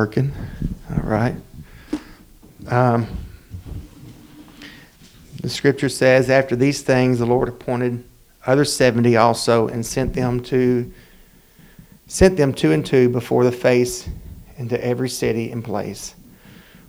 working. 0.00 0.32
All 0.90 1.02
right. 1.02 1.34
Um, 2.68 3.06
the 5.42 5.50
scripture 5.50 5.90
says, 5.90 6.30
After 6.30 6.56
these 6.56 6.80
things, 6.80 7.18
the 7.18 7.26
Lord 7.26 7.50
appointed 7.50 8.02
other 8.46 8.64
seventy 8.64 9.18
also, 9.18 9.68
and 9.68 9.84
sent 9.84 10.14
them 10.14 10.42
to 10.44 10.90
sent 12.06 12.38
them 12.38 12.54
two 12.54 12.72
and 12.72 12.84
two 12.86 13.10
before 13.10 13.44
the 13.44 13.52
face 13.52 14.08
into 14.56 14.82
every 14.82 15.10
city 15.10 15.52
and 15.52 15.62
place, 15.62 16.14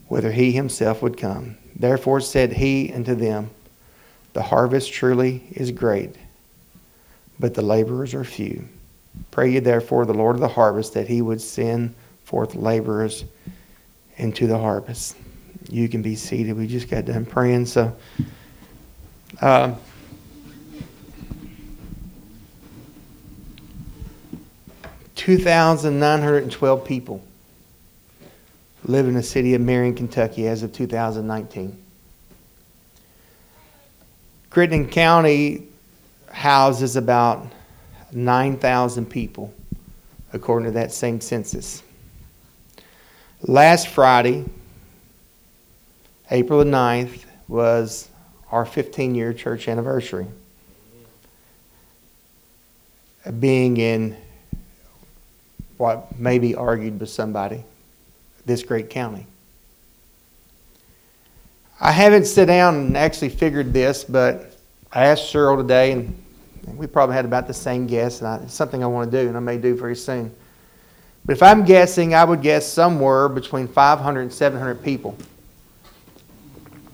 whither 0.07 0.31
he 0.31 0.53
himself 0.53 1.01
would 1.01 1.17
come. 1.17 1.57
Therefore 1.75 2.21
said 2.21 2.53
he 2.53 2.93
unto 2.93 3.13
them, 3.13 3.49
The 4.31 4.41
harvest 4.41 4.93
truly 4.93 5.43
is 5.51 5.69
great, 5.71 6.15
but 7.41 7.55
the 7.55 7.61
laborers 7.61 8.13
are 8.13 8.23
few. 8.23 8.69
Pray 9.31 9.51
ye 9.51 9.59
therefore 9.59 10.05
the 10.05 10.13
Lord 10.13 10.37
of 10.37 10.41
the 10.41 10.47
harvest 10.47 10.93
that 10.93 11.09
he 11.09 11.21
would 11.21 11.41
send 11.41 11.93
forth 12.31 12.55
laborers 12.55 13.25
into 14.15 14.47
the 14.47 14.57
harvest. 14.57 15.17
You 15.69 15.89
can 15.89 16.01
be 16.01 16.15
seated. 16.15 16.55
We 16.55 16.65
just 16.65 16.89
got 16.89 17.03
done 17.03 17.25
praying, 17.25 17.65
so. 17.65 17.95
Uh, 19.41 19.75
Two 25.13 25.37
thousand 25.37 25.99
nine 25.99 26.19
hundred 26.19 26.43
and 26.43 26.51
twelve 26.51 26.83
people 26.83 27.21
live 28.85 29.07
in 29.07 29.13
the 29.13 29.21
city 29.21 29.53
of 29.53 29.61
Marion, 29.61 29.93
Kentucky, 29.93 30.47
as 30.47 30.63
of 30.63 30.73
2019. 30.73 31.77
Crittenden 34.49 34.89
County 34.89 35.67
houses 36.31 36.95
about 36.95 37.45
9,000 38.11 39.05
people, 39.05 39.53
according 40.33 40.65
to 40.65 40.71
that 40.71 40.91
same 40.91 41.21
census. 41.21 41.83
Last 43.43 43.87
Friday, 43.87 44.45
April 46.29 46.59
the 46.59 46.65
9th, 46.65 47.25
was 47.47 48.07
our 48.51 48.65
15 48.65 49.15
year 49.15 49.33
church 49.33 49.67
anniversary. 49.67 50.27
Being 53.39 53.77
in 53.77 54.15
what 55.77 56.19
may 56.19 56.37
be 56.37 56.53
argued 56.53 56.99
with 56.99 57.09
somebody, 57.09 57.63
this 58.45 58.61
great 58.61 58.91
county. 58.91 59.25
I 61.79 61.91
haven't 61.91 62.25
sat 62.25 62.45
down 62.45 62.75
and 62.75 62.97
actually 62.97 63.29
figured 63.29 63.73
this, 63.73 64.03
but 64.03 64.55
I 64.91 65.05
asked 65.05 65.33
Cheryl 65.33 65.57
today, 65.57 65.93
and 65.93 66.15
we 66.77 66.85
probably 66.85 67.15
had 67.15 67.25
about 67.25 67.47
the 67.47 67.55
same 67.55 67.87
guess, 67.87 68.19
and 68.19 68.27
I, 68.27 68.35
it's 68.43 68.53
something 68.53 68.83
I 68.83 68.87
want 68.87 69.11
to 69.11 69.23
do, 69.23 69.27
and 69.27 69.35
I 69.35 69.39
may 69.39 69.57
do 69.57 69.75
very 69.75 69.95
soon. 69.95 70.31
But 71.25 71.33
if 71.33 71.43
I'm 71.43 71.65
guessing, 71.65 72.15
I 72.15 72.23
would 72.23 72.41
guess 72.41 72.67
somewhere 72.67 73.29
between 73.29 73.67
500 73.67 74.21
and 74.21 74.33
700 74.33 74.83
people 74.83 75.17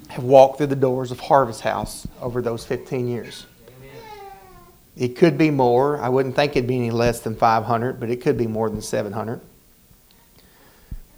have 0.09 0.23
walked 0.23 0.58
through 0.58 0.67
the 0.67 0.75
doors 0.75 1.11
of 1.11 1.19
Harvest 1.19 1.61
House 1.61 2.08
over 2.22 2.42
those 2.42 2.66
15 2.66 3.08
years. 3.08 3.45
It 4.97 5.16
could 5.16 5.38
be 5.38 5.52
more. 5.52 6.00
I 6.02 6.09
wouldn't 6.09 6.36
think 6.36 6.56
it'd 6.56 6.67
be 6.67 6.78
any 6.78 6.92
less 6.92 7.19
than 7.19 7.36
500, 7.36 8.00
but 8.00 8.09
it 8.09 8.17
could 8.17 8.38
be 8.38 8.47
more 8.47 8.69
than 8.69 8.81
700. 8.81 9.39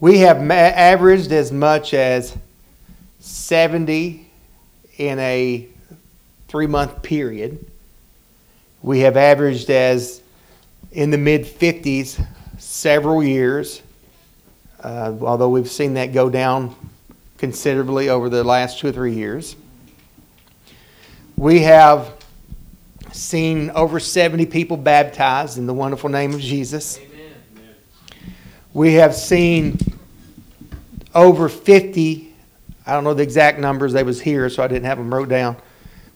We 0.02 0.20
have 0.20 0.42
ma- 0.42 0.54
averaged 0.54 1.32
as 1.32 1.52
much 1.52 1.94
as 1.94 2.36
70 3.20 4.30
in 4.98 5.20
a 5.20 5.68
three 6.48 6.68
month 6.68 7.02
period. 7.02 7.66
We 8.82 9.00
have 9.00 9.18
averaged 9.18 9.70
as 9.70 10.22
in 10.92 11.12
the 11.12 11.18
mid 11.18 11.46
50s 11.46 12.26
several 12.60 13.24
years, 13.24 13.82
uh, 14.84 15.16
although 15.22 15.50
we've 15.50 15.70
seen 15.70 15.96
that 15.96 16.14
go 16.14 16.30
down 16.30 16.76
considerably 17.38 18.10
over 18.10 18.30
the 18.30 18.44
last 18.44 18.80
two 18.80 18.90
or 18.90 18.92
three 18.92 19.16
years. 19.16 19.56
We 21.38 21.62
have 21.62 22.14
seen 23.14 23.72
over 23.72 24.00
70 24.00 24.46
people 24.48 24.78
baptized 24.78 25.58
in 25.58 25.66
the 25.66 25.74
wonderful 25.74 26.10
name 26.10 26.34
of 26.34 26.42
Jesus. 26.42 27.00
We 28.74 28.96
have 28.96 29.16
seen 29.16 29.80
over 31.16 31.50
50, 31.50 32.34
I 32.86 32.94
don't 32.94 33.04
know 33.04 33.14
the 33.14 33.24
exact 33.24 33.58
numbers, 33.58 33.94
they 33.94 34.04
was 34.04 34.22
here, 34.22 34.50
so 34.50 34.62
I 34.62 34.68
didn't 34.68 34.86
have 34.86 34.98
them 34.98 35.14
wrote 35.14 35.30
down. 35.30 35.58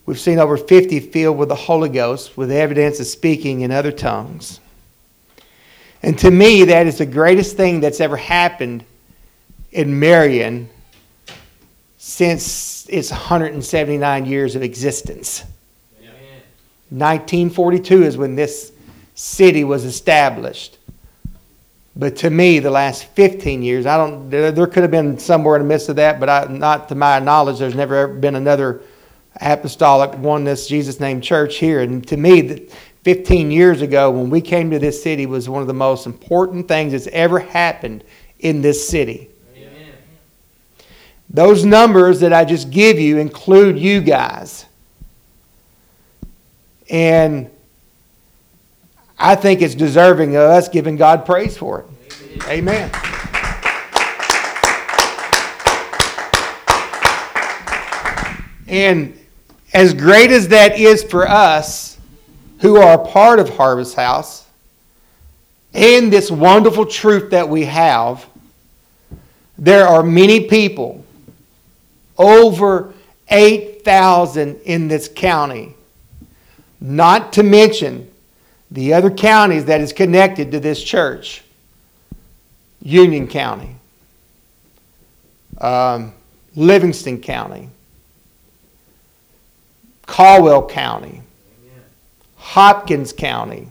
We've 0.06 0.19
seen 0.19 0.38
over 0.38 0.57
50 0.57 1.00
filled 1.00 1.38
with 1.38 1.50
the 1.50 1.56
Holy 1.56 1.90
Ghost 1.90 2.35
with 2.35 2.51
evidence 2.51 3.00
of 3.00 3.07
speaking 3.07 3.62
in 3.62 3.72
other 3.72 3.91
tongues. 3.91 4.59
And 6.03 6.19
to 6.19 6.30
me, 6.30 6.66
that 6.66 6.86
is 6.86 6.97
the 6.97 7.06
greatest 7.06 7.56
thing 7.56 7.80
that's 7.80 8.02
ever 8.02 8.18
happened 8.18 8.84
in 9.72 10.00
Marion 10.00 10.69
since 11.97 12.86
its 12.90 13.09
179 13.09 14.25
years 14.25 14.56
of 14.56 14.62
existence. 14.62 15.46
1942 16.90 18.03
is 18.03 18.18
when 18.18 18.36
this 18.36 18.72
city 19.16 19.64
was 19.64 19.84
established. 19.84 20.78
But 21.96 22.18
to 22.18 22.30
me, 22.30 22.59
the 22.59 22.70
last 22.70 23.06
15 23.06 23.64
years, 23.64 23.85
I 23.85 23.97
don't. 23.97 24.30
There, 24.30 24.68
could 24.68 24.84
have 24.84 24.91
been 24.91 25.18
somewhere 25.18 25.56
in 25.56 25.64
the 25.64 25.68
midst 25.68 25.90
of 25.90 25.96
that, 25.96 26.20
but 26.20 26.30
I, 26.30 26.46
not 26.46 26.90
to 26.90 26.96
my 26.96 27.20
knowledge. 27.20 27.59
There's 27.59 27.75
never 27.75 27.96
ever 27.96 28.14
been 28.14 28.35
another 28.35 28.81
apostolic 29.41 30.16
oneness 30.20 30.68
Jesus 30.68 31.00
name 31.00 31.22
church 31.22 31.58
here. 31.58 31.81
And 31.81 32.08
to 32.08 32.18
me, 32.18 32.68
15 33.03 33.52
years 33.52 33.81
ago, 33.81 34.09
when 34.09 34.30
we 34.30 34.40
came 34.40 34.72
to 34.72 34.80
this 34.80 35.03
city, 35.03 35.25
was 35.25 35.50
one 35.50 35.62
of 35.62 35.68
the 35.68 35.74
most 35.74 36.06
important 36.06 36.68
things 36.68 36.94
that's 36.94 37.08
ever 37.08 37.40
happened 37.40 38.03
in 38.40 38.62
this 38.62 38.88
city. 38.88 39.30
Amen. 39.56 39.94
Those 41.30 41.66
numbers 41.66 42.22
that 42.22 42.31
I 42.31 42.46
just 42.46 42.72
give 42.72 42.97
you 43.00 43.18
include 43.18 43.78
you 43.78 44.00
guys. 44.00 44.66
And 46.90 47.50
I 49.20 49.35
think 49.35 49.62
it's 49.62 49.75
deserving 49.75 50.35
of 50.35 50.44
us 50.44 50.70
giving 50.70 50.96
God 50.96 51.25
praise 51.25 51.58
for 51.58 51.81
it. 51.81 52.47
Amen. 52.47 52.90
And 58.68 59.20
as 59.74 59.94
great 59.94 60.31
as 60.31 60.47
that 60.47 60.80
is 60.80 61.03
for 61.03 61.28
us 61.28 61.92
who 62.63 62.78
are 62.78 62.97
part 62.97 63.40
of 63.40 63.50
Harvest 63.50 63.94
House, 63.94 64.46
and 65.74 66.13
this 66.13 66.31
wonderful 66.31 66.85
truth 66.85 67.31
that 67.31 67.50
we 67.50 67.66
have, 67.66 68.25
there 69.57 69.85
are 69.85 70.01
many 70.01 70.47
people, 70.47 71.03
over 72.18 72.94
8,000 73.28 74.62
in 74.62 74.88
this 74.88 75.09
county, 75.13 75.75
not 76.79 77.34
to 77.34 77.44
mention 77.44 78.09
the 78.72 78.94
other 78.94 79.12
counties 79.12 79.66
that 79.66 79.81
is 79.81 79.91
connected 79.91 80.50
to 80.53 80.62
this 80.62 80.81
church 80.81 81.44
Union 82.81 83.28
County, 83.28 83.75
um, 85.59 86.13
Livingston 86.56 87.19
County, 87.19 87.68
Caldwell 90.06 90.66
County, 90.66 91.22
Hopkins 92.43 93.13
County, 93.13 93.69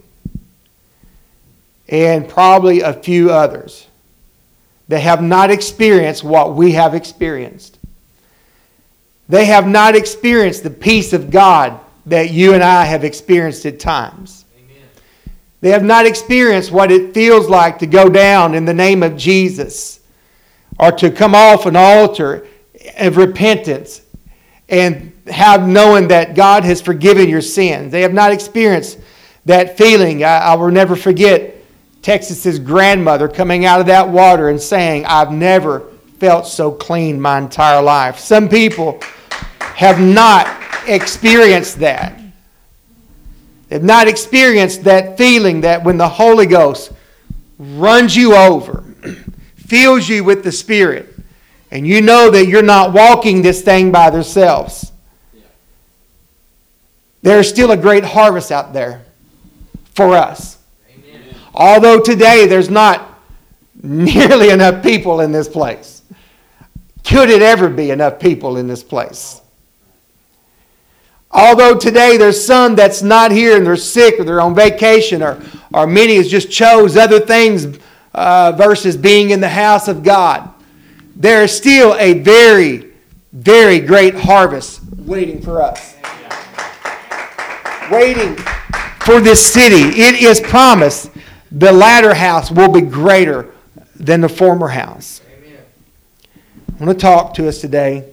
and 1.88 2.26
probably 2.26 2.80
a 2.80 2.94
few 2.94 3.30
others 3.30 3.86
that 4.88 5.00
have 5.00 5.22
not 5.22 5.50
experienced 5.50 6.24
what 6.24 6.54
we 6.54 6.72
have 6.72 6.94
experienced. 6.94 7.78
They 9.28 9.44
have 9.44 9.68
not 9.68 9.94
experienced 9.94 10.62
the 10.62 10.70
peace 10.70 11.12
of 11.12 11.30
God 11.30 11.78
that 12.06 12.30
you 12.30 12.54
and 12.54 12.64
I 12.64 12.86
have 12.86 13.04
experienced 13.04 13.66
at 13.66 13.78
times. 13.78 14.46
They 15.60 15.70
have 15.70 15.84
not 15.84 16.06
experienced 16.06 16.72
what 16.72 16.90
it 16.90 17.12
feels 17.12 17.48
like 17.48 17.78
to 17.80 17.86
go 17.86 18.08
down 18.08 18.54
in 18.54 18.64
the 18.64 18.74
name 18.74 19.02
of 19.02 19.18
Jesus 19.18 20.00
or 20.80 20.90
to 20.92 21.10
come 21.10 21.34
off 21.34 21.66
an 21.66 21.76
altar 21.76 22.46
of 22.98 23.18
repentance 23.18 24.00
and 24.70 25.11
have 25.26 25.66
knowing 25.68 26.08
that 26.08 26.34
God 26.34 26.64
has 26.64 26.80
forgiven 26.80 27.28
your 27.28 27.40
sins. 27.40 27.92
They 27.92 28.02
have 28.02 28.12
not 28.12 28.32
experienced 28.32 28.98
that 29.44 29.78
feeling. 29.78 30.24
I, 30.24 30.38
I 30.38 30.54
will 30.54 30.70
never 30.70 30.96
forget 30.96 31.56
Texas's 32.02 32.58
grandmother 32.58 33.28
coming 33.28 33.64
out 33.64 33.80
of 33.80 33.86
that 33.86 34.08
water 34.08 34.48
and 34.48 34.60
saying, 34.60 35.06
I've 35.06 35.30
never 35.30 35.88
felt 36.18 36.46
so 36.46 36.72
clean 36.72 37.20
my 37.20 37.38
entire 37.38 37.82
life. 37.82 38.18
Some 38.18 38.48
people 38.48 39.00
have 39.60 40.00
not 40.00 40.48
experienced 40.86 41.78
that. 41.78 42.18
They've 43.68 43.82
not 43.82 44.08
experienced 44.08 44.84
that 44.84 45.16
feeling 45.16 45.62
that 45.62 45.82
when 45.82 45.96
the 45.96 46.08
Holy 46.08 46.46
Ghost 46.46 46.92
runs 47.58 48.14
you 48.14 48.34
over, 48.34 48.84
fills 49.56 50.08
you 50.08 50.24
with 50.24 50.44
the 50.44 50.52
Spirit, 50.52 51.14
and 51.70 51.86
you 51.86 52.02
know 52.02 52.30
that 52.30 52.46
you're 52.46 52.62
not 52.62 52.92
walking 52.92 53.40
this 53.40 53.62
thing 53.62 53.90
by 53.90 54.10
themselves. 54.10 54.91
There's 57.22 57.48
still 57.48 57.70
a 57.70 57.76
great 57.76 58.04
harvest 58.04 58.50
out 58.50 58.72
there 58.72 59.04
for 59.94 60.16
us. 60.16 60.58
Amen. 60.90 61.34
Although 61.54 62.00
today 62.00 62.46
there's 62.46 62.70
not 62.70 63.20
nearly 63.82 64.50
enough 64.50 64.82
people 64.82 65.20
in 65.20 65.32
this 65.32 65.48
place. 65.48 66.02
Could 67.04 67.30
it 67.30 67.42
ever 67.42 67.68
be 67.68 67.90
enough 67.90 68.18
people 68.18 68.56
in 68.56 68.68
this 68.68 68.82
place? 68.82 69.40
Although 71.30 71.78
today 71.78 72.16
there's 72.16 72.42
some 72.42 72.74
that's 72.74 73.02
not 73.02 73.30
here 73.30 73.56
and 73.56 73.66
they're 73.66 73.76
sick 73.76 74.20
or 74.20 74.24
they're 74.24 74.40
on 74.40 74.54
vacation 74.54 75.22
or, 75.22 75.40
or 75.72 75.86
many 75.86 76.16
has 76.16 76.28
just 76.28 76.50
chose 76.50 76.96
other 76.96 77.18
things 77.18 77.78
uh, 78.14 78.52
versus 78.52 78.96
being 78.96 79.30
in 79.30 79.40
the 79.40 79.48
house 79.48 79.88
of 79.88 80.02
God, 80.02 80.50
there 81.16 81.42
is 81.42 81.56
still 81.56 81.94
a 81.94 82.18
very, 82.18 82.92
very 83.32 83.80
great 83.80 84.14
harvest 84.14 84.80
waiting 84.98 85.40
for 85.40 85.62
us. 85.62 85.91
Waiting 87.92 88.36
for 89.00 89.20
this 89.20 89.52
city. 89.52 90.00
It 90.00 90.22
is 90.22 90.40
promised 90.40 91.10
the 91.50 91.70
latter 91.70 92.14
house 92.14 92.50
will 92.50 92.72
be 92.72 92.80
greater 92.80 93.52
than 93.96 94.22
the 94.22 94.28
former 94.28 94.68
house. 94.68 95.20
Amen. 95.38 95.58
I 96.80 96.84
want 96.84 96.98
to 96.98 97.02
talk 97.02 97.34
to 97.34 97.48
us 97.48 97.60
today 97.60 98.12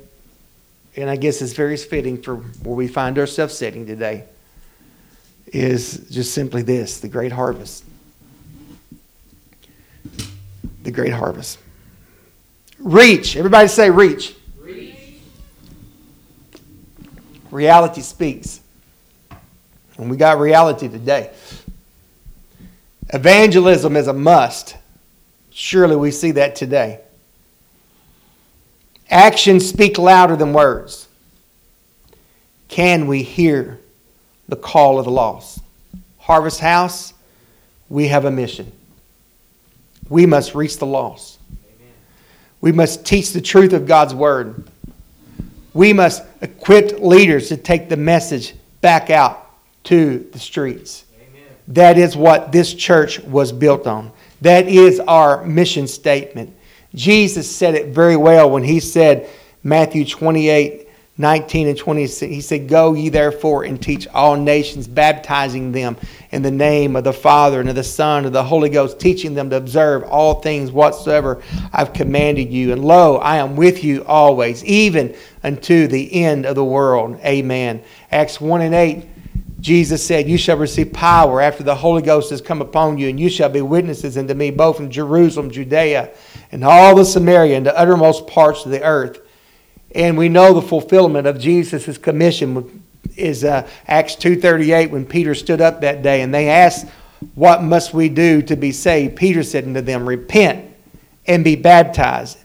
and 1.00 1.10
I 1.10 1.16
guess 1.16 1.42
it's 1.42 1.54
very 1.54 1.78
fitting 1.78 2.22
for 2.22 2.36
where 2.36 2.76
we 2.76 2.88
find 2.88 3.18
ourselves 3.18 3.58
sitting 3.58 3.86
today, 3.86 4.26
is 5.48 6.06
just 6.10 6.34
simply 6.34 6.62
this 6.62 7.00
the 7.00 7.08
great 7.08 7.32
harvest. 7.32 7.86
The 10.84 10.92
great 10.92 11.14
harvest. 11.14 11.60
Reach. 12.80 13.38
Everybody 13.38 13.70
say 13.70 13.90
reach. 13.90 14.36
Reach. 14.60 14.96
Reality 17.50 18.02
speaks. 18.02 18.60
And 20.00 20.10
we 20.10 20.16
got 20.16 20.40
reality 20.40 20.88
today. 20.88 21.30
Evangelism 23.10 23.98
is 23.98 24.08
a 24.08 24.14
must. 24.14 24.78
Surely 25.52 25.98
we 25.98 26.10
see 26.10 26.32
that 26.32 26.56
today. 26.56 27.02
Actions 29.10 29.68
speak 29.68 29.98
louder 29.98 30.38
than 30.38 30.54
words. 30.54 31.08
Can 32.70 33.08
we 33.08 33.24
hear 33.24 33.80
the 34.48 34.56
call 34.56 35.00
of 35.00 35.06
the 35.06 35.12
lost? 35.12 35.60
Harvest 36.18 36.62
House, 36.62 37.14
we 37.90 38.08
have 38.08 38.24
a 38.24 38.32
mission. 38.32 38.72
We 40.08 40.26
must 40.26 40.56
reach 40.56 40.78
the 40.78 40.86
lost. 40.86 41.40
We 42.62 42.72
must 42.72 43.06
teach 43.06 43.34
the 43.34 43.42
truth 43.42 43.74
of 43.74 43.86
God's 43.86 44.14
word. 44.14 44.66
We 45.74 45.92
must 45.92 46.24
equip 46.42 47.00
leaders 47.00 47.50
to 47.50 47.58
take 47.58 47.90
the 47.90 47.98
message 47.98 48.54
back 48.82 49.10
out 49.10 49.49
to 49.86 50.28
the 50.32 50.40
streets. 50.40 51.06
Amen. 51.16 51.44
That 51.68 51.98
is 51.98 52.16
what 52.16 52.52
this 52.52 52.74
church 52.74 53.20
was 53.22 53.52
built 53.52 53.88
on. 53.88 54.12
That 54.42 54.68
is 54.68 55.00
our 55.00 55.44
mission 55.46 55.88
statement. 55.88 56.56
Jesus 56.96 57.54
said 57.54 57.76
it 57.76 57.88
very 57.88 58.16
well 58.16 58.50
when 58.50 58.64
he 58.64 58.80
said, 58.80 59.30
Matthew 59.64 60.06
28 60.06 60.88
19 61.20 61.68
and 61.68 61.78
20, 61.78 62.06
he 62.06 62.40
said, 62.40 62.70
Go 62.70 62.94
ye 62.94 63.10
therefore 63.10 63.66
and 63.66 63.80
teach 63.80 64.08
all 64.08 64.38
nations, 64.38 64.88
baptizing 64.88 65.74
them 65.74 65.98
in 66.32 66.42
the 66.42 66.50
name 66.50 66.96
of 66.96 67.04
the 67.04 67.12
Father 67.12 67.60
and 67.60 67.68
of 67.68 67.76
the 67.76 67.84
Son 67.84 68.20
and 68.20 68.28
of 68.28 68.32
the 68.32 68.42
Holy 68.42 68.70
Ghost, 68.70 69.02
teaching 69.02 69.34
them 69.34 69.50
to 69.50 69.58
observe 69.58 70.04
all 70.04 70.36
things 70.36 70.72
whatsoever 70.72 71.44
I've 71.74 71.92
commanded 71.92 72.54
you. 72.54 72.72
And 72.72 72.86
lo, 72.86 73.18
I 73.18 73.36
am 73.36 73.58
with 73.58 73.84
you 73.84 74.06
always, 74.06 74.64
even 74.64 75.14
unto 75.44 75.88
the 75.88 76.24
end 76.24 76.46
of 76.46 76.56
the 76.56 76.64
world. 76.64 77.20
Amen. 77.26 77.84
Acts 78.14 78.40
1 78.40 78.62
and 78.62 78.74
8. 78.74 79.06
Jesus 79.60 80.06
said, 80.06 80.30
You 80.30 80.38
shall 80.38 80.58
receive 80.58 80.94
power 80.94 81.42
after 81.42 81.64
the 81.64 81.76
Holy 81.76 82.02
Ghost 82.02 82.30
has 82.30 82.42
come 82.42 82.62
upon 82.62 82.98
you, 82.98 83.10
and 83.10 83.20
you 83.20 83.30
shall 83.30 83.50
be 83.50 83.62
witnesses 83.62 84.18
unto 84.18 84.34
me 84.34 84.52
both 84.52 84.80
in 84.80 84.90
Jerusalem, 84.90 85.52
Judea, 85.52 86.12
and 86.52 86.64
all 86.64 86.96
the 86.96 87.06
Samaria, 87.06 87.58
and 87.58 87.66
the 87.66 87.78
uttermost 87.78 88.28
parts 88.28 88.66
of 88.66 88.72
the 88.72 88.84
earth. 88.84 89.20
And 89.94 90.18
we 90.18 90.30
know 90.30 90.54
the 90.54 90.62
fulfillment 90.62 91.28
of 91.28 91.40
Jesus' 91.40 91.98
commission 91.98 92.84
is 93.16 93.44
uh, 93.44 93.68
Acts 93.88 94.16
2.38 94.16 94.92
when 94.92 95.06
Peter 95.06 95.36
stood 95.36 95.62
up 95.62 95.82
that 95.82 96.02
day 96.02 96.22
and 96.22 96.34
they 96.34 96.50
asked, 96.50 96.88
What 97.36 97.64
must 97.64 97.94
we 97.94 98.08
do 98.08 98.42
to 98.44 98.56
be 98.56 98.72
saved? 98.72 99.16
Peter 99.16 99.44
said 99.44 99.66
unto 99.66 99.82
them, 99.82 100.08
Repent 100.08 100.74
and 101.28 101.44
be 101.44 101.56
baptized 101.56 102.38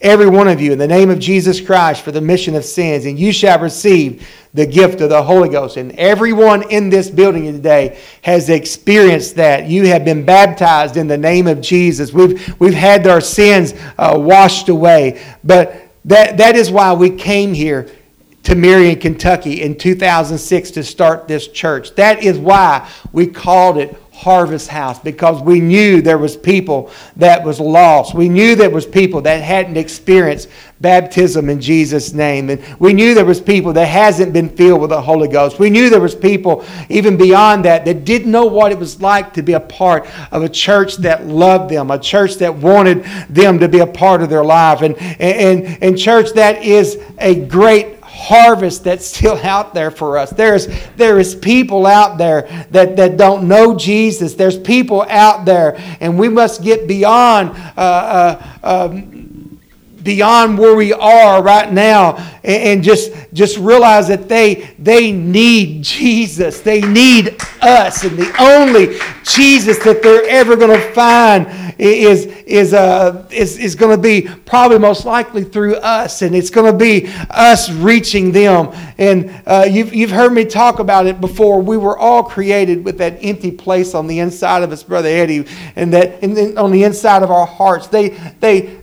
every 0.00 0.28
one 0.28 0.48
of 0.48 0.60
you 0.60 0.72
in 0.72 0.78
the 0.78 0.86
name 0.86 1.10
of 1.10 1.18
Jesus 1.18 1.60
Christ 1.60 2.02
for 2.02 2.12
the 2.12 2.20
mission 2.20 2.54
of 2.54 2.64
sins, 2.64 3.06
and 3.06 3.18
you 3.18 3.32
shall 3.32 3.58
receive 3.58 4.26
the 4.52 4.66
gift 4.66 5.00
of 5.00 5.10
the 5.10 5.22
Holy 5.22 5.48
Ghost. 5.48 5.76
And 5.76 5.92
everyone 5.92 6.70
in 6.70 6.88
this 6.88 7.10
building 7.10 7.44
today 7.52 8.00
has 8.22 8.48
experienced 8.48 9.36
that. 9.36 9.66
You 9.66 9.86
have 9.86 10.04
been 10.04 10.24
baptized 10.24 10.96
in 10.96 11.06
the 11.06 11.18
name 11.18 11.46
of 11.46 11.60
Jesus. 11.60 12.12
We've, 12.12 12.58
we've 12.60 12.74
had 12.74 13.06
our 13.06 13.20
sins 13.20 13.74
uh, 13.98 14.14
washed 14.18 14.68
away. 14.68 15.22
But 15.44 15.88
that, 16.06 16.36
that 16.38 16.56
is 16.56 16.70
why 16.70 16.92
we 16.92 17.10
came 17.10 17.52
here 17.52 17.88
to 18.44 18.54
Marion, 18.54 18.98
Kentucky 19.00 19.62
in 19.62 19.76
2006 19.76 20.70
to 20.70 20.84
start 20.84 21.26
this 21.26 21.48
church. 21.48 21.94
That 21.96 22.22
is 22.22 22.38
why 22.38 22.88
we 23.12 23.26
called 23.26 23.76
it 23.76 24.00
harvest 24.16 24.68
house 24.68 24.98
because 24.98 25.42
we 25.42 25.60
knew 25.60 26.00
there 26.00 26.16
was 26.16 26.38
people 26.38 26.90
that 27.16 27.44
was 27.44 27.60
lost. 27.60 28.14
We 28.14 28.30
knew 28.30 28.54
there 28.56 28.70
was 28.70 28.86
people 28.86 29.20
that 29.22 29.42
hadn't 29.42 29.76
experienced 29.76 30.48
baptism 30.80 31.48
in 31.48 31.60
jesus 31.60 32.12
name. 32.12 32.50
And 32.50 32.62
we 32.78 32.92
knew 32.92 33.14
there 33.14 33.26
was 33.26 33.40
people 33.40 33.72
that 33.74 33.86
hasn't 33.86 34.32
been 34.32 34.48
filled 34.48 34.80
with 34.80 34.90
the 34.90 35.00
holy 35.00 35.28
ghost. 35.28 35.58
We 35.58 35.68
knew 35.68 35.90
there 35.90 36.00
was 36.00 36.14
people 36.14 36.64
even 36.88 37.16
beyond 37.18 37.66
that 37.66 37.84
that 37.84 38.04
didn't 38.04 38.30
know 38.30 38.46
what 38.46 38.72
it 38.72 38.78
was 38.78 39.00
like 39.02 39.34
to 39.34 39.42
be 39.42 39.52
a 39.52 39.60
part 39.60 40.06
of 40.32 40.42
a 40.42 40.48
church 40.48 40.96
that 40.98 41.26
loved 41.26 41.70
them 41.70 41.90
a 41.90 41.98
church 41.98 42.36
that 42.36 42.54
wanted 42.54 43.04
them 43.28 43.58
to 43.58 43.68
be 43.68 43.80
a 43.80 43.86
part 43.86 44.22
of 44.22 44.30
their 44.30 44.44
life. 44.44 44.80
And 44.80 44.96
and 45.20 45.78
and 45.82 45.98
church 45.98 46.32
that 46.32 46.62
is 46.62 46.98
a 47.18 47.34
great 47.34 47.95
harvest 48.26 48.82
that's 48.82 49.06
still 49.06 49.36
out 49.36 49.72
there 49.72 49.90
for 49.90 50.18
us. 50.18 50.30
There's, 50.30 50.66
there 50.96 51.20
is 51.20 51.34
people 51.34 51.86
out 51.86 52.18
there 52.18 52.66
that, 52.72 52.96
that 52.96 53.16
don't 53.16 53.46
know 53.46 53.76
Jesus. 53.76 54.34
There's 54.34 54.58
people 54.58 55.02
out 55.08 55.44
there, 55.44 55.76
and 56.00 56.18
we 56.18 56.28
must 56.28 56.62
get 56.62 56.88
beyond. 56.88 57.50
Uh, 57.76 57.80
uh, 57.80 58.88
um, 58.90 59.15
beyond 60.06 60.56
where 60.56 60.74
we 60.74 60.94
are 60.94 61.42
right 61.42 61.70
now 61.70 62.16
and, 62.42 62.82
just 62.82 63.12
just 63.32 63.58
realize 63.58 64.06
that 64.08 64.28
they 64.28 64.70
they 64.78 65.10
need 65.10 65.82
Jesus. 65.82 66.60
They 66.60 66.80
need 66.80 67.36
us. 67.60 68.04
And 68.04 68.16
the 68.16 68.32
only 68.38 68.98
Jesus 69.24 69.78
that 69.84 70.02
they're 70.02 70.24
ever 70.28 70.56
going 70.56 70.78
to 70.78 70.92
find 70.92 71.48
is 71.78 72.26
is 72.26 72.72
uh, 72.72 73.26
is, 73.30 73.58
is 73.58 73.74
going 73.74 73.96
to 73.96 74.00
be 74.00 74.28
probably 74.44 74.78
most 74.78 75.04
likely 75.04 75.42
through 75.42 75.74
us. 75.76 76.22
And 76.22 76.34
it's 76.36 76.50
going 76.50 76.70
to 76.70 76.78
be 76.78 77.08
us 77.30 77.70
reaching 77.70 78.30
them. 78.30 78.70
And 78.98 79.42
uh, 79.46 79.66
you've, 79.68 79.92
you've 79.92 80.10
heard 80.10 80.32
me 80.32 80.44
talk 80.44 80.78
about 80.78 81.06
it 81.06 81.20
before. 81.20 81.60
We 81.60 81.76
were 81.76 81.98
all 81.98 82.22
created 82.22 82.84
with 82.84 82.98
that 82.98 83.18
empty 83.22 83.50
place 83.50 83.94
on 83.94 84.06
the 84.06 84.20
inside 84.20 84.62
of 84.62 84.70
us, 84.70 84.82
Brother 84.84 85.08
Eddie, 85.08 85.46
and 85.74 85.92
that 85.92 86.22
and 86.22 86.56
on 86.56 86.70
the 86.70 86.84
inside 86.84 87.22
of 87.22 87.30
our 87.30 87.46
hearts. 87.46 87.88
They 87.88 88.10
they 88.40 88.80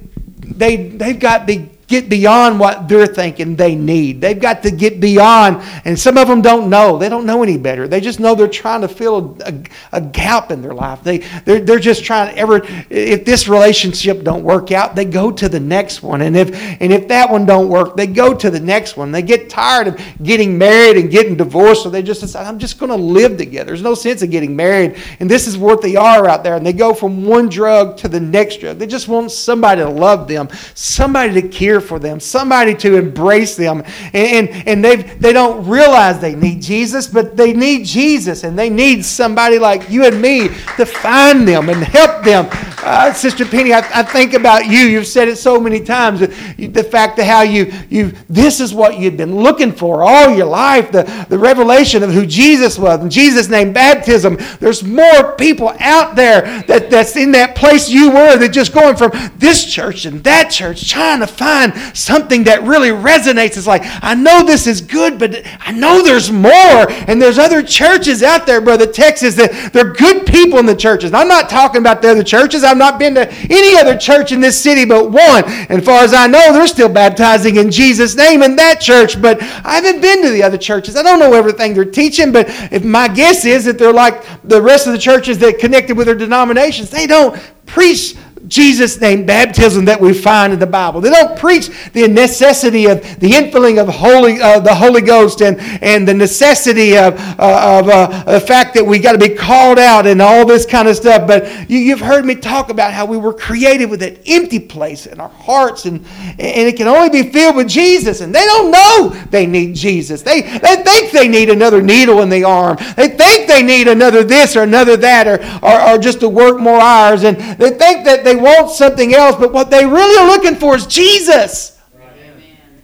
they, 0.57 0.75
they've 0.89 1.19
got 1.19 1.47
the 1.47 1.67
get 1.93 2.09
beyond 2.09 2.59
what 2.59 2.87
they're 2.87 3.05
thinking 3.05 3.55
they 3.55 3.75
need. 3.75 4.19
They've 4.19 4.39
got 4.39 4.63
to 4.63 4.71
get 4.71 4.99
beyond, 4.99 5.61
and 5.85 5.97
some 5.97 6.17
of 6.17 6.27
them 6.27 6.41
don't 6.41 6.67
know. 6.69 6.97
They 6.97 7.07
don't 7.07 7.27
know 7.27 7.43
any 7.43 7.57
better. 7.57 7.87
They 7.87 8.01
just 8.01 8.19
know 8.19 8.33
they're 8.33 8.47
trying 8.47 8.81
to 8.81 8.87
fill 8.87 9.37
a, 9.45 9.51
a, 9.51 9.63
a 9.93 10.01
gap 10.01 10.49
in 10.49 10.63
their 10.63 10.73
life. 10.73 11.03
They, 11.03 11.19
they're, 11.45 11.59
they're 11.59 11.79
just 11.79 12.03
trying 12.03 12.33
to 12.33 12.37
ever, 12.37 12.61
if 12.89 13.25
this 13.25 13.47
relationship 13.47 14.23
don't 14.23 14.43
work 14.43 14.71
out, 14.71 14.95
they 14.95 15.05
go 15.05 15.31
to 15.31 15.47
the 15.47 15.59
next 15.59 16.01
one. 16.01 16.21
And 16.21 16.35
if, 16.35 16.51
and 16.81 16.91
if 16.91 17.07
that 17.09 17.29
one 17.29 17.45
don't 17.45 17.69
work, 17.69 17.95
they 17.95 18.07
go 18.07 18.33
to 18.33 18.49
the 18.49 18.59
next 18.59 18.97
one. 18.97 19.11
They 19.11 19.21
get 19.21 19.49
tired 19.49 19.87
of 19.87 20.01
getting 20.23 20.57
married 20.57 20.97
and 20.97 21.11
getting 21.11 21.37
divorced, 21.37 21.83
so 21.83 21.91
they 21.91 22.01
just 22.01 22.21
decide, 22.21 22.47
I'm 22.47 22.57
just 22.57 22.79
going 22.79 22.89
to 22.89 22.95
live 22.95 23.37
together. 23.37 23.67
There's 23.67 23.83
no 23.83 23.93
sense 23.93 24.23
of 24.23 24.31
getting 24.31 24.55
married. 24.55 24.97
And 25.19 25.29
this 25.29 25.45
is 25.47 25.57
what 25.57 25.81
they 25.81 25.95
are 25.95 26.27
out 26.27 26.43
there. 26.43 26.55
And 26.55 26.65
they 26.65 26.73
go 26.73 26.93
from 26.95 27.23
one 27.23 27.49
drug 27.49 27.97
to 27.97 28.07
the 28.07 28.19
next 28.19 28.61
drug. 28.61 28.79
They 28.79 28.87
just 28.87 29.07
want 29.07 29.31
somebody 29.31 29.81
to 29.81 29.89
love 29.89 30.27
them, 30.27 30.49
somebody 30.73 31.39
to 31.39 31.47
care 31.47 31.81
for 31.83 31.99
them, 31.99 32.19
somebody 32.19 32.73
to 32.75 32.95
embrace 32.95 33.55
them. 33.55 33.83
And, 34.13 34.49
and, 34.49 34.67
and 34.67 34.85
they 34.85 34.95
they 34.95 35.33
don't 35.33 35.67
realize 35.67 36.19
they 36.19 36.35
need 36.35 36.61
Jesus, 36.61 37.07
but 37.07 37.37
they 37.37 37.53
need 37.53 37.85
Jesus 37.85 38.43
and 38.43 38.57
they 38.57 38.69
need 38.69 39.05
somebody 39.05 39.59
like 39.59 39.89
you 39.89 40.05
and 40.05 40.21
me 40.21 40.47
to 40.77 40.85
find 40.85 41.47
them 41.47 41.69
and 41.69 41.83
help 41.83 42.23
them. 42.23 42.47
Uh, 42.85 43.13
Sister 43.13 43.45
Penny, 43.45 43.71
I, 43.71 43.79
I, 43.93 44.03
think 44.03 44.33
about 44.33 44.65
you. 44.65 44.79
You've 44.79 45.07
said 45.07 45.29
it 45.29 45.37
so 45.37 45.57
many 45.57 45.79
times. 45.79 46.19
The 46.19 46.83
fact 46.83 47.17
of 47.17 47.25
how 47.25 47.41
you, 47.41 47.71
you 47.89 48.11
this 48.27 48.59
is 48.59 48.73
what 48.73 48.99
you've 48.99 49.15
been 49.15 49.37
looking 49.37 49.71
for 49.71 50.03
all 50.03 50.35
your 50.35 50.47
life, 50.47 50.91
the, 50.91 51.03
the 51.29 51.39
revelation 51.39 52.03
of 52.03 52.11
who 52.11 52.25
Jesus 52.25 52.77
was. 52.77 53.07
Jesus' 53.13 53.47
name, 53.47 53.71
baptism. 53.71 54.37
There's 54.59 54.83
more 54.83 55.33
people 55.37 55.73
out 55.79 56.17
there 56.17 56.41
that, 56.63 56.89
that's 56.89 57.15
in 57.15 57.31
that 57.31 57.55
place 57.55 57.89
you 57.89 58.09
were 58.09 58.37
that 58.37 58.49
just 58.49 58.73
going 58.73 58.97
from 58.97 59.11
this 59.37 59.63
church 59.63 60.03
and 60.03 60.21
that 60.25 60.49
church 60.51 60.89
trying 60.89 61.21
to 61.21 61.27
find 61.27 61.62
find 61.71 61.97
something 61.97 62.43
that 62.45 62.63
really 62.63 62.89
resonates. 62.89 63.57
It's 63.57 63.67
like, 63.67 63.83
I 64.01 64.15
know 64.15 64.43
this 64.43 64.67
is 64.67 64.81
good, 64.81 65.19
but 65.19 65.45
I 65.59 65.71
know 65.71 66.03
there's 66.03 66.31
more. 66.31 66.91
And 67.07 67.21
there's 67.21 67.37
other 67.37 67.63
churches 67.63 68.23
out 68.23 68.45
there, 68.45 68.61
Brother 68.61 68.85
Texas, 68.85 69.35
that 69.35 69.73
they're 69.73 69.93
good 69.93 70.25
people 70.25 70.59
in 70.59 70.65
the 70.65 70.75
churches. 70.75 71.13
I'm 71.13 71.27
not 71.27 71.49
talking 71.49 71.81
about 71.81 72.01
the 72.01 72.11
other 72.11 72.23
churches. 72.23 72.63
I've 72.63 72.77
not 72.77 72.99
been 72.99 73.15
to 73.15 73.31
any 73.31 73.77
other 73.77 73.97
church 73.97 74.31
in 74.31 74.41
this 74.41 74.61
city 74.61 74.85
but 74.85 75.11
one. 75.11 75.43
And 75.45 75.79
as 75.79 75.85
far 75.85 76.03
as 76.03 76.13
I 76.13 76.27
know, 76.27 76.53
they're 76.53 76.67
still 76.67 76.89
baptizing 76.89 77.57
in 77.57 77.71
Jesus' 77.71 78.15
name 78.15 78.43
in 78.43 78.55
that 78.57 78.81
church. 78.81 79.21
But 79.21 79.41
I 79.41 79.75
haven't 79.75 80.01
been 80.01 80.23
to 80.23 80.29
the 80.29 80.43
other 80.43 80.57
churches. 80.57 80.95
I 80.95 81.03
don't 81.03 81.19
know 81.19 81.33
everything 81.33 81.73
they're 81.73 81.85
teaching, 81.85 82.31
but 82.31 82.45
if 82.71 82.83
my 82.83 83.07
guess 83.07 83.45
is 83.45 83.65
that 83.65 83.77
they're 83.77 83.93
like 83.93 84.23
the 84.43 84.61
rest 84.61 84.87
of 84.87 84.93
the 84.93 84.99
churches 84.99 85.37
that 85.39 85.59
connected 85.59 85.97
with 85.97 86.07
their 86.07 86.15
denominations, 86.15 86.89
they 86.89 87.07
don't 87.07 87.39
preach 87.65 88.15
Jesus' 88.47 88.99
name 88.99 89.25
baptism 89.25 89.85
that 89.85 89.99
we 89.99 90.13
find 90.13 90.53
in 90.53 90.59
the 90.59 90.67
Bible. 90.67 91.01
They 91.01 91.09
don't 91.09 91.37
preach 91.37 91.69
the 91.93 92.07
necessity 92.07 92.85
of 92.85 93.01
the 93.19 93.29
infilling 93.31 93.81
of 93.81 93.87
Holy, 93.87 94.41
uh, 94.41 94.59
the 94.59 94.73
Holy 94.75 95.01
Ghost 95.01 95.41
and, 95.41 95.59
and 95.81 96.07
the 96.07 96.13
necessity 96.13 96.97
of, 96.97 97.15
uh, 97.39 97.79
of 97.79 97.89
uh, 97.89 98.23
the 98.31 98.39
fact 98.39 98.73
that 98.75 98.85
we 98.85 98.99
got 98.99 99.13
to 99.13 99.17
be 99.17 99.29
called 99.29 99.79
out 99.79 100.05
and 100.05 100.21
all 100.21 100.45
this 100.45 100.65
kind 100.65 100.87
of 100.87 100.95
stuff. 100.95 101.27
But 101.27 101.69
you, 101.69 101.79
you've 101.79 102.01
heard 102.01 102.25
me 102.25 102.35
talk 102.35 102.69
about 102.69 102.93
how 102.93 103.05
we 103.05 103.17
were 103.17 103.33
created 103.33 103.89
with 103.89 104.03
an 104.03 104.17
empty 104.25 104.59
place 104.59 105.05
in 105.05 105.19
our 105.19 105.29
hearts, 105.29 105.85
and, 105.85 106.05
and 106.39 106.67
it 106.67 106.75
can 106.75 106.87
only 106.87 107.09
be 107.09 107.31
filled 107.31 107.55
with 107.55 107.67
Jesus. 107.67 108.21
And 108.21 108.33
they 108.33 108.45
don't 108.45 108.71
know 108.71 109.09
they 109.29 109.45
need 109.45 109.75
Jesus. 109.75 110.21
They, 110.21 110.41
they 110.41 110.83
think 110.83 111.11
they 111.11 111.27
need 111.27 111.49
another 111.49 111.81
needle 111.81 112.21
in 112.21 112.29
the 112.29 112.43
arm. 112.43 112.77
They 112.95 113.09
think 113.09 113.47
they 113.47 113.63
need 113.63 113.87
another 113.87 114.23
this 114.23 114.55
or 114.55 114.63
another 114.63 114.97
that 114.97 115.27
or, 115.27 115.43
or, 115.65 115.89
or 115.89 115.97
just 115.97 116.19
to 116.21 116.29
work 116.29 116.59
more 116.59 116.79
hours. 116.79 117.23
And 117.23 117.37
they 117.37 117.71
think 117.71 118.05
that 118.05 118.23
they 118.23 118.32
they 118.33 118.41
want 118.41 118.71
something 118.71 119.13
else, 119.13 119.35
but 119.35 119.53
what 119.53 119.69
they 119.69 119.85
really 119.85 120.17
are 120.17 120.27
looking 120.27 120.55
for 120.55 120.75
is 120.75 120.87
Jesus. 120.87 121.79
Amen. 121.95 122.81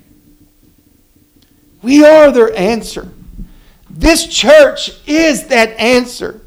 We 1.82 2.06
are 2.06 2.32
their 2.32 2.56
answer. 2.56 3.10
This 3.90 4.28
church 4.28 4.92
is 5.08 5.48
that 5.48 5.70
answer. 5.80 6.42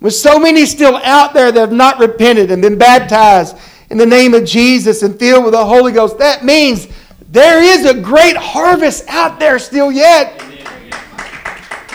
With 0.00 0.14
so 0.14 0.38
many 0.38 0.64
still 0.64 0.96
out 0.98 1.34
there 1.34 1.50
that 1.50 1.60
have 1.60 1.72
not 1.72 1.98
repented 1.98 2.50
and 2.50 2.62
been 2.62 2.78
baptized 2.78 3.56
in 3.90 3.98
the 3.98 4.06
name 4.06 4.32
of 4.34 4.44
Jesus 4.44 5.02
and 5.02 5.18
filled 5.18 5.44
with 5.44 5.52
the 5.52 5.64
Holy 5.64 5.92
Ghost, 5.92 6.18
that 6.18 6.44
means 6.44 6.86
there 7.30 7.60
is 7.62 7.84
a 7.84 8.00
great 8.00 8.36
harvest 8.36 9.08
out 9.08 9.40
there 9.40 9.58
still 9.58 9.90
yet. 9.90 10.40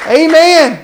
Amen. 0.07 0.83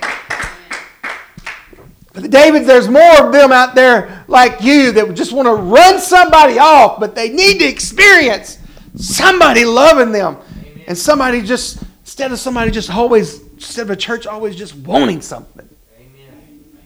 But 2.12 2.30
David, 2.30 2.66
there's 2.66 2.88
more 2.88 3.26
of 3.26 3.32
them 3.32 3.52
out 3.52 3.74
there 3.74 4.24
like 4.28 4.60
you 4.62 4.92
that 4.92 5.14
just 5.14 5.32
want 5.32 5.46
to 5.46 5.54
run 5.54 5.98
somebody 5.98 6.58
off, 6.58 7.00
but 7.00 7.14
they 7.14 7.30
need 7.30 7.58
to 7.60 7.64
experience 7.64 8.58
somebody 8.96 9.64
loving 9.64 10.12
them. 10.12 10.36
Amen. 10.36 10.84
And 10.88 10.98
somebody 10.98 11.40
just, 11.42 11.82
instead 12.00 12.30
of 12.30 12.38
somebody 12.38 12.70
just 12.70 12.90
always, 12.90 13.40
instead 13.54 13.82
of 13.82 13.90
a 13.90 13.96
church 13.96 14.26
always 14.26 14.54
just 14.56 14.74
wanting 14.74 15.22
something. 15.22 15.66
Amen. 15.98 16.78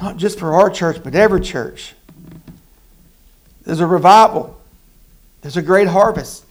Not 0.00 0.18
just 0.18 0.38
for 0.38 0.54
our 0.54 0.68
church, 0.68 1.02
but 1.02 1.14
every 1.14 1.40
church. 1.40 1.94
There's 3.64 3.80
a 3.80 3.86
revival. 3.86 4.60
There's 5.40 5.56
a 5.56 5.62
great 5.62 5.88
harvest. 5.88 6.45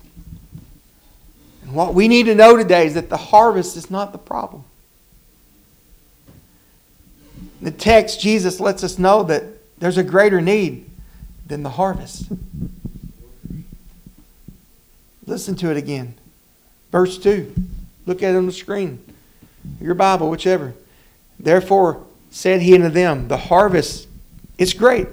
What 1.75 1.93
we 1.93 2.07
need 2.07 2.27
to 2.27 2.35
know 2.35 2.55
today 2.55 2.87
is 2.87 2.93
that 2.93 3.09
the 3.09 3.17
harvest 3.17 3.75
is 3.75 3.91
not 3.91 4.13
the 4.13 4.17
problem. 4.17 4.63
The 7.61 7.71
text, 7.71 8.21
Jesus 8.21 8.61
lets 8.61 8.81
us 8.81 8.97
know 8.97 9.23
that 9.23 9.43
there's 9.77 9.97
a 9.97 10.03
greater 10.03 10.39
need 10.39 10.89
than 11.45 11.63
the 11.63 11.71
harvest. 11.71 12.31
Listen 15.27 15.55
to 15.55 15.69
it 15.69 15.75
again. 15.75 16.15
Verse 16.93 17.17
2. 17.17 17.53
Look 18.05 18.23
at 18.23 18.33
it 18.33 18.37
on 18.37 18.45
the 18.45 18.53
screen. 18.53 19.03
Your 19.81 19.95
Bible, 19.95 20.29
whichever. 20.29 20.73
Therefore 21.37 22.05
said 22.31 22.61
he 22.61 22.73
unto 22.75 22.87
them, 22.87 23.27
The 23.27 23.35
harvest 23.35 24.07
is 24.57 24.73
great. 24.73 25.09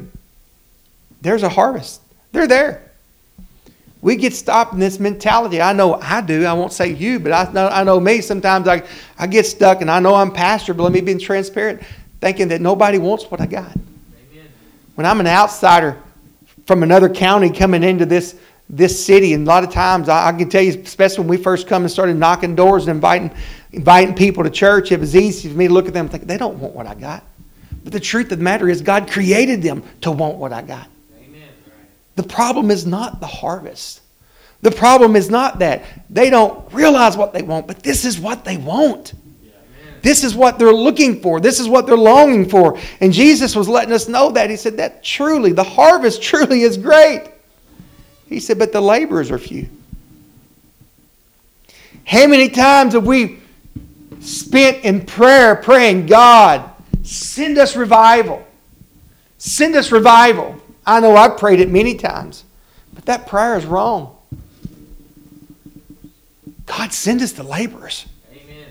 There's 1.21 1.43
a 1.43 1.49
harvest. 1.49 2.03
They're 2.31 2.47
there. 2.47 2.92
We 4.03 4.17
get 4.17 4.35
stopped 4.35 4.75
in 4.75 4.81
this 4.81 4.99
mentality. 4.99 5.63
I 5.63 5.73
know 5.73 5.95
I 5.95 6.21
do. 6.21 6.45
I 6.45 6.53
won't 6.53 6.73
say 6.73 6.93
you, 6.93 7.21
but 7.21 7.33
I 7.33 7.51
know, 7.53 7.69
I 7.69 7.85
know 7.85 8.01
me. 8.01 8.21
Sometimes 8.21 8.67
I, 8.67 8.83
I 9.17 9.29
get 9.29 9.47
stuck 9.47 9.81
and 9.81 9.89
I 9.89 10.01
know 10.01 10.17
I'm 10.17 10.33
pastor, 10.33 10.75
but 10.75 10.83
let 10.83 10.93
me 10.93 11.01
be 11.01 11.15
transparent, 11.15 11.83
thinking 12.21 12.49
that 12.49 12.61
nobody 12.61 12.99
wants 12.99 13.31
what 13.31 13.41
I 13.41 13.47
got. 13.47 13.71
Amen. 13.71 14.49
When 14.97 15.07
I'm 15.07 15.21
an 15.21 15.29
outsider 15.29 16.03
from 16.67 16.83
another 16.83 17.09
county 17.09 17.49
coming 17.49 17.85
into 17.85 18.05
this, 18.05 18.35
this 18.69 19.05
city, 19.05 19.35
and 19.35 19.47
a 19.47 19.49
lot 19.49 19.63
of 19.63 19.71
times 19.71 20.09
I, 20.09 20.29
I 20.29 20.33
can 20.33 20.51
tell 20.51 20.63
you, 20.63 20.81
especially 20.81 21.21
when 21.21 21.29
we 21.29 21.37
first 21.37 21.69
come 21.69 21.83
and 21.83 21.91
started 21.91 22.17
knocking 22.17 22.57
doors 22.57 22.89
and 22.89 22.97
inviting, 22.97 23.31
inviting 23.73 24.17
people 24.17 24.43
to 24.43 24.51
church, 24.51 24.91
it 24.91 24.99
was 24.99 25.15
easy 25.15 25.49
for 25.49 25.57
me 25.57 25.69
to 25.69 25.73
look 25.73 25.87
at 25.87 25.95
them 25.95 26.07
and 26.07 26.11
think, 26.11 26.27
they 26.27 26.39
don't 26.39 26.59
want 26.59 26.75
what 26.75 26.89
I 26.89 26.95
got. 26.95 27.23
But 27.85 27.93
the 27.93 28.01
truth 28.01 28.33
of 28.33 28.39
the 28.39 28.45
matter 28.45 28.69
is, 28.69 28.83
God 28.83 29.09
created 29.09 29.63
them 29.63 29.85
to 30.01 30.11
want 30.11 30.39
what 30.39 30.53
I 30.53 30.63
got. 30.63 30.89
The 32.23 32.29
problem 32.29 32.71
is 32.71 32.87
not 32.87 33.19
the 33.19 33.27
harvest. 33.27 34.01
The 34.61 34.71
problem 34.71 35.17
is 35.17 35.29
not 35.29 35.59
that. 35.59 35.83
They 36.09 36.31
don't 36.31 36.73
realize 36.73 37.17
what 37.17 37.33
they 37.33 37.43
want, 37.43 37.67
but 37.67 37.83
this 37.83 38.05
is 38.05 38.21
what 38.21 38.45
they 38.45 38.57
want. 38.57 39.15
This 40.03 40.23
is 40.23 40.35
what 40.35 40.59
they're 40.59 40.73
looking 40.73 41.21
for. 41.21 41.41
This 41.41 41.59
is 41.59 41.69
what 41.69 41.87
they're 41.87 41.97
longing 41.97 42.49
for. 42.49 42.79
And 43.01 43.13
Jesus 43.13 43.57
was 43.57 43.69
letting 43.69 43.93
us 43.93 44.09
know 44.09 44.31
that. 44.33 44.51
He 44.51 44.57
said 44.57 44.77
that 44.77 45.03
truly, 45.03 45.53
the 45.53 45.65
harvest 45.65 46.23
truly 46.29 46.63
is 46.63 46.77
great. 46.77 47.25
He 48.29 48.39
said, 48.39 48.59
but 48.59 48.73
the 48.73 48.81
laborers 48.81 49.31
are 49.31 49.39
few. 49.39 49.69
How 52.05 52.27
many 52.27 52.49
times 52.49 52.95
have 52.95 53.07
we 53.07 53.41
spent 54.21 54.85
in 54.85 55.07
prayer 55.07 55.57
praying, 55.57 56.07
God, 56.07 56.71
send 57.03 57.59
us 57.59 57.77
revival? 57.77 58.47
Send 59.39 59.75
us 59.75 59.91
revival. 59.91 60.62
I 60.87 61.01
know 61.01 61.17
I've 61.17 61.39
prayed 61.39 61.61
it 61.61 61.71
many 61.71 61.95
times, 61.95 62.45
but 62.93 63.07
that 63.07 63.27
prayer 63.27 63.57
is 63.57 63.65
wrong. 63.65 64.17
God, 66.67 66.93
send 66.93 67.23
us 67.23 67.33
the 67.33 67.43
laborers. 67.43 68.07
Amen. 68.33 68.67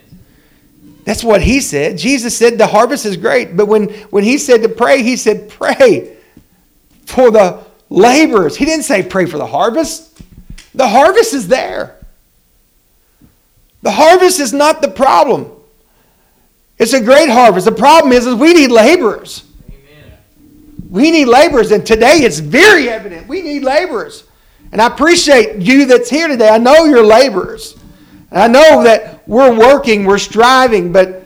That's 1.03 1.23
what 1.23 1.41
he 1.41 1.61
said. 1.61 1.97
Jesus 1.97 2.35
said 2.37 2.57
the 2.57 2.67
harvest 2.67 3.05
is 3.05 3.17
great, 3.17 3.55
but 3.55 3.67
when, 3.67 3.89
when 4.09 4.23
he 4.23 4.37
said 4.37 4.61
to 4.63 4.69
pray, 4.69 5.03
he 5.03 5.15
said, 5.15 5.49
pray 5.49 6.17
for 7.05 7.31
the 7.31 7.63
laborers. 7.89 8.55
He 8.55 8.65
didn't 8.65 8.83
say 8.83 9.03
pray 9.03 9.25
for 9.25 9.37
the 9.37 9.45
harvest. 9.45 10.21
The 10.73 10.87
harvest 10.87 11.33
is 11.33 11.47
there. 11.47 11.97
The 13.81 13.91
harvest 13.91 14.39
is 14.39 14.53
not 14.53 14.81
the 14.81 14.87
problem. 14.89 15.51
It's 16.77 16.93
a 16.93 17.01
great 17.01 17.29
harvest. 17.29 17.65
The 17.65 17.71
problem 17.71 18.13
is, 18.13 18.25
is 18.25 18.35
we 18.35 18.53
need 18.53 18.71
laborers. 18.71 19.43
We 20.91 21.09
need 21.09 21.25
laborers, 21.25 21.71
and 21.71 21.85
today 21.85 22.17
it's 22.17 22.39
very 22.39 22.89
evident. 22.89 23.25
We 23.25 23.41
need 23.41 23.63
laborers. 23.63 24.25
And 24.73 24.81
I 24.81 24.87
appreciate 24.87 25.55
you 25.61 25.85
that's 25.85 26.09
here 26.09 26.27
today. 26.27 26.49
I 26.49 26.57
know 26.57 26.83
you're 26.83 27.05
laborers. 27.05 27.77
And 28.29 28.39
I 28.39 28.47
know 28.47 28.83
that 28.83 29.25
we're 29.25 29.57
working, 29.57 30.03
we're 30.03 30.17
striving, 30.17 30.91
but 30.91 31.23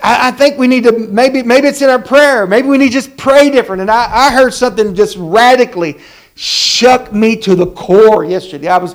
I, 0.00 0.28
I, 0.28 0.30
think 0.30 0.58
we 0.58 0.68
need 0.68 0.84
to 0.84 0.92
maybe 0.92 1.42
maybe 1.42 1.66
it's 1.66 1.82
in 1.82 1.90
our 1.90 2.00
prayer. 2.00 2.46
Maybe 2.46 2.68
we 2.68 2.78
need 2.78 2.88
to 2.88 2.92
just 2.92 3.16
pray 3.16 3.50
different. 3.50 3.82
And 3.82 3.90
I, 3.90 4.28
I 4.28 4.32
heard 4.32 4.54
something 4.54 4.94
just 4.94 5.16
radically 5.18 5.98
shook 6.36 7.12
me 7.12 7.34
to 7.38 7.56
the 7.56 7.66
core 7.66 8.24
yesterday. 8.24 8.68
I 8.68 8.78
was 8.78 8.94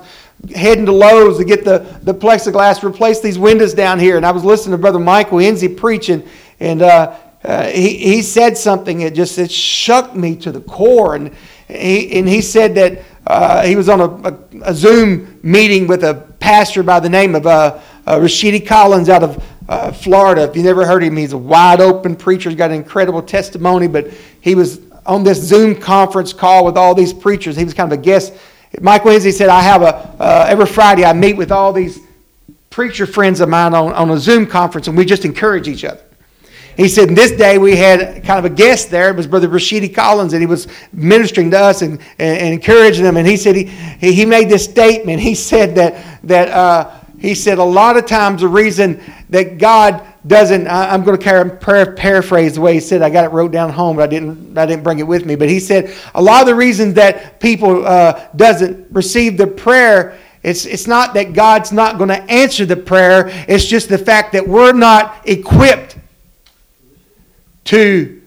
heading 0.56 0.86
to 0.86 0.94
Lowe's 0.94 1.38
to 1.40 1.46
get 1.46 1.66
the, 1.66 1.80
the 2.04 2.14
plexiglass, 2.14 2.84
replace 2.84 3.20
these 3.20 3.38
windows 3.38 3.74
down 3.74 4.00
here. 4.00 4.16
And 4.16 4.26
I 4.26 4.32
was 4.32 4.46
listening 4.46 4.72
to 4.72 4.78
Brother 4.78 5.00
Michael 5.00 5.40
Enzi 5.40 5.76
preaching, 5.76 6.24
and 6.62 6.82
uh, 6.82 7.18
uh, 7.46 7.68
he, 7.68 7.98
he 7.98 8.22
said 8.24 8.58
something 8.58 9.00
that 9.00 9.14
just 9.14 9.38
it 9.38 9.52
shook 9.52 10.16
me 10.16 10.36
to 10.38 10.52
the 10.52 10.62
core. 10.62 11.16
And 11.16 11.32
he, 11.68 12.18
and 12.18 12.28
he 12.28 12.42
said 12.42 12.74
that 12.76 13.04
uh, 13.28 13.64
he 13.64 13.76
was 13.76 13.88
on 13.88 14.02
a, 14.02 14.06
a, 14.06 14.38
a, 14.72 14.74
Zoom 14.74 15.40
meeting 15.44 15.86
with 15.86 16.04
a 16.04 16.16
pastor 16.40 16.82
by 16.82 17.00
the 17.00 17.10
name 17.10 17.36
of 17.36 17.46
uh, 17.46 17.80
uh, 18.08 18.18
Rashidi 18.18 18.66
Collins 18.66 19.10
out 19.10 19.24
of 19.24 19.44
uh, 19.70 19.92
Florida. 19.92 20.44
If 20.44 20.56
you 20.56 20.64
never 20.64 20.88
heard 20.88 21.04
him, 21.04 21.18
he's 21.18 21.34
a 21.34 21.38
wide 21.38 21.82
open 21.82 22.16
preacher. 22.16 22.50
He's 22.50 22.58
got 22.58 22.72
an 22.72 22.78
incredible 22.78 23.22
testimony. 23.22 23.88
But 23.88 24.12
he 24.42 24.56
was 24.56 24.82
on 25.06 25.24
this 25.24 25.40
Zoom 25.40 25.76
conference 25.76 26.34
call 26.34 26.66
with 26.66 26.78
all 26.78 26.96
these 26.96 27.14
preachers. 27.14 27.56
He 27.56 27.64
was 27.64 27.76
kind 27.76 27.92
of 27.92 28.00
a 28.00 28.02
guest. 28.02 28.34
Mike 28.82 29.06
Wednesday 29.06 29.32
said, 29.32 29.50
I 29.50 29.62
have 29.62 29.84
a, 29.84 29.96
uh, 30.20 30.46
every 30.50 30.66
Friday 30.66 31.06
I 31.06 31.14
meet 31.14 31.38
with 31.38 31.52
all 31.52 31.72
these 31.72 32.00
preacher 32.72 33.06
friends 33.06 33.40
of 33.40 33.50
mine 33.50 33.74
on, 33.74 33.94
on 33.94 34.10
a 34.10 34.18
Zoom 34.18 34.48
conference 34.48 34.88
and 34.88 34.98
we 34.98 35.06
just 35.06 35.26
encourage 35.26 35.68
each 35.68 35.86
other. 35.86 36.02
He 36.76 36.90
said, 36.90 37.10
and 37.10 37.18
this 37.18 37.32
day 37.32 37.58
we 37.58 37.76
had 37.76 38.24
kind 38.24 38.40
of 38.40 38.46
a 38.46 38.54
guest 38.54 38.92
there. 38.92 39.10
It 39.10 39.16
was 39.16 39.28
Brother 39.28 39.48
Rashidi 39.48 39.94
Collins, 39.94 40.34
and 40.34 40.42
he 40.42 40.46
was 40.46 40.68
ministering 40.92 41.52
to 41.52 41.60
us 41.60 41.82
and, 41.82 42.00
and, 42.20 42.38
and 42.38 42.54
encouraging 42.54 43.04
them. 43.04 43.18
And 43.18 43.28
he 43.28 43.38
said, 43.38 43.56
he, 43.56 43.66
he 44.00 44.26
made 44.26 44.50
this 44.50 44.66
statement. 44.66 45.22
He 45.22 45.36
said 45.36 45.76
that, 45.76 46.20
that 46.24 46.50
uh, 46.50 46.92
he 47.18 47.34
said, 47.34 47.60
a 47.60 47.64
lot 47.64 47.98
of 47.98 48.06
times 48.06 48.42
the 48.42 48.48
reason 48.48 49.02
that 49.30 49.58
God 49.58 50.06
doesn't, 50.28 50.68
I, 50.68 50.94
am 50.94 51.04
going 51.04 51.18
to 51.18 51.94
paraphrase 51.96 52.56
the 52.56 52.62
way 52.62 52.74
he 52.74 52.80
said. 52.80 53.02
I 53.02 53.10
got 53.10 53.24
it 53.24 53.32
wrote 53.32 53.52
down 53.52 53.70
home, 53.70 53.96
but 53.96 54.04
I 54.04 54.08
didn't, 54.08 54.58
I 54.58 54.66
didn't 54.66 54.84
bring 54.84 55.00
it 55.00 55.08
with 55.08 55.26
me. 55.26 55.36
But 55.36 55.50
he 55.50 55.60
said 55.60 55.96
a 56.14 56.22
lot 56.22 56.42
of 56.42 56.48
the 56.48 56.56
reasons 56.56 56.96
that 56.96 57.40
people 57.40 57.86
uh, 57.86 58.28
doesn't 58.36 58.92
receive 58.92 59.38
the 59.38 59.48
prayer 59.48 60.18
it's, 60.46 60.68
it's 60.68 60.86
not 60.86 61.16
that 61.16 61.34
God's 61.34 61.72
not 61.72 61.98
going 61.98 62.10
to 62.10 62.22
answer 62.32 62.68
the 62.68 62.78
prayer, 62.78 63.30
it's 63.48 63.66
just 63.66 63.90
the 63.90 63.98
fact 63.98 64.34
that 64.34 64.48
we're 64.48 64.74
not 64.74 65.28
equipped 65.28 65.98
to 67.66 68.22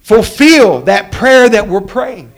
fulfill 0.00 0.82
that 0.82 1.12
prayer 1.12 1.48
that 1.48 1.68
we're 1.68 1.80
praying. 1.80 2.32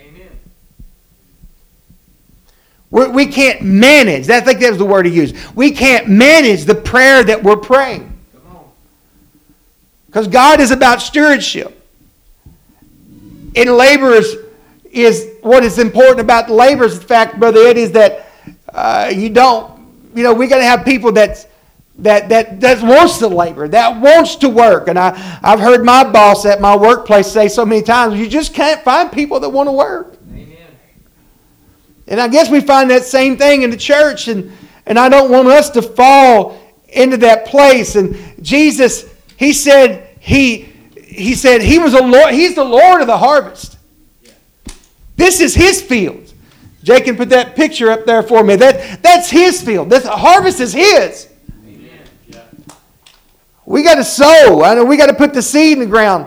We're, 2.90 3.10
we 3.10 3.26
can 3.26 3.56
not 3.56 3.62
manage. 3.62 4.30
I 4.30 4.40
think 4.40 4.60
that 4.60 4.70
was 4.70 4.78
the 4.78 4.84
word 4.84 5.06
he 5.06 5.12
used. 5.12 5.36
We 5.54 5.72
can't 5.72 6.08
manage 6.08 6.64
the 6.64 6.74
prayer 6.74 7.22
that 7.22 7.42
we're 7.42 7.56
praying. 7.56 8.18
Because 10.06 10.26
God 10.26 10.60
is 10.60 10.70
about 10.70 11.02
stewardship. 11.02 11.74
And 13.54 13.70
laborers 13.70 14.36
is 14.90 15.34
what 15.42 15.64
is 15.64 15.78
important 15.78 16.20
about 16.20 16.46
the 16.46 16.54
laborers. 16.54 16.98
The 16.98 17.04
fact, 17.04 17.38
Brother 17.38 17.60
Eddie, 17.60 17.82
is 17.82 17.92
that 17.92 18.30
uh, 18.72 19.12
you 19.14 19.28
don't, 19.28 19.86
you 20.14 20.22
know, 20.22 20.32
we 20.32 20.46
got 20.46 20.58
to 20.58 20.64
have 20.64 20.84
people 20.84 21.12
that 21.12 21.47
that 21.98 22.28
that 22.28 22.60
that 22.60 22.82
wants 22.82 23.18
to 23.18 23.28
labor, 23.28 23.68
that 23.68 24.00
wants 24.00 24.36
to 24.36 24.48
work. 24.48 24.88
And 24.88 24.98
I 24.98 25.40
I've 25.42 25.60
heard 25.60 25.84
my 25.84 26.04
boss 26.04 26.46
at 26.46 26.60
my 26.60 26.76
workplace 26.76 27.26
say 27.26 27.48
so 27.48 27.66
many 27.66 27.82
times, 27.82 28.18
you 28.18 28.28
just 28.28 28.54
can't 28.54 28.82
find 28.82 29.10
people 29.10 29.40
that 29.40 29.48
want 29.48 29.68
to 29.68 29.72
work. 29.72 30.16
Amen. 30.30 30.56
And 32.06 32.20
I 32.20 32.28
guess 32.28 32.50
we 32.50 32.60
find 32.60 32.90
that 32.90 33.04
same 33.04 33.36
thing 33.36 33.62
in 33.62 33.70
the 33.70 33.76
church, 33.76 34.28
and 34.28 34.52
and 34.86 34.98
I 34.98 35.08
don't 35.08 35.30
want 35.30 35.48
us 35.48 35.70
to 35.70 35.82
fall 35.82 36.60
into 36.88 37.16
that 37.18 37.46
place. 37.46 37.96
And 37.96 38.16
Jesus, 38.42 39.04
he 39.36 39.52
said 39.52 40.16
he 40.20 40.72
he 40.94 41.34
said 41.34 41.62
he 41.62 41.78
was 41.78 41.94
a 41.94 42.02
Lord, 42.02 42.32
he's 42.32 42.54
the 42.54 42.64
Lord 42.64 43.00
of 43.00 43.06
the 43.06 43.18
harvest. 43.18 43.76
This 45.16 45.40
is 45.40 45.54
his 45.54 45.82
field. 45.82 46.32
Jake 46.84 47.04
can 47.04 47.16
put 47.16 47.30
that 47.30 47.56
picture 47.56 47.90
up 47.90 48.06
there 48.06 48.22
for 48.22 48.44
me. 48.44 48.54
That, 48.54 49.02
that's 49.02 49.28
his 49.28 49.60
field. 49.60 49.90
This 49.90 50.06
harvest 50.06 50.60
is 50.60 50.72
his. 50.72 51.28
We 53.68 53.82
got 53.82 53.96
to 53.96 54.04
sow. 54.04 54.62
I 54.64 54.72
know 54.72 54.84
we 54.86 54.96
got 54.96 55.08
to 55.08 55.14
put 55.14 55.34
the 55.34 55.42
seed 55.42 55.74
in 55.74 55.80
the 55.80 55.86
ground. 55.86 56.26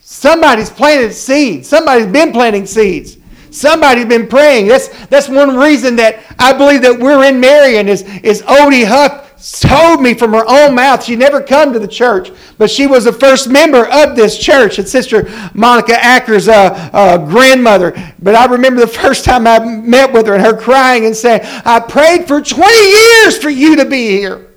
Somebody's 0.00 0.68
planted 0.68 1.12
seeds. 1.12 1.68
Somebody's 1.68 2.08
been 2.08 2.32
planting 2.32 2.66
seeds. 2.66 3.16
Somebody's 3.52 4.06
been 4.06 4.26
praying. 4.26 4.66
That's, 4.66 4.88
that's 5.06 5.28
one 5.28 5.56
reason 5.56 5.94
that 5.96 6.24
I 6.36 6.52
believe 6.52 6.82
that 6.82 6.98
we're 6.98 7.22
in 7.22 7.38
Marion 7.38 7.88
is, 7.88 8.02
is 8.24 8.42
Odie 8.42 8.84
Huff 8.84 9.28
told 9.60 10.02
me 10.02 10.14
from 10.14 10.32
her 10.32 10.44
own 10.48 10.74
mouth 10.74 11.04
she 11.04 11.14
never 11.14 11.40
come 11.40 11.72
to 11.74 11.78
the 11.78 11.88
church, 11.88 12.32
but 12.58 12.68
she 12.68 12.88
was 12.88 13.04
the 13.04 13.12
first 13.12 13.48
member 13.48 13.86
of 13.86 14.16
this 14.16 14.36
church. 14.36 14.80
It's 14.80 14.90
Sister 14.90 15.30
Monica 15.54 15.94
Acker's 15.94 16.48
uh, 16.48 16.90
uh, 16.92 17.18
grandmother. 17.18 17.92
But 18.20 18.34
I 18.34 18.46
remember 18.46 18.80
the 18.80 18.88
first 18.88 19.24
time 19.24 19.46
I 19.46 19.60
met 19.60 20.12
with 20.12 20.26
her 20.26 20.34
and 20.34 20.44
her 20.44 20.60
crying 20.60 21.06
and 21.06 21.14
saying, 21.14 21.42
I 21.44 21.78
prayed 21.78 22.26
for 22.26 22.42
20 22.42 22.68
years 22.68 23.38
for 23.38 23.48
you 23.48 23.76
to 23.76 23.84
be 23.84 24.08
here. 24.08 24.49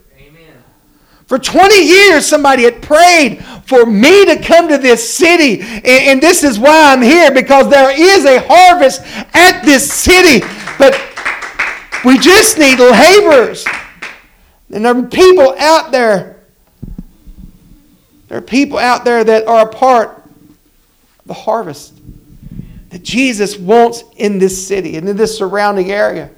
For 1.34 1.40
20 1.40 1.84
years, 1.84 2.28
somebody 2.28 2.62
had 2.62 2.84
prayed 2.84 3.44
for 3.66 3.88
me 3.88 4.24
to 4.26 4.40
come 4.40 4.68
to 4.68 4.78
this 4.78 5.16
city. 5.16 5.62
And, 5.62 5.88
and 5.88 6.22
this 6.22 6.44
is 6.44 6.60
why 6.60 6.94
I'm 6.94 7.02
here, 7.02 7.32
because 7.32 7.72
there 7.72 7.90
is 7.90 8.24
a 8.24 8.40
harvest 8.48 9.02
at 9.34 9.64
this 9.66 9.92
city. 9.92 10.46
But 10.78 10.94
we 12.06 12.20
just 12.20 12.60
need 12.60 12.78
laborers. 12.78 13.66
And 14.72 14.86
there 14.86 14.96
are 14.96 15.02
people 15.02 15.56
out 15.58 15.92
there. 15.92 16.44
There 18.28 18.38
are 18.38 18.42
people 18.42 18.78
out 18.78 19.04
there 19.04 19.24
that 19.24 19.48
are 19.48 19.68
a 19.68 19.72
part 19.72 20.10
of 20.10 21.26
the 21.26 21.34
harvest 21.34 21.96
that 22.92 23.02
Jesus 23.02 23.58
wants 23.58 24.04
in 24.18 24.38
this 24.38 24.68
city 24.68 24.98
and 24.98 25.10
in 25.10 25.18
this 25.18 25.36
surrounding 25.36 25.90
area. 25.90 26.30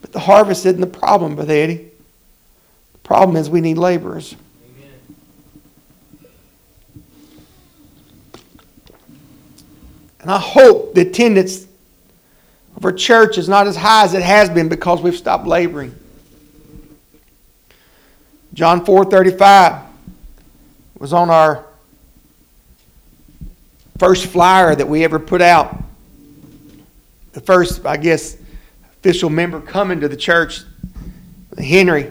But 0.00 0.12
the 0.12 0.20
harvest 0.20 0.64
isn't 0.64 0.80
the 0.80 0.86
problem, 0.86 1.34
Brother 1.34 1.54
Eddie. 1.54 1.91
Problem 3.12 3.36
is 3.36 3.50
we 3.50 3.60
need 3.60 3.76
laborers. 3.76 4.34
And 10.22 10.30
I 10.30 10.38
hope 10.38 10.94
the 10.94 11.02
attendance 11.02 11.66
of 12.74 12.86
our 12.86 12.92
church 12.94 13.36
is 13.36 13.50
not 13.50 13.66
as 13.66 13.76
high 13.76 14.04
as 14.04 14.14
it 14.14 14.22
has 14.22 14.48
been 14.48 14.70
because 14.70 15.02
we've 15.02 15.14
stopped 15.14 15.46
laboring. 15.46 15.94
John 18.54 18.82
4:35 18.82 19.82
was 20.98 21.12
on 21.12 21.28
our 21.28 21.66
first 23.98 24.24
flyer 24.24 24.74
that 24.74 24.88
we 24.88 25.04
ever 25.04 25.18
put 25.18 25.42
out. 25.42 25.84
The 27.34 27.42
first, 27.42 27.84
I 27.84 27.98
guess, 27.98 28.38
official 29.00 29.28
member 29.28 29.60
coming 29.60 30.00
to 30.00 30.08
the 30.08 30.16
church, 30.16 30.62
Henry. 31.58 32.10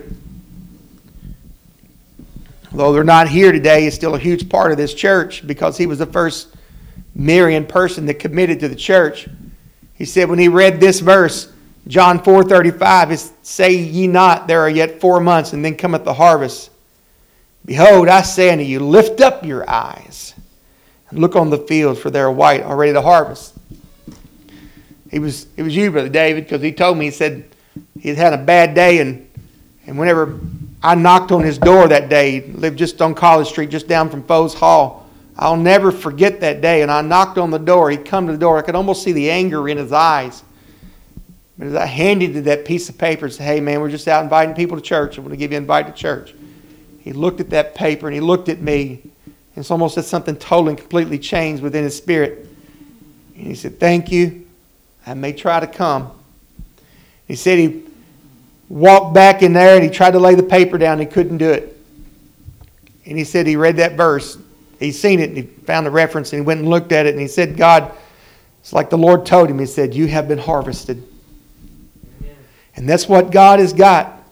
Although 2.72 2.94
they're 2.94 3.04
not 3.04 3.28
here 3.28 3.52
today, 3.52 3.86
is 3.86 3.94
still 3.94 4.16
a 4.16 4.20
huge 4.20 4.48
part 4.48 4.72
of 4.72 4.78
this 4.78 4.94
church 4.94 5.46
because 5.46 5.78
he 5.78 5.88
was 5.88 6.00
the 6.00 6.06
first 6.06 6.56
Marion 7.14 7.66
person 7.66 8.06
that 8.06 8.16
committed 8.16 8.60
to 8.62 8.70
the 8.70 8.76
church. 8.76 9.28
He 9.94 10.06
said 10.06 10.30
when 10.30 10.40
he 10.40 10.48
read 10.48 10.80
this 10.80 11.00
verse, 11.02 11.52
John 11.88 12.20
4:35 12.20 13.12
is 13.12 13.34
say 13.42 13.74
ye 13.74 14.08
not 14.08 14.48
there 14.48 14.62
are 14.62 14.70
yet 14.70 15.02
4 15.02 15.20
months 15.20 15.54
and 15.54 15.66
then 15.66 15.76
cometh 15.76 16.06
the 16.06 16.14
harvest. 16.14 16.70
Behold, 17.66 18.08
I 18.08 18.22
say 18.22 18.52
unto 18.52 18.64
you, 18.64 18.80
lift 18.80 19.20
up 19.20 19.46
your 19.46 19.70
eyes 19.70 20.34
and 21.10 21.20
look 21.20 21.36
on 21.36 21.50
the 21.50 21.58
fields 21.58 22.00
for 22.00 22.10
they 22.10 22.22
are 22.22 22.32
white 22.32 22.62
already 22.62 22.94
to 22.94 23.02
harvest. 23.02 23.54
He 25.10 25.20
was 25.20 25.48
it 25.58 25.64
was 25.64 25.76
you 25.76 25.92
brother 25.92 26.10
David 26.10 26.46
because 26.46 26.62
he 26.62 26.72
told 26.72 26.98
me 26.98 27.06
he 27.06 27.12
said 27.12 27.44
he 28.00 28.10
had 28.10 28.18
had 28.18 28.34
a 28.34 28.38
bad 28.38 28.74
day 28.74 29.00
and 29.00 29.30
and 29.86 30.00
whenever 30.00 30.40
I 30.84 30.96
knocked 30.96 31.32
on 31.32 31.44
his 31.44 31.58
door 31.58 31.88
that 31.88 32.10
day, 32.10 32.42
he 32.42 32.52
lived 32.54 32.80
just 32.80 33.02
on 33.02 33.14
College 33.14 33.48
Street 33.48 33.70
just 33.70 33.88
down 33.88 34.10
from 34.10 34.24
Fohs 34.24 34.56
Hall. 34.56 35.08
I'll 35.38 35.58
never 35.58 35.92
forget 35.92 36.40
that 36.42 36.62
day 36.62 36.82
and 36.82 36.92
I 36.92 37.02
knocked 37.02 37.38
on 37.38 37.52
the 37.52 37.60
door. 37.60 37.90
He 37.90 37.98
come 37.98 38.28
to 38.28 38.34
the 38.34 38.40
door. 38.40 38.58
I 38.58 38.62
could 38.62 38.76
almost 38.76 39.04
see 39.04 39.12
the 39.12 39.30
anger 39.30 39.68
in 39.70 39.78
his 39.78 39.92
eyes. 39.92 40.44
But 41.58 41.68
as 41.68 41.76
I 41.76 41.86
handed 41.86 42.36
him 42.36 42.44
that 42.46 42.66
piece 42.66 42.90
of 42.90 42.98
paper 42.98 43.26
and 43.26 43.34
said, 43.34 43.46
hey, 43.46 43.60
man, 43.60 43.82
we're 43.82 43.92
just 43.92 44.08
out 44.08 44.24
inviting 44.24 44.56
people 44.56 44.78
to 44.78 44.84
church. 44.84 45.18
I'm 45.18 45.24
going 45.24 45.32
to 45.32 45.38
give 45.38 45.52
you 45.52 45.58
an 45.58 45.64
invite 45.64 45.88
to 45.88 45.94
church. 45.94 46.34
He 47.00 47.14
looked 47.14 47.40
at 47.40 47.52
that 47.52 47.76
paper 47.76 48.08
and 48.08 48.16
he 48.16 48.20
looked 48.20 48.50
at 48.50 48.62
me. 48.62 49.02
And 49.26 49.58
it's 49.58 49.70
almost 49.70 49.98
as 49.98 50.08
something 50.08 50.36
totally 50.36 50.72
and 50.72 50.80
completely 50.80 51.20
changed 51.20 51.62
within 51.62 51.84
his 51.84 51.96
spirit. 51.96 52.48
And 53.36 53.48
he 53.48 53.56
said, 53.56 53.80
thank 53.80 54.12
you. 54.12 54.48
I 55.06 55.14
may 55.14 55.34
try 55.34 55.60
to 55.60 55.68
come. 55.68 56.12
He 57.28 57.36
said 57.36 57.60
he 57.60 57.84
walked 58.72 59.14
back 59.14 59.44
in 59.44 59.52
there 59.52 59.76
and 59.76 59.84
he 59.84 59.90
tried 59.90 60.12
to 60.12 60.20
lay 60.20 60.34
the 60.34 60.44
paper 60.44 60.78
down 60.78 60.94
and 60.94 61.02
he 61.02 61.08
couldn't 61.08 61.38
do 61.38 61.50
it. 61.50 61.78
And 63.06 63.18
he 63.18 63.26
said 63.26 63.46
he 63.46 63.58
read 63.58 63.76
that 63.78 63.98
verse. 63.98 64.38
He'd 64.80 64.94
seen 64.94 65.20
it 65.20 65.30
and 65.30 65.38
he 65.38 65.44
found 65.44 65.86
the 65.86 65.92
reference 65.92 66.32
and 66.32 66.42
he 66.42 66.46
went 66.46 66.62
and 66.62 66.70
looked 66.70 66.94
at 66.94 67.06
it 67.06 67.10
and 67.10 67.20
he 67.20 67.28
said, 67.28 67.58
God, 67.58 67.92
it's 68.62 68.72
like 68.72 68.90
the 68.90 68.98
Lord 68.98 69.26
told 69.26 69.50
him. 69.50 69.60
He 69.60 69.66
said, 69.66 69.94
You 69.94 70.08
have 70.08 70.28
been 70.28 70.38
harvested. 70.38 71.06
And 72.76 72.88
that's 72.88 73.10
what 73.10 73.32
God 73.32 73.60
has 73.60 73.74
got 73.74 74.24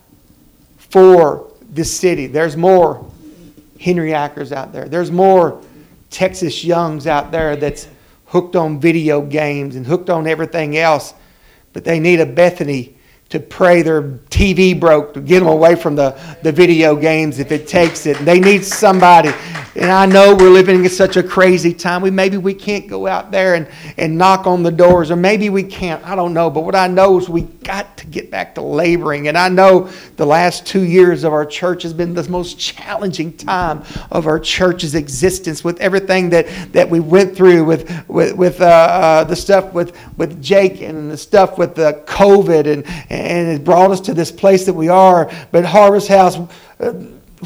for 0.78 1.52
this 1.70 1.94
city. 1.94 2.26
There's 2.26 2.56
more 2.56 3.06
Henry 3.80 4.12
Ackers 4.12 4.54
out 4.54 4.72
there. 4.72 4.88
There's 4.88 5.12
more 5.12 5.62
Texas 6.10 6.64
Youngs 6.64 7.08
out 7.08 7.32
there 7.32 7.58
that's 7.58 7.90
hooked 8.28 8.56
on 8.56 8.80
video 8.80 9.22
games 9.22 9.76
and 9.76 9.86
hooked 9.86 10.10
on 10.10 10.28
everything 10.28 10.78
else. 10.78 11.14
But 11.74 11.84
they 11.84 12.00
need 12.00 12.22
a 12.22 12.26
Bethany 12.26 12.96
to 13.30 13.40
pray 13.40 13.82
their 13.84 14.02
TV 14.02 14.80
broke 14.80 15.14
to 15.14 15.22
get 15.22 15.40
them 15.40 15.48
away 15.48 15.76
from 15.76 15.96
the, 15.96 16.20
the 16.42 16.52
video 16.52 16.96
games 16.96 17.40
if 17.40 17.52
it 17.52 17.68
takes 17.68 18.06
it. 18.06 18.18
They 18.26 18.40
need 18.40 18.66
somebody. 18.66 19.32
And 19.80 19.90
I 19.90 20.06
know 20.06 20.36
we're 20.36 20.50
living 20.50 20.84
in 20.84 20.90
such 20.90 21.16
a 21.16 21.24
crazy 21.24 21.74
time. 21.74 22.02
We 22.02 22.12
maybe 22.12 22.36
we 22.36 22.54
can't 22.54 22.86
go 22.86 23.08
out 23.08 23.32
there 23.32 23.56
and, 23.56 23.66
and 23.96 24.18
knock 24.18 24.46
on 24.46 24.62
the 24.62 24.72
doors, 24.72 25.10
or 25.10 25.16
maybe 25.16 25.50
we 25.50 25.64
can't. 25.64 26.06
I 26.06 26.16
don't 26.16 26.34
know. 26.34 26.50
But 26.50 26.66
what 26.66 26.76
I 26.76 26.88
know 26.88 27.18
is 27.18 27.30
we 27.30 27.44
got 27.44 27.96
to 28.00 28.08
get 28.08 28.30
back 28.30 28.56
to 28.56 28.62
laboring. 28.62 29.30
And 29.30 29.38
I 29.38 29.48
know 29.48 29.90
the 30.18 30.26
last 30.26 30.68
two 30.68 30.84
years 30.84 31.24
of 31.24 31.32
our 31.32 31.46
church 31.46 31.84
has 31.84 31.94
been 31.94 32.14
the 32.14 32.28
most 32.30 32.60
challenging 32.60 33.32
time 33.38 33.84
of 34.12 34.28
our 34.28 34.38
church's 34.38 34.96
existence 34.96 35.64
with 35.64 35.80
everything 35.80 36.30
that, 36.32 36.74
that 36.74 36.90
we 36.90 37.00
went 37.00 37.34
through 37.34 37.64
with 37.64 37.90
with, 38.10 38.36
with 38.36 38.60
uh, 38.60 38.66
uh, 38.66 39.24
the 39.24 39.36
stuff 39.36 39.72
with, 39.72 39.96
with 40.18 40.44
Jake 40.44 40.82
and 40.82 41.10
the 41.10 41.18
stuff 41.18 41.58
with 41.58 41.76
the 41.76 42.04
COVID 42.06 42.68
and 42.68 42.86
and 43.10 43.48
it 43.48 43.64
brought 43.64 43.92
us 43.92 44.02
to 44.02 44.14
this 44.14 44.30
place 44.30 44.66
that 44.66 44.74
we 44.74 44.90
are. 44.90 45.32
But 45.52 45.64
Harvest 45.64 46.10
House, 46.10 46.38
uh, 46.82 46.94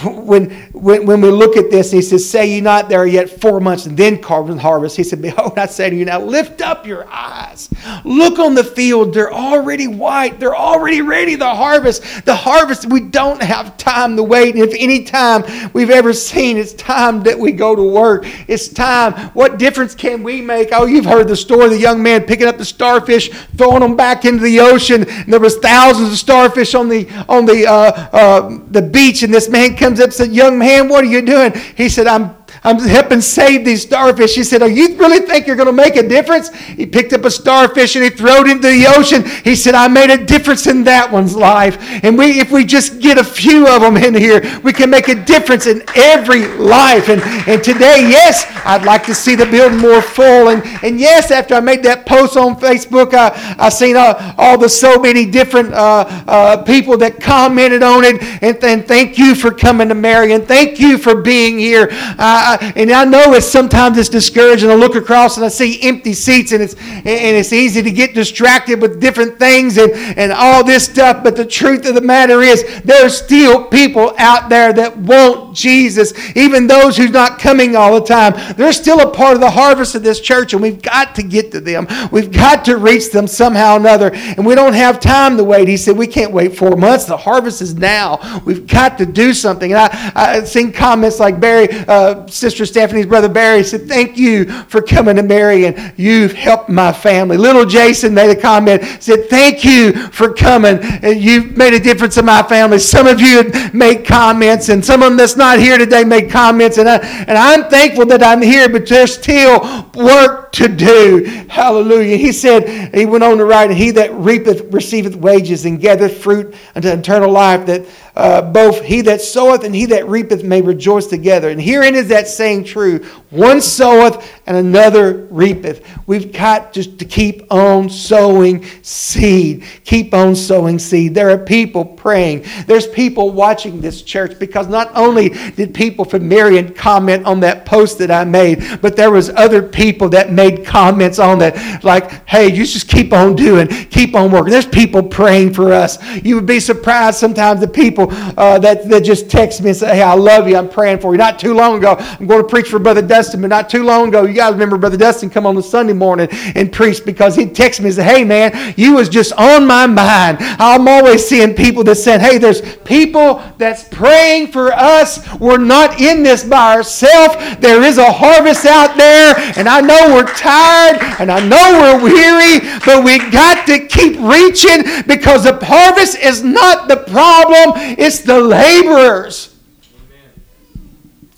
when, 0.01 0.49
when, 0.71 1.05
when 1.05 1.21
we 1.21 1.29
look 1.29 1.55
at 1.55 1.69
this, 1.69 1.91
he 1.91 2.01
says, 2.01 2.27
Say 2.27 2.55
ye 2.55 2.61
not 2.61 2.89
there 2.89 3.05
yet 3.05 3.29
four 3.29 3.59
months 3.59 3.85
and 3.85 3.95
then 3.95 4.19
carbon 4.19 4.57
harvest. 4.57 4.97
He 4.97 5.03
said, 5.03 5.21
Behold, 5.21 5.57
I 5.57 5.67
say 5.67 5.89
to 5.91 5.95
you 5.95 6.05
now, 6.05 6.19
lift 6.19 6.61
up 6.61 6.87
your 6.87 7.07
eyes. 7.09 7.69
Look 8.03 8.39
on 8.39 8.55
the 8.55 8.63
field. 8.63 9.13
They're 9.13 9.33
already 9.33 9.87
white. 9.87 10.39
They're 10.39 10.55
already 10.55 11.01
ready. 11.01 11.35
The 11.35 11.53
harvest. 11.53 12.25
The 12.25 12.35
harvest, 12.35 12.87
we 12.87 13.01
don't 13.01 13.41
have 13.43 13.77
time 13.77 14.15
to 14.17 14.23
wait. 14.23 14.55
And 14.55 14.63
if 14.63 14.73
any 14.79 15.03
time 15.03 15.43
we've 15.73 15.91
ever 15.91 16.11
seen, 16.11 16.57
it's 16.57 16.73
time 16.73 17.21
that 17.23 17.37
we 17.37 17.51
go 17.51 17.75
to 17.75 17.83
work. 17.83 18.25
It's 18.47 18.67
time. 18.67 19.13
What 19.29 19.59
difference 19.59 19.93
can 19.93 20.23
we 20.23 20.41
make? 20.41 20.69
Oh, 20.71 20.85
you've 20.87 21.05
heard 21.05 21.27
the 21.27 21.35
story 21.35 21.65
of 21.65 21.71
the 21.71 21.77
young 21.77 22.01
man 22.01 22.23
picking 22.23 22.47
up 22.47 22.57
the 22.57 22.65
starfish, 22.65 23.29
throwing 23.57 23.81
them 23.81 23.95
back 23.95 24.25
into 24.25 24.41
the 24.41 24.59
ocean. 24.59 25.07
And 25.07 25.31
there 25.31 25.39
was 25.39 25.57
thousands 25.57 26.11
of 26.11 26.17
starfish 26.17 26.73
on 26.73 26.89
the 26.89 27.07
on 27.29 27.45
the 27.45 27.67
uh, 27.67 28.09
uh, 28.11 28.59
the 28.69 28.81
beach, 28.81 29.21
and 29.21 29.31
this 29.31 29.49
man 29.49 29.75
comes 29.83 29.99
up 29.99 30.05
and 30.05 30.13
said, 30.13 30.31
Young 30.31 30.57
man, 30.57 30.87
what 30.87 31.03
are 31.03 31.07
you 31.07 31.21
doing? 31.21 31.53
He 31.75 31.89
said, 31.89 32.07
I'm 32.07 32.42
I'm 32.63 32.79
helping 32.79 33.19
save 33.19 33.65
these 33.65 33.81
starfish. 33.81 34.35
He 34.35 34.43
said, 34.43 34.61
Oh, 34.61 34.67
you 34.67 34.95
really 34.95 35.19
think 35.19 35.47
you're 35.47 35.57
going 35.57 35.67
to 35.67 35.73
make 35.73 35.97
a 35.97 36.07
difference? 36.07 36.53
He 36.55 36.85
picked 36.85 37.11
up 37.11 37.25
a 37.25 37.31
starfish 37.31 37.95
and 37.95 38.03
he 38.05 38.09
threw 38.09 38.45
it 38.45 38.47
into 38.49 38.69
the 38.69 38.85
ocean. 38.87 39.25
He 39.43 39.55
said, 39.55 39.75
I 39.75 39.87
made 39.89 40.09
a 40.09 40.23
difference 40.23 40.65
in 40.67 40.85
that 40.85 41.11
one's 41.11 41.35
life. 41.35 41.77
And 42.03 42.17
we, 42.17 42.39
if 42.39 42.51
we 42.51 42.63
just 42.63 43.01
get 43.01 43.17
a 43.17 43.23
few 43.23 43.67
of 43.67 43.81
them 43.81 43.97
in 43.97 44.15
here, 44.15 44.41
we 44.63 44.71
can 44.71 44.89
make 44.89 45.09
a 45.09 45.15
difference 45.15 45.67
in 45.67 45.83
every 45.95 46.47
life. 46.57 47.09
And, 47.09 47.21
and 47.49 47.61
today, 47.61 48.07
yes, 48.07 48.45
I'd 48.65 48.85
like 48.85 49.05
to 49.07 49.15
see 49.15 49.35
the 49.35 49.45
building 49.45 49.79
more 49.79 50.01
full. 50.01 50.49
And, 50.49 50.63
and 50.83 50.99
yes, 50.99 51.31
after 51.31 51.55
I 51.55 51.59
made 51.59 51.83
that 51.83 52.05
post 52.05 52.37
on 52.37 52.55
Facebook, 52.55 53.13
I, 53.13 53.55
I 53.59 53.69
seen 53.69 53.97
all, 53.97 54.15
all 54.37 54.57
the 54.57 54.69
so 54.69 54.99
many 54.99 55.25
different 55.25 55.73
uh, 55.73 56.05
uh, 56.27 56.63
people 56.63 56.97
that 56.99 57.19
commented 57.19 57.83
on 57.83 58.05
it. 58.05 58.23
And, 58.41 58.63
and 58.63 58.87
thank 58.87 59.17
you 59.17 59.35
for 59.35 59.51
coming 59.51 59.89
to 59.89 59.95
Marion. 59.95 60.45
Thank 60.45 60.79
you 60.79 60.97
for 60.97 61.21
being 61.21 61.59
here. 61.59 61.89
Uh, 61.91 62.52
and 62.61 62.91
I 62.91 63.05
know 63.05 63.33
it's 63.33 63.47
sometimes 63.47 63.97
it's 63.97 64.09
discouraging. 64.09 64.69
I 64.69 64.75
look 64.75 64.95
across 64.95 65.37
and 65.37 65.45
I 65.45 65.49
see 65.49 65.81
empty 65.81 66.13
seats, 66.13 66.51
and 66.51 66.61
it's 66.61 66.75
and 66.75 67.07
it's 67.07 67.53
easy 67.53 67.81
to 67.81 67.91
get 67.91 68.13
distracted 68.13 68.81
with 68.81 68.99
different 68.99 69.39
things 69.39 69.77
and, 69.77 69.91
and 69.91 70.31
all 70.31 70.63
this 70.63 70.85
stuff. 70.85 71.23
But 71.23 71.35
the 71.35 71.45
truth 71.45 71.87
of 71.87 71.95
the 71.95 72.01
matter 72.01 72.41
is, 72.41 72.81
there's 72.83 73.17
still 73.21 73.67
people 73.67 74.13
out 74.17 74.49
there 74.49 74.73
that 74.73 74.97
want 74.97 75.55
Jesus, 75.55 76.13
even 76.35 76.67
those 76.67 76.97
who's 76.97 77.11
not 77.11 77.39
coming 77.39 77.75
all 77.75 77.99
the 77.99 78.05
time. 78.05 78.33
They're 78.55 78.73
still 78.73 78.99
a 79.01 79.11
part 79.11 79.35
of 79.35 79.41
the 79.41 79.51
harvest 79.51 79.95
of 79.95 80.03
this 80.03 80.19
church, 80.19 80.53
and 80.53 80.61
we've 80.61 80.81
got 80.81 81.15
to 81.15 81.23
get 81.23 81.51
to 81.51 81.59
them. 81.59 81.87
We've 82.11 82.31
got 82.31 82.65
to 82.65 82.77
reach 82.77 83.11
them 83.11 83.27
somehow 83.27 83.75
or 83.75 83.79
another, 83.79 84.11
and 84.13 84.45
we 84.45 84.55
don't 84.55 84.73
have 84.73 84.99
time 84.99 85.37
to 85.37 85.43
wait. 85.43 85.67
He 85.67 85.77
said, 85.77 85.97
"We 85.97 86.07
can't 86.07 86.31
wait 86.31 86.55
four 86.55 86.75
months. 86.75 87.05
The 87.05 87.17
harvest 87.17 87.61
is 87.61 87.75
now. 87.75 88.41
We've 88.45 88.65
got 88.65 88.97
to 88.97 89.05
do 89.05 89.33
something." 89.33 89.71
And 89.71 89.79
I 89.79 90.11
I've 90.15 90.47
seen 90.47 90.71
comments 90.71 91.19
like 91.19 91.39
Barry. 91.39 91.67
Uh, 91.87 92.27
Sister 92.43 92.65
Stephanie's 92.65 93.05
brother 93.05 93.29
Barry 93.29 93.63
said, 93.63 93.87
Thank 93.87 94.17
you 94.17 94.43
for 94.63 94.81
coming 94.81 95.15
to 95.15 95.23
Marion. 95.23 95.93
You've 95.95 96.33
helped 96.33 96.67
my 96.67 96.91
family. 96.91 97.37
Little 97.37 97.65
Jason 97.65 98.13
made 98.13 98.29
a 98.29 98.35
comment, 98.35 98.83
said, 99.01 99.29
Thank 99.29 99.63
you 99.63 99.93
for 100.09 100.33
coming. 100.33 100.77
And 100.81 101.21
you've 101.21 101.55
made 101.55 101.73
a 101.73 101.79
difference 101.79 102.17
in 102.17 102.25
my 102.25 102.43
family. 102.43 102.79
Some 102.79 103.07
of 103.07 103.21
you 103.21 103.49
made 103.71 104.05
comments, 104.05 104.67
and 104.67 104.83
some 104.83 105.01
of 105.01 105.07
them 105.07 105.17
that's 105.17 105.37
not 105.37 105.57
here 105.57 105.77
today 105.77 106.03
made 106.03 106.29
comments. 106.29 106.77
And, 106.77 106.89
I, 106.89 106.97
and 106.97 107.37
I'm 107.37 107.69
thankful 107.69 108.07
that 108.07 108.21
I'm 108.21 108.41
here, 108.41 108.67
but 108.67 108.89
there's 108.89 109.13
still 109.13 109.89
work 109.95 110.42
to 110.53 110.67
do. 110.67 111.23
Hallelujah. 111.49 112.15
He 112.15 112.31
said, 112.31 112.93
He 112.95 113.05
went 113.05 113.23
on 113.23 113.37
to 113.37 113.45
write, 113.45 113.71
He 113.71 113.91
that 113.91 114.13
reapeth 114.13 114.71
receiveth 114.71 115.15
wages 115.15 115.65
and 115.65 115.79
gathereth 115.79 116.21
fruit 116.21 116.55
unto 116.75 116.89
eternal 116.89 117.31
life, 117.31 117.65
that 117.65 117.85
uh, 118.15 118.41
both 118.41 118.81
he 118.81 119.01
that 119.01 119.21
soweth 119.21 119.63
and 119.63 119.73
he 119.73 119.87
that 119.87 120.07
reapeth 120.07 120.43
may 120.43 120.61
rejoice 120.61 121.07
together. 121.07 121.49
And 121.49 121.59
herein 121.59 121.95
is 121.95 122.09
that 122.09 122.27
saying 122.27 122.65
true 122.65 122.99
one 123.31 123.61
soweth 123.61 124.31
and 124.45 124.55
another 124.55 125.25
reapeth. 125.31 125.83
We've 126.05 126.31
got 126.31 126.71
just 126.71 126.99
to 126.99 127.05
keep 127.05 127.51
on 127.51 127.89
sowing 127.89 128.63
seed. 128.83 129.63
Keep 129.85 130.13
on 130.13 130.35
sowing 130.35 130.77
seed. 130.77 131.15
There 131.15 131.31
are 131.31 131.37
people 131.39 131.83
praying. 131.83 132.45
There's 132.67 132.85
people 132.85 133.31
watching 133.31 133.81
this 133.81 134.03
church 134.03 134.37
because 134.37 134.67
not 134.67 134.91
only 134.93 135.29
did 135.29 135.73
people 135.73 136.05
from 136.05 136.29
Marion 136.29 136.75
comment 136.75 137.25
on 137.25 137.39
that 137.39 137.65
post 137.65 137.97
that 137.97 138.11
I 138.11 138.23
made, 138.23 138.79
but 138.81 138.95
there 138.95 139.09
was 139.09 139.31
other 139.31 139.63
people 139.63 140.09
that 140.09 140.31
made 140.31 140.42
comments 140.51 141.19
on 141.19 141.39
that 141.39 141.83
like, 141.83 142.27
hey, 142.27 142.47
you 142.53 142.65
just 142.65 142.87
keep 142.87 143.13
on 143.13 143.35
doing, 143.35 143.67
keep 143.67 144.15
on 144.15 144.31
working. 144.31 144.51
There's 144.51 144.65
people 144.65 145.03
praying 145.03 145.53
for 145.53 145.73
us. 145.73 146.03
You 146.23 146.35
would 146.35 146.45
be 146.45 146.59
surprised 146.59 147.17
sometimes 147.17 147.59
the 147.61 147.67
people 147.67 148.07
uh, 148.37 148.59
that, 148.59 148.89
that 148.89 149.03
just 149.03 149.29
text 149.29 149.61
me 149.61 149.69
and 149.69 149.77
say, 149.77 149.95
hey, 149.95 150.01
I 150.01 150.13
love 150.13 150.47
you. 150.47 150.57
I'm 150.57 150.69
praying 150.69 150.99
for 150.99 151.13
you. 151.13 151.17
Not 151.17 151.39
too 151.39 151.53
long 151.53 151.77
ago, 151.77 151.95
I'm 151.99 152.27
going 152.27 152.41
to 152.41 152.47
preach 152.47 152.69
for 152.69 152.79
Brother 152.79 153.01
Dustin, 153.01 153.41
but 153.41 153.47
not 153.47 153.69
too 153.69 153.83
long 153.83 154.09
ago, 154.09 154.23
you 154.23 154.33
guys 154.33 154.53
remember 154.53 154.77
Brother 154.77 154.97
Dustin 154.97 155.29
come 155.29 155.45
on 155.45 155.55
the 155.55 155.63
Sunday 155.63 155.93
morning 155.93 156.27
and 156.55 156.71
preach 156.71 157.05
because 157.05 157.35
he'd 157.35 157.55
text 157.55 157.79
me 157.79 157.87
and 157.87 157.95
say, 157.95 158.03
hey, 158.03 158.23
man, 158.23 158.73
you 158.77 158.95
was 158.95 159.09
just 159.09 159.33
on 159.33 159.65
my 159.65 159.87
mind. 159.87 160.37
I'm 160.39 160.87
always 160.87 161.25
seeing 161.25 161.53
people 161.53 161.83
that 161.85 161.95
said, 161.95 162.21
hey, 162.21 162.37
there's 162.37 162.61
people 162.77 163.41
that's 163.57 163.87
praying 163.89 164.51
for 164.51 164.71
us. 164.71 165.19
We're 165.39 165.57
not 165.57 165.99
in 165.99 166.23
this 166.23 166.43
by 166.43 166.75
ourselves. 166.75 167.35
There 167.59 167.83
is 167.83 167.97
a 167.97 168.11
harvest 168.11 168.65
out 168.65 168.97
there, 168.97 169.35
and 169.57 169.67
I 169.67 169.81
know 169.81 170.15
we're 170.15 170.32
tired, 170.37 170.97
and 171.19 171.31
I 171.31 171.45
know 171.45 171.79
we're 171.79 172.03
weary, 172.03 172.59
but 172.85 173.03
we 173.03 173.17
got 173.31 173.65
to 173.67 173.87
keep 173.87 174.19
reaching 174.19 175.03
because 175.07 175.43
the 175.43 175.57
harvest 175.63 176.17
is 176.19 176.43
not 176.43 176.87
the 176.87 176.97
problem, 176.97 177.73
it's 177.97 178.19
the 178.19 178.39
laborers. 178.39 179.55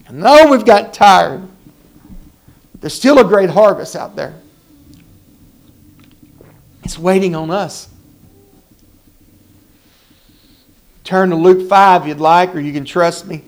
I 0.08 0.12
know 0.12 0.48
we've 0.50 0.66
got 0.66 0.94
tired. 0.94 1.48
There's 2.80 2.94
still 2.94 3.20
a 3.20 3.24
great 3.24 3.50
harvest 3.50 3.96
out 3.96 4.16
there. 4.16 4.36
It's 6.84 7.00
waiting 7.00 7.36
on 7.36 7.50
us. 7.50 7.90
Turn 11.04 11.30
to 11.30 11.36
Luke 11.36 11.68
5 11.68 12.02
if 12.02 12.08
you'd 12.08 12.20
like, 12.20 12.56
or 12.56 12.60
you 12.60 12.74
can 12.74 12.86
trust 12.86 13.28
me. 13.28 13.44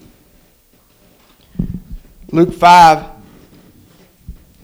Luke 2.31 2.53
5 2.53 3.16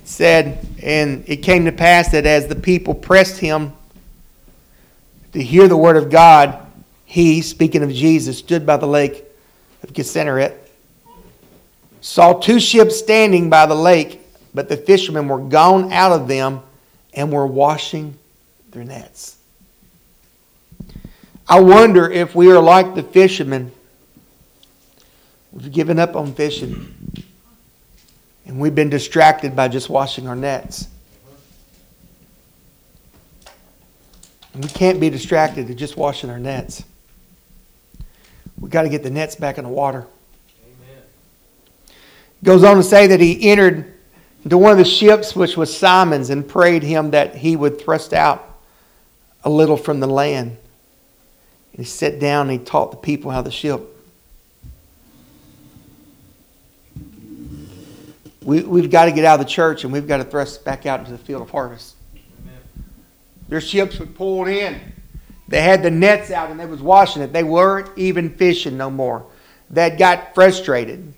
said, 0.04 0.66
And 0.82 1.24
it 1.28 1.38
came 1.38 1.66
to 1.66 1.72
pass 1.72 2.12
that 2.12 2.26
as 2.26 2.48
the 2.48 2.56
people 2.56 2.94
pressed 2.94 3.38
him 3.40 3.74
to 5.34 5.42
hear 5.42 5.68
the 5.68 5.78
word 5.78 5.98
of 5.98 6.10
God, 6.10 6.60
he, 7.06 7.42
speaking 7.42 7.84
of 7.84 7.92
Jesus, 7.92 8.38
stood 8.38 8.66
by 8.66 8.78
the 8.78 8.88
lake 8.88 9.24
of 9.84 9.94
Gennesaret, 9.94 10.54
saw 12.02 12.34
two 12.34 12.60
ships 12.60 12.98
standing 12.98 13.50
by 13.50 13.66
the 13.66 13.76
lake, 13.76 14.20
but 14.54 14.70
the 14.70 14.78
fishermen 14.78 15.28
were 15.28 15.40
gone 15.40 15.92
out 15.92 16.12
of 16.12 16.28
them 16.28 16.62
and 17.14 17.32
were 17.32 17.48
washing 17.48 18.18
their 18.72 18.84
nets. 18.84 19.38
I 21.48 21.60
wonder 21.60 22.10
if 22.10 22.36
we 22.36 22.52
are 22.52 22.62
like 22.62 22.96
the 22.96 23.04
fishermen. 23.04 23.72
We've 25.52 25.72
given 25.72 26.00
up 26.00 26.16
on 26.16 26.34
fishing. 26.34 27.03
And 28.46 28.60
we've 28.60 28.76
been 28.76 28.90
distracted 28.90 29.56
by 29.56 29.68
just 29.68 29.90
washing 29.90 30.28
our 30.28 30.36
nets. 30.36 30.88
And 34.54 34.64
we 34.64 34.70
can't 34.70 35.00
be 35.00 35.10
distracted 35.10 35.68
to 35.68 35.74
just 35.74 35.98
washing 35.98 36.30
our 36.30 36.40
nets. 36.40 36.84
We've 38.60 38.72
got 38.72 38.84
to 38.84 38.90
get 38.90 39.04
the 39.04 39.10
nets 39.10 39.36
back 39.36 39.58
in 39.58 39.64
the 39.64 39.70
water. 39.70 40.06
Amen. 40.66 41.02
Goes 42.44 42.64
on 42.64 42.78
to 42.78 42.84
say 42.84 43.08
that 43.08 43.20
he 43.20 43.50
entered 43.50 43.94
into 44.44 44.58
one 44.58 44.72
of 44.72 44.78
the 44.78 44.86
ships, 44.86 45.36
which 45.36 45.58
was 45.58 45.76
Simon's, 45.76 46.30
and 46.30 46.48
prayed 46.48 46.84
him 46.84 47.12
that 47.12 47.36
he 47.36 47.56
would 47.56 47.80
thrust 47.80 48.14
out 48.14 48.58
a 49.44 49.50
little 49.50 49.78
from 49.78 50.00
the 50.00 50.08
land. 50.08 50.58
And 51.72 51.80
he 51.80 51.86
sat 51.86 52.20
down 52.20 52.50
and 52.50 52.60
he 52.60 52.66
taught 52.66 52.92
the 52.92 52.98
people 52.98 53.32
how 53.32 53.42
to 53.42 53.52
ship. 53.52 53.82
We, 58.44 58.62
we've 58.62 58.90
got 58.90 59.06
to 59.06 59.12
get 59.12 59.26
out 59.26 59.40
of 59.40 59.46
the 59.46 59.52
church 59.52 59.84
and 59.84 59.94
we've 59.94 60.08
got 60.08 60.18
to 60.18 60.24
thrust 60.24 60.66
back 60.66 60.86
out 60.86 61.00
into 61.00 61.12
the 61.12 61.18
field 61.18 61.42
of 61.42 61.50
harvest. 61.50 61.96
Amen. 62.14 62.60
Their 63.48 63.62
ships 63.62 64.00
were 64.00 64.06
pulled 64.06 64.48
in. 64.48 64.80
They 65.48 65.62
had 65.62 65.84
the 65.84 65.92
nets 65.92 66.32
out 66.32 66.52
and 66.52 66.60
they 66.60 66.66
was 66.66 66.82
washing 66.82 67.22
it. 67.22 67.32
They 67.32 67.44
weren't 67.44 67.90
even 67.98 68.30
fishing 68.36 68.76
no 68.78 68.90
more. 68.90 69.26
They 69.70 69.90
got 69.92 70.34
frustrated. 70.34 71.14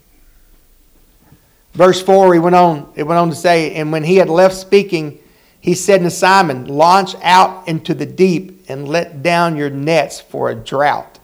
Verse 1.74 2.02
4, 2.02 2.34
he 2.34 2.40
went 2.40 2.56
on, 2.56 2.92
it 2.96 3.04
went 3.04 3.20
on 3.20 3.30
to 3.30 3.36
say, 3.36 3.76
And 3.76 3.92
when 3.92 4.04
he 4.04 4.16
had 4.18 4.30
left 4.30 4.56
speaking, 4.56 5.20
he 5.60 5.74
said 5.74 6.02
to 6.02 6.12
Simon, 6.12 6.66
Launch 6.68 7.16
out 7.24 7.68
into 7.68 7.94
the 7.94 8.06
deep 8.06 8.66
and 8.70 8.88
let 8.88 9.24
down 9.24 9.56
your 9.56 9.70
nets 9.70 10.22
for 10.22 10.50
a 10.50 10.56
drought. 10.56 11.20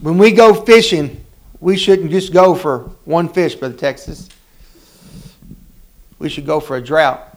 When 0.00 0.18
we 0.18 0.32
go 0.32 0.54
fishing, 0.54 1.25
we 1.66 1.76
shouldn't 1.76 2.12
just 2.12 2.32
go 2.32 2.54
for 2.54 2.90
one 3.06 3.28
fish, 3.28 3.56
Brother 3.56 3.74
Texas. 3.74 4.28
We 6.20 6.28
should 6.28 6.46
go 6.46 6.60
for 6.60 6.76
a 6.76 6.80
drought. 6.80 7.36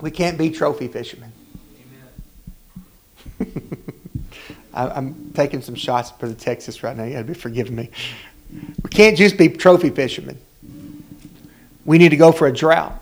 We 0.00 0.10
can't 0.10 0.38
be 0.38 0.48
trophy 0.48 0.88
fishermen. 0.88 1.30
I'm 4.72 5.30
taking 5.34 5.60
some 5.60 5.74
shots 5.74 6.12
for 6.12 6.26
the 6.26 6.34
Texas 6.34 6.82
right 6.82 6.96
now. 6.96 7.04
You 7.04 7.12
got 7.12 7.18
to 7.18 7.24
be 7.26 7.34
forgiving 7.34 7.76
me. 7.76 7.90
We 8.82 8.88
can't 8.88 9.18
just 9.18 9.36
be 9.36 9.50
trophy 9.50 9.90
fishermen. 9.90 10.40
We 11.84 11.98
need 11.98 12.12
to 12.12 12.16
go 12.16 12.32
for 12.32 12.46
a 12.46 12.52
drought. 12.52 12.98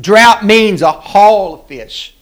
Drought 0.00 0.42
means 0.42 0.80
a 0.80 0.90
haul 0.90 1.60
of 1.60 1.66
fish. 1.66 2.14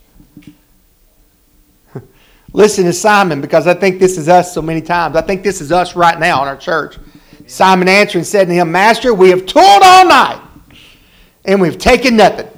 Listen 2.53 2.85
to 2.85 2.93
Simon 2.93 3.41
because 3.41 3.67
I 3.67 3.75
think 3.75 3.99
this 3.99 4.17
is 4.17 4.29
us 4.29 4.55
so 4.55 4.63
many 4.63 4.81
times. 4.81 5.17
I 5.17 5.23
think 5.23 5.43
this 5.43 5.61
is 5.61 5.71
us 5.71 5.95
right 5.95 6.19
now 6.19 6.43
in 6.43 6.49
our 6.49 6.57
church. 6.57 6.99
Simon 7.47 7.89
answered 7.89 8.19
and 8.19 8.27
said 8.27 8.47
to 8.49 8.55
him, 8.55 8.73
Master, 8.73 9.13
we 9.15 9.31
have 9.31 9.47
toiled 9.47 9.83
all 9.83 10.07
night 10.07 10.41
and 11.45 11.61
we've 11.61 11.79
taken 11.79 12.17
nothing. 12.17 12.49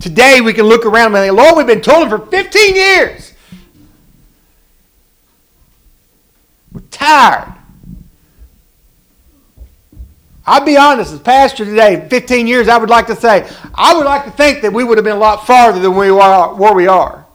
Today 0.00 0.40
we 0.40 0.52
can 0.52 0.66
look 0.66 0.84
around 0.84 1.14
and 1.14 1.16
say, 1.16 1.30
Lord, 1.30 1.56
we've 1.56 1.66
been 1.66 1.80
toiling 1.80 2.08
for 2.08 2.18
15 2.18 2.76
years. 2.76 3.32
We're 6.72 6.80
tired. 6.90 7.54
I'll 10.46 10.64
be 10.64 10.76
honest, 10.76 11.12
as 11.12 11.18
pastor 11.18 11.64
today, 11.64 12.06
15 12.08 12.46
years, 12.46 12.68
I 12.68 12.76
would 12.76 12.90
like 12.90 13.08
to 13.08 13.16
say, 13.16 13.50
I 13.74 13.94
would 13.94 14.04
like 14.04 14.24
to 14.26 14.30
think 14.30 14.62
that 14.62 14.72
we 14.72 14.84
would 14.84 14.96
have 14.96 15.04
been 15.04 15.16
a 15.16 15.18
lot 15.18 15.46
farther 15.46 15.80
than 15.80 15.96
we 15.96 16.08
are 16.08 16.54
where 16.54 16.72
we 16.72 16.86
are. 16.86 17.25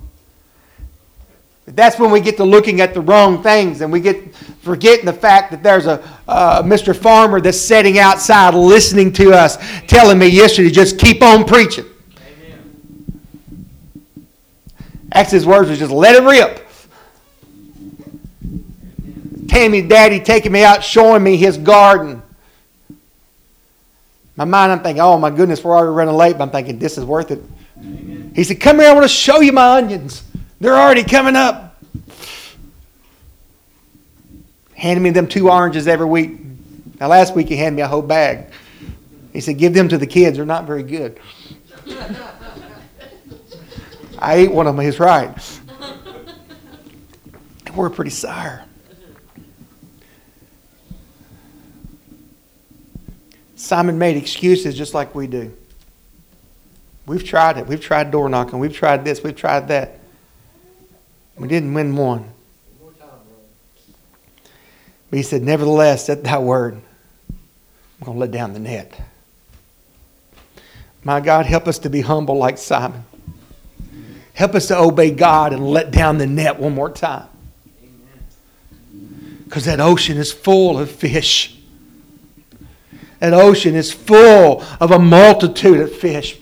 That's 1.75 1.99
when 1.99 2.11
we 2.11 2.19
get 2.19 2.37
to 2.37 2.43
looking 2.43 2.81
at 2.81 2.93
the 2.93 3.01
wrong 3.01 3.41
things 3.41 3.81
and 3.81 3.91
we 3.91 3.99
get 3.99 4.35
forgetting 4.35 5.05
the 5.05 5.13
fact 5.13 5.51
that 5.51 5.63
there's 5.63 5.87
a 5.87 6.03
uh, 6.27 6.61
Mr. 6.63 6.95
Farmer 6.95 7.41
that's 7.41 7.59
sitting 7.59 7.97
outside 7.97 8.53
listening 8.53 9.11
to 9.13 9.31
us, 9.31 9.57
telling 9.87 10.19
me 10.19 10.27
yesterday, 10.27 10.69
just 10.69 10.99
keep 10.99 11.21
on 11.21 11.45
preaching. 11.45 11.85
That's 15.09 15.31
his 15.31 15.45
words 15.45 15.69
was 15.69 15.79
just 15.79 15.91
let 15.91 16.15
it 16.15 16.23
rip. 16.23 16.67
Tammy's 19.47 19.89
daddy 19.89 20.21
taking 20.21 20.51
me 20.53 20.63
out, 20.63 20.83
showing 20.83 21.23
me 21.23 21.35
his 21.35 21.57
garden. 21.57 22.21
My 24.37 24.45
mind, 24.45 24.71
I'm 24.71 24.81
thinking, 24.81 25.01
oh 25.01 25.17
my 25.17 25.29
goodness, 25.29 25.61
we're 25.63 25.75
already 25.75 25.93
running 25.93 26.15
late. 26.15 26.37
But 26.37 26.45
I'm 26.45 26.49
thinking, 26.51 26.79
this 26.79 26.97
is 26.97 27.03
worth 27.03 27.31
it. 27.31 27.43
Amen. 27.77 28.31
He 28.33 28.45
said, 28.45 28.61
come 28.61 28.79
here, 28.79 28.89
I 28.89 28.93
want 28.93 29.03
to 29.03 29.09
show 29.09 29.41
you 29.41 29.51
my 29.51 29.77
onions. 29.77 30.23
They're 30.61 30.77
already 30.77 31.03
coming 31.03 31.35
up. 31.35 31.83
Handing 34.75 35.03
me 35.03 35.09
them 35.09 35.27
two 35.27 35.49
oranges 35.49 35.87
every 35.87 36.05
week. 36.05 36.39
Now, 36.99 37.07
last 37.07 37.35
week 37.35 37.47
he 37.47 37.57
handed 37.57 37.77
me 37.77 37.81
a 37.81 37.87
whole 37.87 38.03
bag. 38.03 38.45
He 39.33 39.41
said, 39.41 39.57
give 39.57 39.73
them 39.73 39.89
to 39.89 39.97
the 39.97 40.05
kids. 40.05 40.37
They're 40.37 40.45
not 40.45 40.65
very 40.65 40.83
good. 40.83 41.19
I 44.19 44.35
ate 44.35 44.51
one 44.51 44.67
of 44.67 44.75
them. 44.75 44.85
He's 44.85 44.99
right. 44.99 45.35
We're 47.75 47.89
pretty 47.89 48.11
sour. 48.11 48.63
Simon 53.55 53.97
made 53.97 54.15
excuses 54.15 54.77
just 54.77 54.93
like 54.93 55.15
we 55.15 55.25
do. 55.25 55.57
We've 57.07 57.23
tried 57.23 57.57
it. 57.57 57.65
We've 57.65 57.81
tried 57.81 58.11
door 58.11 58.29
knocking. 58.29 58.59
We've 58.59 58.75
tried 58.75 59.03
this. 59.03 59.23
We've 59.23 59.35
tried 59.35 59.69
that. 59.69 60.00
We 61.41 61.47
didn't 61.47 61.73
win 61.73 61.95
one. 61.95 62.31
But 65.09 65.17
he 65.17 65.23
said, 65.23 65.41
Nevertheless, 65.41 66.07
at 66.07 66.23
that 66.23 66.43
word, 66.43 66.75
I'm 66.75 68.05
going 68.05 68.15
to 68.15 68.19
let 68.19 68.29
down 68.29 68.53
the 68.53 68.59
net. 68.59 68.93
My 71.03 71.19
God, 71.19 71.47
help 71.47 71.67
us 71.67 71.79
to 71.79 71.89
be 71.89 72.01
humble 72.01 72.37
like 72.37 72.59
Simon. 72.59 73.03
Help 74.35 74.53
us 74.53 74.67
to 74.67 74.77
obey 74.77 75.09
God 75.09 75.51
and 75.51 75.67
let 75.67 75.89
down 75.89 76.19
the 76.19 76.27
net 76.27 76.59
one 76.59 76.75
more 76.75 76.91
time. 76.91 77.27
Because 79.43 79.65
that 79.65 79.79
ocean 79.79 80.17
is 80.17 80.31
full 80.31 80.77
of 80.77 80.91
fish. 80.91 81.57
That 83.19 83.33
ocean 83.33 83.73
is 83.73 83.91
full 83.91 84.63
of 84.79 84.91
a 84.91 84.99
multitude 84.99 85.79
of 85.79 85.91
fish. 85.91 86.37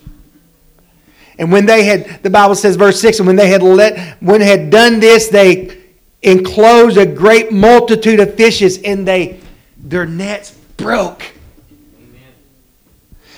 And 1.39 1.53
when 1.53 1.65
they 1.65 1.85
had, 1.85 2.21
the 2.21 2.29
Bible 2.29 2.53
says, 2.53 2.75
verse 2.75 2.99
6, 2.99 3.19
and 3.19 3.27
when 3.27 3.37
they 3.37 3.47
had 3.47 3.63
let, 3.63 4.21
when 4.21 4.41
had 4.41 4.69
done 4.69 4.99
this, 4.99 5.29
they 5.29 5.81
enclosed 6.21 6.97
a 6.97 7.05
great 7.05 7.53
multitude 7.53 8.19
of 8.19 8.35
fishes, 8.35 8.77
and 8.83 9.07
they 9.07 9.39
their 9.77 10.05
nets 10.05 10.51
broke. 10.75 11.23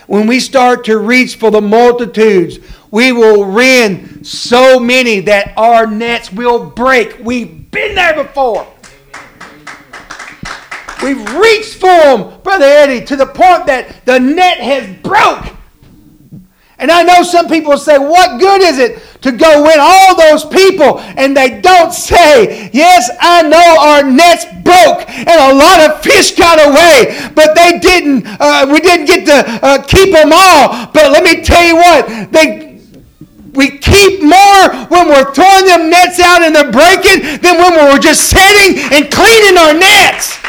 When 0.07 0.25
we 0.25 0.39
start 0.39 0.83
to 0.85 0.97
reach 0.97 1.35
for 1.35 1.51
the 1.51 1.61
multitudes, 1.61 2.57
we 2.89 3.11
will 3.11 3.45
rend 3.45 4.25
so 4.25 4.79
many 4.79 5.21
that 5.21 5.53
our 5.55 5.85
nets 5.85 6.33
will 6.33 6.71
break. 6.71 7.19
We've 7.19 7.69
been 7.69 7.93
there 7.93 8.15
before. 8.15 8.67
We've 11.03 11.33
reached 11.35 11.75
for 11.75 11.85
them, 11.85 12.41
Brother 12.41 12.65
Eddie, 12.65 13.05
to 13.05 13.15
the 13.15 13.27
point 13.27 13.67
that 13.67 14.05
the 14.05 14.19
net 14.19 14.57
has 14.57 14.89
broke. 15.01 15.55
And 16.81 16.89
I 16.89 17.03
know 17.03 17.21
some 17.21 17.47
people 17.47 17.77
say, 17.77 17.99
What 17.99 18.39
good 18.39 18.61
is 18.61 18.79
it 18.79 18.99
to 19.21 19.31
go 19.31 19.61
win 19.61 19.77
all 19.79 20.17
those 20.17 20.43
people? 20.43 20.99
And 20.99 21.37
they 21.37 21.61
don't 21.61 21.93
say, 21.93 22.71
Yes, 22.73 23.11
I 23.21 23.43
know 23.43 23.77
our 23.79 24.03
nets 24.03 24.45
broke 24.65 25.07
and 25.07 25.29
a 25.29 25.53
lot 25.53 25.79
of 25.87 26.01
fish 26.01 26.35
got 26.35 26.57
away, 26.57 27.29
but 27.35 27.53
they 27.53 27.77
didn't, 27.77 28.25
uh, 28.39 28.67
we 28.71 28.79
didn't 28.79 29.05
get 29.05 29.25
to 29.27 29.59
uh, 29.63 29.83
keep 29.83 30.11
them 30.11 30.31
all. 30.33 30.89
But 30.91 31.11
let 31.11 31.23
me 31.23 31.43
tell 31.43 31.63
you 31.63 31.75
what, 31.75 32.31
they, 32.31 32.81
we 33.53 33.77
keep 33.77 34.23
more 34.23 34.73
when 34.89 35.07
we're 35.07 35.31
throwing 35.35 35.65
them 35.65 35.89
nets 35.91 36.19
out 36.19 36.41
and 36.41 36.55
they're 36.55 36.71
breaking 36.71 37.41
than 37.41 37.61
when 37.61 37.73
we're 37.75 37.99
just 37.99 38.27
sitting 38.27 38.81
and 38.91 39.11
cleaning 39.13 39.57
our 39.57 39.73
nets. 39.77 40.39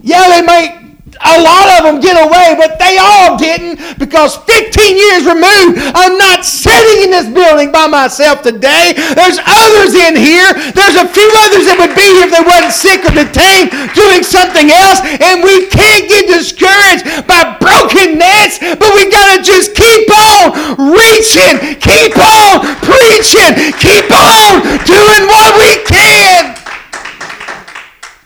Yeah, 0.00 0.28
they 0.28 0.46
might, 0.46 0.83
a 1.24 1.40
lot 1.40 1.66
of 1.80 1.80
them 1.88 2.04
get 2.04 2.20
away, 2.20 2.52
but 2.60 2.76
they 2.76 3.00
all 3.00 3.40
didn't 3.40 3.80
because 3.98 4.36
15 4.44 4.76
years 4.92 5.24
removed, 5.24 5.80
I'm 5.96 6.20
not 6.20 6.44
sitting 6.44 7.08
in 7.08 7.10
this 7.16 7.28
building 7.32 7.72
by 7.72 7.88
myself 7.88 8.44
today. 8.44 8.92
There's 8.92 9.40
others 9.40 9.96
in 9.96 10.20
here. 10.20 10.52
There's 10.76 11.00
a 11.00 11.08
few 11.08 11.28
others 11.48 11.64
that 11.64 11.80
would 11.80 11.96
be 11.96 12.04
here 12.04 12.28
if 12.28 12.32
they 12.36 12.44
wasn't 12.44 12.76
sick 12.76 13.00
or 13.08 13.14
detained 13.16 13.72
doing 13.96 14.20
something 14.20 14.68
else. 14.68 15.00
And 15.24 15.40
we 15.40 15.64
can't 15.72 16.04
get 16.12 16.28
discouraged 16.28 17.08
by 17.24 17.56
broken 17.56 18.20
nets, 18.20 18.60
but 18.60 18.92
we 18.92 19.08
got 19.08 19.32
to 19.32 19.38
just 19.40 19.72
keep 19.72 20.04
on 20.12 20.76
reaching, 20.92 21.80
keep 21.80 22.20
on 22.20 22.68
preaching, 22.84 23.72
keep 23.80 24.12
on 24.12 24.60
doing 24.84 25.22
what 25.24 25.50
we 25.56 25.80
can. 25.88 26.52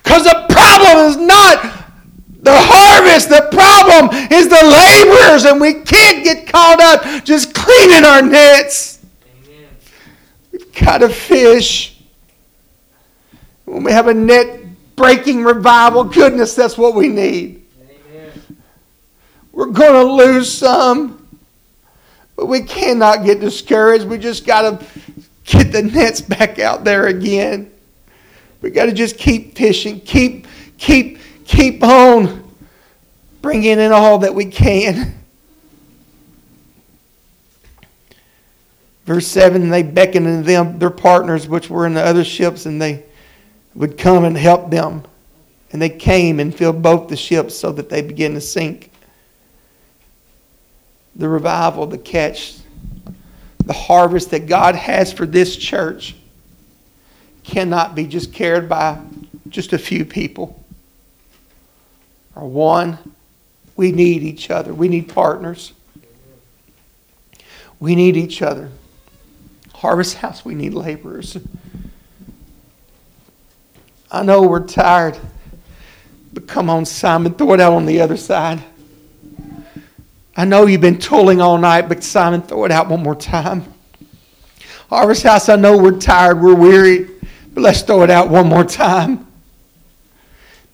Because 0.02 0.24
the 0.26 0.50
problem 0.50 1.06
is 1.06 1.16
not 1.16 1.77
the 2.48 2.56
harvest. 2.56 3.28
The 3.28 3.48
problem 3.50 4.16
is 4.32 4.48
the 4.48 4.64
laborers, 4.64 5.44
and 5.44 5.60
we 5.60 5.74
can't 5.84 6.24
get 6.24 6.46
caught 6.46 6.80
up 6.80 7.24
just 7.24 7.54
cleaning 7.54 8.04
our 8.04 8.22
nets. 8.22 9.00
Amen. 9.46 9.68
We've 10.52 10.72
got 10.72 10.98
to 10.98 11.08
fish. 11.08 12.00
When 13.64 13.84
we 13.84 13.92
have 13.92 14.08
a 14.08 14.14
net 14.14 14.60
breaking 14.96 15.44
revival, 15.44 16.04
goodness, 16.04 16.54
that's 16.54 16.78
what 16.78 16.94
we 16.94 17.08
need. 17.08 17.66
Amen. 17.80 18.56
We're 19.52 19.66
going 19.66 20.06
to 20.06 20.12
lose 20.12 20.50
some, 20.50 21.26
but 22.34 22.46
we 22.46 22.62
cannot 22.62 23.24
get 23.24 23.40
discouraged. 23.40 24.06
We 24.06 24.16
just 24.16 24.46
got 24.46 24.62
to 24.62 24.86
get 25.44 25.70
the 25.70 25.82
nets 25.82 26.20
back 26.22 26.58
out 26.58 26.84
there 26.84 27.08
again. 27.08 27.70
We 28.62 28.70
got 28.70 28.86
to 28.86 28.92
just 28.92 29.18
keep 29.18 29.56
fishing, 29.56 30.00
keep, 30.00 30.46
keep, 30.78 31.18
keep 31.48 31.82
on 31.82 32.44
bringing 33.42 33.80
in 33.80 33.90
all 33.90 34.18
that 34.18 34.34
we 34.34 34.44
can. 34.44 35.14
Verse 39.04 39.26
7 39.26 39.70
they 39.70 39.82
beckoned 39.82 40.26
to 40.26 40.42
them, 40.42 40.78
their 40.78 40.90
partners, 40.90 41.48
which 41.48 41.70
were 41.70 41.86
in 41.86 41.94
the 41.94 42.02
other 42.02 42.22
ships, 42.22 42.66
and 42.66 42.80
they 42.80 43.04
would 43.74 43.96
come 43.96 44.24
and 44.24 44.36
help 44.36 44.70
them. 44.70 45.02
And 45.72 45.82
they 45.82 45.88
came 45.88 46.38
and 46.40 46.54
filled 46.54 46.82
both 46.82 47.08
the 47.08 47.16
ships 47.16 47.54
so 47.56 47.72
that 47.72 47.88
they 47.88 48.02
began 48.02 48.34
to 48.34 48.40
sink. 48.40 48.90
The 51.16 51.28
revival, 51.28 51.86
the 51.86 51.98
catch, 51.98 52.58
the 53.64 53.72
harvest 53.72 54.30
that 54.30 54.46
God 54.46 54.74
has 54.74 55.12
for 55.12 55.26
this 55.26 55.56
church 55.56 56.14
cannot 57.44 57.94
be 57.94 58.06
just 58.06 58.32
carried 58.32 58.68
by 58.68 59.00
just 59.48 59.72
a 59.72 59.78
few 59.78 60.04
people 60.04 60.62
or 62.38 62.48
one. 62.48 62.98
We 63.76 63.92
need 63.92 64.22
each 64.22 64.50
other. 64.50 64.72
We 64.72 64.88
need 64.88 65.08
partners. 65.08 65.72
We 67.80 67.94
need 67.94 68.16
each 68.16 68.42
other. 68.42 68.70
Harvest 69.74 70.16
House, 70.16 70.44
we 70.44 70.54
need 70.54 70.74
laborers. 70.74 71.36
I 74.10 74.22
know 74.22 74.42
we're 74.42 74.66
tired. 74.66 75.18
But 76.32 76.46
come 76.46 76.70
on, 76.70 76.86
Simon, 76.86 77.34
throw 77.34 77.54
it 77.54 77.60
out 77.60 77.72
on 77.72 77.86
the 77.86 78.00
other 78.00 78.16
side. 78.16 78.62
I 80.36 80.44
know 80.44 80.66
you've 80.66 80.80
been 80.80 80.98
tooling 80.98 81.40
all 81.40 81.58
night, 81.58 81.88
but 81.88 82.04
Simon, 82.04 82.42
throw 82.42 82.64
it 82.64 82.70
out 82.70 82.88
one 82.88 83.02
more 83.02 83.16
time. 83.16 83.64
Harvest 84.88 85.24
House, 85.24 85.48
I 85.48 85.56
know 85.56 85.76
we're 85.76 85.98
tired, 85.98 86.40
we're 86.40 86.54
weary, 86.54 87.10
but 87.52 87.62
let's 87.62 87.82
throw 87.82 88.02
it 88.02 88.10
out 88.10 88.28
one 88.28 88.46
more 88.48 88.64
time 88.64 89.27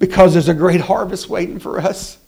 because 0.06 0.34
there's 0.34 0.50
a 0.50 0.54
great 0.54 0.82
harvest 0.82 1.30
waiting 1.30 1.58
for 1.58 1.80
us. 1.80 2.18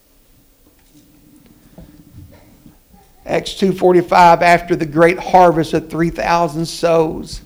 Acts 3.27 3.53
2:45 3.53 4.41
after 4.41 4.75
the 4.75 4.87
great 4.87 5.19
harvest 5.19 5.75
of 5.75 5.91
3000 5.91 6.65
sows. 6.65 7.43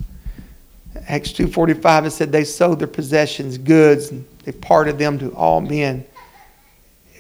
Acts 1.09 1.33
2:45 1.33 2.07
it 2.07 2.11
said 2.13 2.31
they 2.31 2.45
sold 2.45 2.79
their 2.79 2.87
possessions, 2.87 3.59
goods, 3.59 4.13
and 4.13 4.25
they 4.45 4.53
parted 4.53 4.99
them 4.99 5.19
to 5.19 5.31
all 5.31 5.61
men 5.61 6.05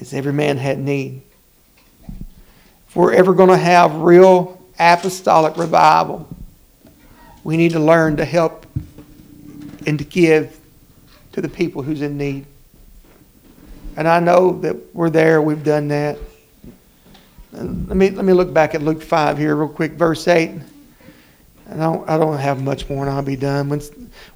as 0.00 0.14
every 0.14 0.32
man 0.32 0.56
had 0.56 0.78
need. 0.78 1.20
If 2.86 2.94
we're 2.94 3.14
ever 3.14 3.34
going 3.34 3.50
to 3.50 3.56
have 3.56 3.92
real 3.96 4.60
apostolic 4.78 5.56
revival, 5.56 6.28
we 7.42 7.56
need 7.56 7.72
to 7.72 7.80
learn 7.80 8.18
to 8.18 8.24
help 8.24 8.66
and 9.84 9.98
to 9.98 10.04
give 10.04 10.60
to 11.32 11.40
the 11.40 11.48
people 11.48 11.82
who's 11.82 12.02
in 12.02 12.16
need. 12.16 12.46
And 14.00 14.08
I 14.08 14.18
know 14.18 14.58
that 14.60 14.94
we're 14.94 15.10
there, 15.10 15.42
we've 15.42 15.62
done 15.62 15.88
that. 15.88 16.16
Let 17.52 17.94
me 17.94 18.08
let 18.08 18.24
me 18.24 18.32
look 18.32 18.50
back 18.50 18.74
at 18.74 18.80
Luke 18.80 19.02
5 19.02 19.36
here 19.36 19.54
real 19.54 19.68
quick, 19.68 19.92
verse 19.92 20.26
8. 20.26 20.52
I 21.70 21.76
don't, 21.76 22.08
I 22.08 22.16
don't 22.16 22.38
have 22.38 22.62
much 22.62 22.88
more 22.88 23.04
and 23.04 23.14
I'll 23.14 23.20
be 23.20 23.36
done. 23.36 23.68
When, 23.68 23.82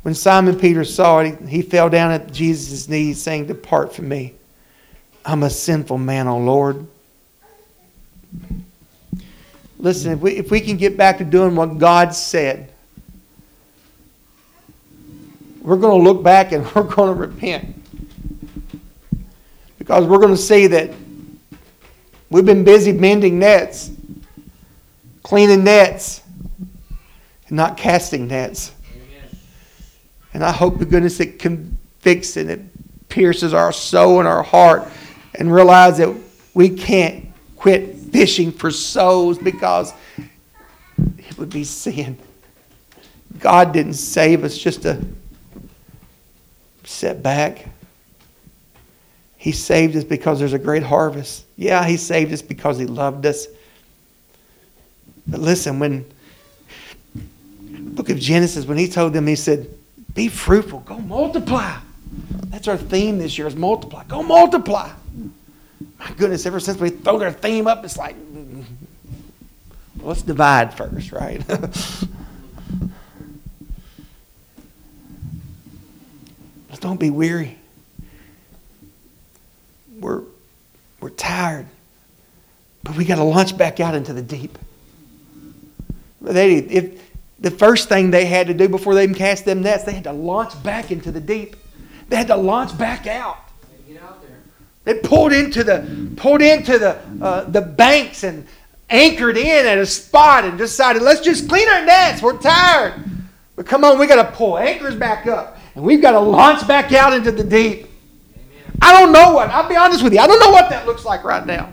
when 0.03 0.15
Simon 0.15 0.59
Peter 0.59 0.85
saw 0.85 1.21
it, 1.21 1.39
he, 1.41 1.47
he 1.47 1.63
fell 1.63 1.89
down 1.89 2.13
at 2.13 2.31
Jesus' 2.31 2.91
knees, 2.91 3.23
saying, 3.23 3.47
Depart 3.47 3.95
from 3.95 4.07
me. 4.07 4.35
I'm 5.25 5.45
a 5.45 5.49
sinful 5.51 5.97
man, 5.97 6.29
O 6.29 6.37
Lord. 6.37 6.87
Listen, 9.79 10.13
if 10.13 10.21
we, 10.21 10.33
if 10.33 10.51
we 10.51 10.61
can 10.61 10.77
get 10.77 10.99
back 10.99 11.17
to 11.17 11.25
doing 11.25 11.57
what 11.57 11.79
God 11.79 12.15
said, 12.15 12.71
we're 15.63 15.79
going 15.79 16.05
to 16.05 16.05
look 16.05 16.23
back 16.23 16.53
and 16.53 16.67
we're 16.75 16.83
going 16.83 17.15
to 17.15 17.19
repent. 17.19 17.74
Because 19.95 20.09
we're 20.09 20.19
going 20.19 20.35
to 20.35 20.37
see 20.37 20.67
that 20.67 20.91
we've 22.29 22.45
been 22.45 22.65
busy 22.65 22.91
mending 22.91 23.39
nets, 23.39 23.93
cleaning 25.23 25.63
nets, 25.63 26.21
and 27.47 27.57
not 27.57 27.77
casting 27.77 28.27
nets. 28.27 28.73
And 30.33 30.43
I 30.43 30.51
hope 30.51 30.81
to 30.81 30.85
goodness 30.85 31.21
it 31.21 31.39
convicts 31.39 32.37
and 32.37 32.51
it 32.51 33.09
pierces 33.09 33.55
our 33.55 33.71
soul 33.71 34.19
and 34.19 34.27
our 34.27 34.43
heart 34.43 34.89
and 35.37 35.55
realize 35.55 35.99
that 35.99 36.13
we 36.55 36.71
can't 36.71 37.29
quit 37.55 37.95
fishing 37.95 38.51
for 38.51 38.73
souls 38.73 39.39
because 39.39 39.95
it 40.99 41.39
would 41.39 41.51
be 41.51 41.63
sin. 41.63 42.19
God 43.39 43.73
didn't 43.73 43.95
save 43.95 44.43
us 44.43 44.59
just 44.59 44.83
to 44.83 45.01
sit 46.83 47.23
back. 47.23 47.69
He 49.45 49.53
saved 49.53 49.95
us 49.95 50.05
because 50.05 50.39
there's 50.39 50.55
a 50.55 50.59
great 50.59 50.83
harvest. 50.83 51.45
Yeah, 51.57 51.85
He 51.85 51.99
saved 51.99 52.33
us 52.33 52.41
because 52.41 52.79
He 52.79 52.87
loved 52.87 53.27
us. 53.27 53.47
But 55.27 55.41
listen, 55.41 55.79
when 55.79 56.07
book 57.15 58.09
of 58.09 58.19
Genesis, 58.19 58.65
when 58.65 58.79
He 58.79 58.89
told 58.89 59.13
them, 59.13 59.27
He 59.27 59.37
said, 59.37 59.69
Be 60.15 60.29
fruitful, 60.29 60.81
go 60.81 60.99
multiply. 60.99 61.77
That's 62.47 62.69
our 62.69 62.79
theme 62.79 63.19
this 63.19 63.37
year 63.37 63.47
is 63.47 63.55
multiply. 63.55 64.05
Go 64.05 64.23
multiply. 64.23 64.91
My 65.99 66.11
goodness, 66.17 66.47
ever 66.47 66.59
since 66.59 66.81
we 66.81 66.89
throw 66.89 67.23
our 67.23 67.31
theme 67.31 67.67
up, 67.67 67.85
it's 67.85 67.99
like, 67.99 68.17
well, 69.99 70.09
let's 70.09 70.23
divide 70.23 70.73
first, 70.73 71.13
right? 71.13 71.45
don't 76.81 76.99
be 76.99 77.11
weary. 77.11 77.59
We're, 80.05 80.21
we're 81.01 81.09
tired, 81.09 81.67
but 82.83 82.95
we 82.95 83.07
got 83.07 83.17
to 83.17 83.25
launch 83.25 83.57
back 83.57 83.81
out 83.81 83.95
into 83.95 84.13
the 84.13 84.21
deep. 84.21 84.59
They, 86.21 86.57
if, 86.57 87.03
the 87.39 87.51
first 87.51 87.89
thing 87.89 88.11
they 88.11 88.27
had 88.27 88.49
to 88.49 88.55
do 88.55 88.69
before 88.69 88.95
they 88.95 89.05
even 89.05 89.15
cast 89.15 89.47
them 89.47 89.63
nets, 89.63 89.85
they 89.85 89.95
had 89.95 90.05
to 90.05 90.13
launch 90.13 90.63
back 90.63 90.91
into 90.91 91.11
the 91.11 91.23
deep. 91.23 91.57
They 92.11 92.17
had 92.17 92.27
to 92.27 92.37
launch 92.37 92.77
back 92.77 93.07
out. 93.07 93.39
They 94.85 94.93
pulled 94.93 95.33
into 95.33 95.65
the 95.65 96.11
pulled 96.19 96.43
into 96.43 96.79
the 96.79 97.01
uh, 97.23 97.45
the 97.45 97.63
banks 97.63 98.25
and 98.25 98.47
anchored 98.91 99.39
in 99.39 99.67
at 99.67 99.79
a 99.79 99.87
spot 99.87 100.45
and 100.45 100.59
decided, 100.59 101.01
let's 101.01 101.23
just 101.23 101.49
clean 101.49 101.67
our 101.67 101.83
nets. 101.83 102.21
We're 102.21 102.37
tired. 102.37 103.03
But 103.57 103.65
come 103.65 103.85
on, 103.85 103.99
we 103.99 104.07
got 104.07 104.23
to 104.23 104.37
pull 104.37 104.59
anchors 104.59 104.97
back 104.97 105.27
up. 105.27 105.59
And 105.75 105.83
we've 105.83 106.03
got 106.03 106.13
to 106.13 106.21
launch 106.21 106.69
back 106.69 106.93
out 106.93 107.15
into 107.15 107.33
the 107.33 107.43
deep. 107.43 107.89
I 108.83 108.93
don't 108.93 109.13
know 109.13 109.33
what, 109.33 109.51
I'll 109.51 109.69
be 109.69 109.77
honest 109.77 110.03
with 110.03 110.13
you, 110.13 110.21
I 110.21 110.27
don't 110.27 110.41
know 110.41 110.51
what 110.51 110.71
that 110.71 110.87
looks 110.87 111.05
like 111.05 111.25
right 111.25 111.45
now. 111.47 111.71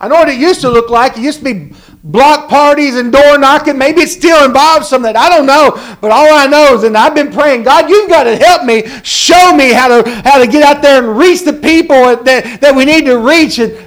I 0.00 0.08
know 0.08 0.16
what 0.16 0.28
it 0.28 0.40
used 0.40 0.60
to 0.62 0.68
look 0.70 0.90
like. 0.90 1.16
It 1.16 1.22
used 1.22 1.38
to 1.38 1.44
be 1.44 1.72
block 2.02 2.48
parties 2.48 2.96
and 2.96 3.12
door 3.12 3.38
knocking. 3.38 3.78
Maybe 3.78 4.00
it 4.00 4.08
still 4.08 4.44
involves 4.44 4.88
some 4.88 5.02
that. 5.02 5.14
I 5.16 5.28
don't 5.28 5.46
know. 5.46 5.70
But 6.00 6.10
all 6.10 6.34
I 6.34 6.46
know 6.46 6.74
is, 6.74 6.82
and 6.82 6.98
I've 6.98 7.14
been 7.14 7.32
praying, 7.32 7.62
God, 7.62 7.88
you've 7.88 8.08
got 8.08 8.24
to 8.24 8.36
help 8.36 8.64
me, 8.64 8.82
show 9.04 9.54
me 9.54 9.72
how 9.72 10.02
to 10.02 10.10
how 10.24 10.38
to 10.38 10.48
get 10.48 10.64
out 10.64 10.82
there 10.82 10.98
and 10.98 11.16
reach 11.16 11.44
the 11.44 11.52
people 11.52 12.16
that, 12.24 12.60
that 12.60 12.74
we 12.74 12.84
need 12.84 13.04
to 13.04 13.18
reach. 13.18 13.60
And 13.60 13.78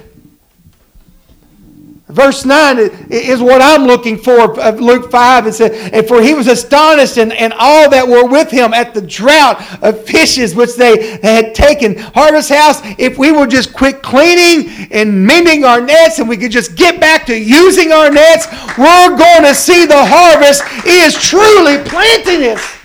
Verse 2.08 2.44
9 2.44 2.78
is 3.10 3.40
what 3.40 3.60
I'm 3.60 3.84
looking 3.84 4.16
for 4.16 4.60
of 4.60 4.80
Luke 4.80 5.10
5. 5.10 5.48
It 5.48 5.54
said, 5.54 5.92
And 5.92 6.06
for 6.06 6.22
he 6.22 6.34
was 6.34 6.46
astonished 6.46 7.16
and, 7.16 7.32
and 7.32 7.52
all 7.54 7.90
that 7.90 8.06
were 8.06 8.28
with 8.28 8.48
him 8.48 8.72
at 8.72 8.94
the 8.94 9.02
drought 9.02 9.82
of 9.82 10.04
fishes 10.04 10.54
which 10.54 10.76
they 10.76 11.18
had 11.18 11.52
taken. 11.52 11.96
Harvest 11.98 12.50
House, 12.50 12.80
if 12.96 13.18
we 13.18 13.32
would 13.32 13.50
just 13.50 13.72
quit 13.72 14.04
cleaning 14.04 14.86
and 14.92 15.26
mending 15.26 15.64
our 15.64 15.80
nets 15.80 16.20
and 16.20 16.28
we 16.28 16.36
could 16.36 16.52
just 16.52 16.76
get 16.76 17.00
back 17.00 17.26
to 17.26 17.36
using 17.36 17.90
our 17.90 18.08
nets, 18.08 18.46
we're 18.78 19.16
going 19.16 19.42
to 19.42 19.54
see 19.54 19.84
the 19.84 20.06
harvest 20.06 20.62
is 20.86 21.20
truly 21.20 21.82
planting 21.88 22.52
us. 22.52 22.76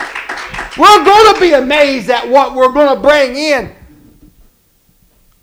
We're 0.80 1.06
going 1.06 1.36
to 1.36 1.40
be 1.40 1.54
amazed 1.54 2.10
at 2.10 2.28
what 2.28 2.56
we're 2.56 2.72
going 2.72 2.96
to 2.96 3.00
bring 3.00 3.36
in. 3.36 3.76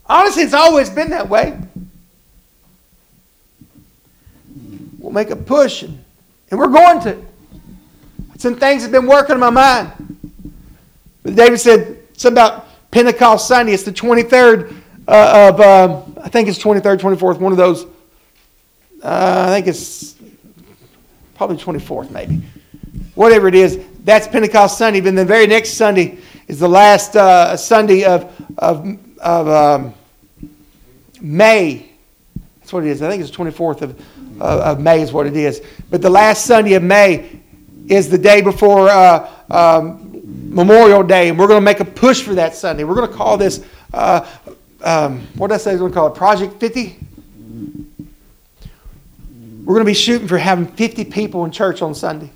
Honestly, 0.07 0.43
it's 0.43 0.55
always 0.55 0.91
been 0.91 1.11
that 1.11 1.29
way. 1.29 1.57
We'll 5.09 5.15
make 5.15 5.31
a 5.31 5.37
push, 5.37 5.85
and, 5.85 6.05
and 6.51 6.61
we're 6.61 6.69
going 6.69 7.01
to. 7.01 7.17
Some 8.37 8.57
things 8.57 8.83
have 8.83 8.93
been 8.93 9.07
working 9.07 9.33
in 9.33 9.41
my 9.41 9.49
mind. 9.49 9.91
But 11.23 11.35
David 11.35 11.59
said 11.59 12.03
something 12.13 12.35
about 12.35 12.67
Pentecost 12.91 13.49
Sunday. 13.49 13.73
It's 13.73 13.85
the 13.85 13.91
23rd 13.91 14.77
uh, 15.09 15.51
of, 15.51 15.61
uh, 15.63 16.03
I 16.23 16.29
think 16.29 16.47
it's 16.47 16.59
23rd, 16.59 16.99
24th, 16.99 17.39
one 17.39 17.53
of 17.53 17.57
those. 17.57 17.85
Uh, 19.03 19.47
I 19.49 19.55
think 19.55 19.67
it's 19.67 20.15
probably 21.37 21.57
24th, 21.57 22.11
maybe. 22.11 22.43
Whatever 23.15 23.49
it 23.49 23.55
is, 23.55 23.83
that's 24.05 24.29
Pentecost 24.29 24.77
Sunday. 24.77 25.01
Then 25.01 25.15
the 25.15 25.25
very 25.25 25.47
next 25.47 25.71
Sunday 25.71 26.19
is 26.49 26.59
the 26.59 26.69
last 26.69 27.17
uh, 27.17 27.57
Sunday 27.57 28.05
of, 28.05 28.31
of, 28.59 28.99
of 29.21 29.49
um, 29.49 29.95
May. 31.19 31.88
That's 32.69 32.75
what 32.75 32.85
it 32.85 32.91
is. 32.91 33.01
I 33.01 33.09
think 33.09 33.23
it's 33.23 33.31
the 33.31 33.37
24th 33.39 33.81
of, 33.81 33.99
of 34.43 34.79
May 34.79 35.01
is 35.01 35.11
what 35.11 35.27
it 35.27 35.35
is. 35.35 35.63
But 35.89 36.03
the 36.03 36.11
last 36.11 36.45
Sunday 36.45 36.75
of 36.75 36.83
May 36.83 37.41
is 37.87 38.11
the 38.11 38.19
day 38.19 38.43
before 38.43 38.91
uh, 38.91 39.27
um, 39.49 40.21
Memorial 40.51 41.03
Day, 41.03 41.31
and 41.31 41.39
we're 41.39 41.47
going 41.47 41.63
to 41.63 41.65
make 41.65 41.81
a 41.81 41.87
push 41.87 42.21
for 42.21 42.35
that 42.35 42.55
Sunday. 42.55 42.85
We're 42.85 42.95
going 42.95 43.09
to 43.09 43.17
call 43.17 43.39
this, 43.39 43.65
uh, 43.95 44.29
um, 44.83 45.27
what 45.37 45.49
did 45.49 45.55
I 45.55 45.57
say 45.57 45.73
we're 45.73 45.79
going 45.79 45.93
to 45.93 45.95
call 45.95 46.07
it? 46.09 46.15
Project 46.15 46.61
50? 46.61 46.99
We're 49.65 49.75
going 49.75 49.79
to 49.79 49.85
be 49.87 49.95
shooting 49.95 50.29
for 50.29 50.37
having 50.37 50.67
50 50.67 51.07
people 51.07 51.47
in 51.47 51.51
church 51.51 51.81
on 51.81 51.95
Sunday. 51.95 52.31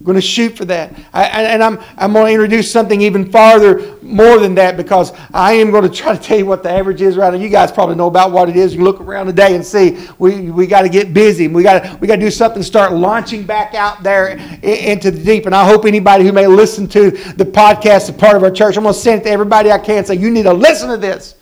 I'm 0.00 0.06
going 0.06 0.16
to 0.16 0.22
shoot 0.22 0.56
for 0.56 0.64
that. 0.64 0.94
I, 1.12 1.24
and 1.26 1.62
I'm, 1.62 1.78
I'm 1.98 2.14
going 2.14 2.28
to 2.28 2.32
introduce 2.32 2.72
something 2.72 3.02
even 3.02 3.30
farther, 3.30 3.98
more 4.00 4.38
than 4.38 4.54
that, 4.54 4.78
because 4.78 5.12
I 5.34 5.52
am 5.52 5.70
going 5.70 5.82
to 5.90 5.94
try 5.94 6.16
to 6.16 6.22
tell 6.22 6.38
you 6.38 6.46
what 6.46 6.62
the 6.62 6.70
average 6.70 7.02
is 7.02 7.18
right 7.18 7.30
now. 7.30 7.38
You 7.38 7.50
guys 7.50 7.70
probably 7.70 7.96
know 7.96 8.06
about 8.06 8.32
what 8.32 8.48
it 8.48 8.56
is. 8.56 8.74
You 8.74 8.82
look 8.82 8.98
around 8.98 9.26
today 9.26 9.54
and 9.54 9.64
see 9.64 10.08
we, 10.18 10.50
we 10.50 10.66
got 10.66 10.82
to 10.82 10.88
get 10.88 11.12
busy. 11.12 11.48
We 11.48 11.62
got 11.62 12.00
we 12.00 12.08
got 12.08 12.16
to 12.16 12.22
do 12.22 12.30
something, 12.30 12.62
start 12.62 12.94
launching 12.94 13.42
back 13.42 13.74
out 13.74 14.02
there 14.02 14.38
into 14.62 15.10
the 15.10 15.22
deep. 15.22 15.44
And 15.44 15.54
I 15.54 15.66
hope 15.66 15.84
anybody 15.84 16.24
who 16.24 16.32
may 16.32 16.46
listen 16.46 16.88
to 16.88 17.10
the 17.10 17.44
podcast, 17.44 18.08
a 18.08 18.14
part 18.14 18.36
of 18.36 18.42
our 18.42 18.50
church, 18.50 18.78
I'm 18.78 18.84
going 18.84 18.94
to 18.94 19.00
send 19.00 19.20
it 19.20 19.24
to 19.24 19.30
everybody 19.30 19.70
I 19.70 19.78
can 19.78 19.98
and 19.98 20.06
say, 20.06 20.14
you 20.14 20.30
need 20.30 20.44
to 20.44 20.54
listen 20.54 20.88
to 20.88 20.96
this. 20.96 21.34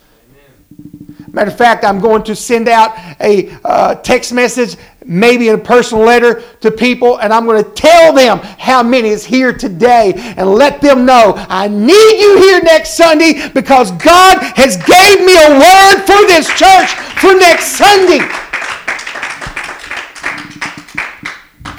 Matter 1.31 1.51
of 1.51 1.57
fact, 1.57 1.85
I'm 1.85 1.99
going 1.99 2.23
to 2.23 2.35
send 2.35 2.67
out 2.67 2.97
a 3.21 3.55
uh, 3.63 3.95
text 3.95 4.33
message 4.33 4.75
maybe 5.09 5.49
in 5.49 5.55
a 5.55 5.57
personal 5.57 6.05
letter 6.05 6.43
to 6.61 6.69
people, 6.69 7.19
and 7.19 7.33
I'm 7.33 7.45
going 7.45 7.63
to 7.63 7.71
tell 7.71 8.13
them 8.13 8.37
how 8.37 8.83
many 8.83 9.09
is 9.09 9.25
here 9.25 9.51
today 9.51 10.13
and 10.15 10.47
let 10.47 10.81
them 10.81 11.05
know 11.05 11.33
I 11.35 11.67
need 11.67 12.21
you 12.21 12.37
here 12.37 12.61
next 12.61 12.95
Sunday 12.95 13.49
because 13.49 13.91
God 13.93 14.37
has 14.55 14.77
gave 14.77 15.25
me 15.25 15.35
a 15.35 15.49
word 15.57 16.05
for 16.05 16.27
this 16.27 16.47
church 16.47 16.93
for 17.19 17.33
next 17.33 17.77
Sunday. 17.77 18.19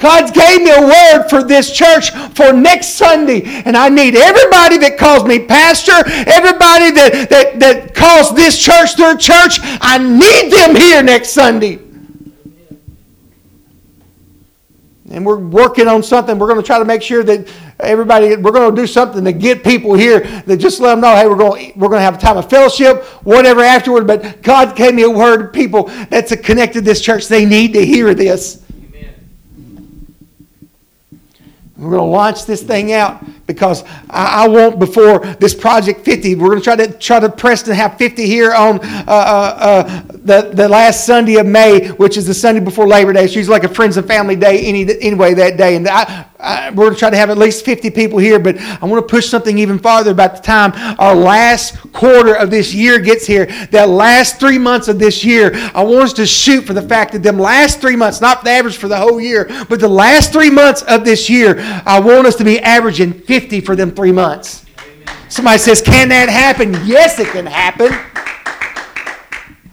God's 0.01 0.31
gave 0.31 0.63
me 0.63 0.71
a 0.71 0.81
word 0.81 1.29
for 1.29 1.43
this 1.43 1.71
church 1.71 2.09
for 2.35 2.51
next 2.51 2.95
Sunday. 2.95 3.43
And 3.65 3.77
I 3.77 3.87
need 3.87 4.15
everybody 4.15 4.79
that 4.79 4.97
calls 4.97 5.25
me 5.25 5.45
pastor, 5.45 5.93
everybody 6.25 6.89
that, 6.91 7.27
that, 7.29 7.59
that 7.59 7.93
calls 7.93 8.35
this 8.35 8.57
church 8.57 8.95
their 8.95 9.15
church, 9.15 9.59
I 9.61 9.99
need 9.99 10.51
them 10.51 10.75
here 10.75 11.03
next 11.03 11.29
Sunday. 11.29 11.90
And 15.11 15.25
we're 15.25 15.37
working 15.37 15.87
on 15.87 16.03
something. 16.03 16.39
We're 16.39 16.47
going 16.47 16.59
to 16.59 16.65
try 16.65 16.79
to 16.79 16.85
make 16.85 17.01
sure 17.01 17.23
that 17.23 17.51
everybody, 17.79 18.35
we're 18.35 18.51
going 18.51 18.73
to 18.73 18.81
do 18.81 18.87
something 18.87 19.23
to 19.23 19.31
get 19.31 19.63
people 19.63 19.93
here 19.93 20.21
that 20.21 20.57
just 20.57 20.79
let 20.79 20.91
them 20.91 21.01
know, 21.01 21.15
hey, 21.15 21.27
we're 21.27 21.35
going, 21.35 21.73
to, 21.73 21.79
we're 21.79 21.89
going 21.89 21.99
to 21.99 22.03
have 22.03 22.15
a 22.15 22.19
time 22.19 22.37
of 22.37 22.49
fellowship, 22.49 23.03
whatever 23.23 23.61
afterward. 23.61 24.07
But 24.07 24.41
God 24.41 24.75
gave 24.75 24.93
me 24.93 25.03
a 25.03 25.09
word, 25.09 25.53
people 25.53 25.85
that's 26.09 26.35
connected 26.37 26.79
to 26.79 26.81
this 26.81 27.01
church. 27.01 27.27
They 27.27 27.45
need 27.45 27.73
to 27.73 27.85
hear 27.85 28.13
this. 28.13 28.63
We're 31.81 31.89
going 31.89 32.01
to 32.01 32.15
launch 32.15 32.45
this 32.45 32.61
thing 32.61 32.93
out 32.93 33.25
because 33.47 33.83
I, 34.07 34.43
I, 34.43 34.47
want 34.47 34.77
before 34.77 35.17
this 35.17 35.55
project 35.55 36.05
50. 36.05 36.35
We're 36.35 36.49
going 36.49 36.59
to 36.59 36.63
try 36.63 36.75
to 36.75 36.93
try 36.93 37.19
to 37.19 37.27
press 37.27 37.63
to 37.63 37.73
have 37.73 37.97
50 37.97 38.27
here 38.27 38.53
on 38.53 38.79
uh, 38.83 39.03
uh, 39.07 39.57
uh, 39.59 40.01
the 40.09 40.51
the 40.53 40.69
last 40.69 41.07
Sunday 41.07 41.37
of 41.37 41.47
May, 41.47 41.87
which 41.93 42.17
is 42.17 42.27
the 42.27 42.35
Sunday 42.35 42.59
before 42.61 42.87
Labor 42.87 43.13
Day. 43.13 43.23
It's 43.23 43.35
usually 43.35 43.57
like 43.57 43.63
a 43.63 43.73
friends 43.73 43.97
and 43.97 44.07
family 44.07 44.35
day 44.35 44.59
any 44.59 44.95
anyway 45.01 45.33
that 45.33 45.57
day, 45.57 45.75
and 45.75 45.87
I, 45.87 46.27
I, 46.41 46.69
we're 46.71 46.85
going 46.85 46.93
to 46.93 46.99
try 46.99 47.09
to 47.09 47.17
have 47.17 47.29
at 47.29 47.37
least 47.37 47.63
50 47.63 47.89
people 47.91 48.19
here. 48.19 48.39
But 48.39 48.57
I 48.59 48.85
want 48.85 49.07
to 49.07 49.11
push 49.11 49.27
something 49.27 49.57
even 49.57 49.79
farther 49.79 50.11
about 50.11 50.35
the 50.35 50.41
time 50.41 50.73
our 50.99 51.15
last 51.15 51.77
quarter 51.93 52.35
of 52.35 52.49
this 52.49 52.73
year 52.73 52.99
gets 52.99 53.25
here. 53.25 53.45
That 53.71 53.89
last 53.89 54.39
three 54.39 54.57
months 54.57 54.87
of 54.87 54.99
this 54.99 55.23
year, 55.23 55.51
I 55.73 55.83
want 55.83 56.03
us 56.03 56.13
to 56.13 56.25
shoot 56.25 56.65
for 56.65 56.73
the 56.73 56.81
fact 56.81 57.13
that 57.13 57.23
them 57.23 57.37
last 57.37 57.79
three 57.79 57.95
months, 57.95 58.21
not 58.21 58.43
the 58.43 58.49
average 58.49 58.77
for 58.77 58.87
the 58.87 58.97
whole 58.97 59.21
year, 59.21 59.49
but 59.69 59.79
the 59.79 59.87
last 59.87 60.31
three 60.31 60.49
months 60.49 60.81
of 60.83 61.05
this 61.05 61.29
year, 61.29 61.55
I 61.85 61.99
want 61.99 62.27
us 62.27 62.35
to 62.35 62.43
be 62.43 62.59
averaging 62.59 63.13
50 63.13 63.61
for 63.61 63.75
them 63.75 63.91
three 63.91 64.11
months. 64.11 64.65
Somebody 65.29 65.59
says, 65.59 65.81
Can 65.81 66.09
that 66.09 66.29
happen? 66.29 66.73
Yes, 66.85 67.19
it 67.19 67.27
can 67.27 67.45
happen. 67.45 67.91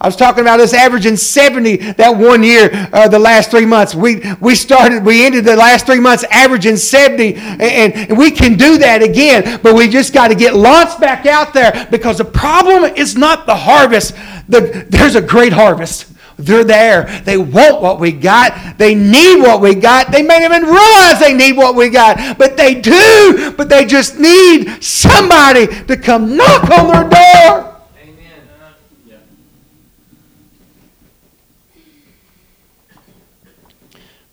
I 0.01 0.07
was 0.07 0.15
talking 0.15 0.41
about 0.41 0.61
us 0.61 0.73
averaging 0.73 1.17
70 1.17 1.75
that 1.93 2.15
one 2.15 2.41
year, 2.41 2.69
uh, 2.93 3.09
the 3.09 3.19
last 3.19 3.51
three 3.51 3.65
months. 3.65 3.93
We, 3.93 4.21
we 4.39 4.55
started, 4.55 5.03
we 5.03 5.25
ended 5.25 5.43
the 5.43 5.57
last 5.57 5.85
three 5.85 5.99
months 5.99 6.23
averaging 6.31 6.77
70, 6.77 7.35
and, 7.35 7.61
and 7.61 8.17
we 8.17 8.31
can 8.31 8.55
do 8.55 8.77
that 8.77 9.03
again, 9.03 9.59
but 9.61 9.75
we 9.75 9.89
just 9.89 10.13
got 10.13 10.29
to 10.29 10.35
get 10.35 10.55
launched 10.55 11.01
back 11.01 11.25
out 11.25 11.53
there 11.53 11.85
because 11.91 12.19
the 12.19 12.25
problem 12.25 12.85
is 12.95 13.17
not 13.17 13.45
the 13.45 13.55
harvest. 13.55 14.15
The, 14.47 14.85
there's 14.87 15.15
a 15.15 15.21
great 15.21 15.51
harvest. 15.51 16.05
They're 16.37 16.63
there. 16.63 17.21
They 17.25 17.37
want 17.37 17.81
what 17.81 17.99
we 17.99 18.13
got. 18.13 18.77
They 18.77 18.95
need 18.95 19.41
what 19.41 19.59
we 19.59 19.75
got. 19.75 20.13
They 20.13 20.23
may 20.23 20.45
even 20.45 20.63
realize 20.63 21.19
they 21.19 21.33
need 21.33 21.57
what 21.57 21.75
we 21.75 21.89
got, 21.89 22.37
but 22.37 22.55
they 22.55 22.75
do. 22.79 23.53
But 23.57 23.67
they 23.67 23.83
just 23.83 24.17
need 24.17 24.81
somebody 24.81 25.67
to 25.67 25.97
come 25.97 26.37
knock 26.37 26.69
on 26.71 26.87
their 26.87 27.09
door. 27.09 27.78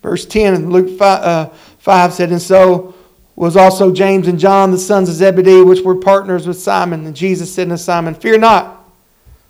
Verse 0.06 0.24
10 0.24 0.54
in 0.54 0.70
Luke 0.70 0.96
5, 1.00 1.00
uh, 1.00 1.48
5 1.78 2.12
said, 2.12 2.30
And 2.30 2.40
so 2.40 2.94
was 3.34 3.56
also 3.56 3.92
James 3.92 4.28
and 4.28 4.38
John, 4.38 4.70
the 4.70 4.78
sons 4.78 5.08
of 5.08 5.16
Zebedee, 5.16 5.62
which 5.62 5.80
were 5.80 5.96
partners 5.96 6.46
with 6.46 6.60
Simon. 6.60 7.04
And 7.06 7.16
Jesus 7.16 7.52
said 7.52 7.68
to 7.70 7.76
Simon, 7.76 8.14
Fear 8.14 8.38
not, 8.38 8.88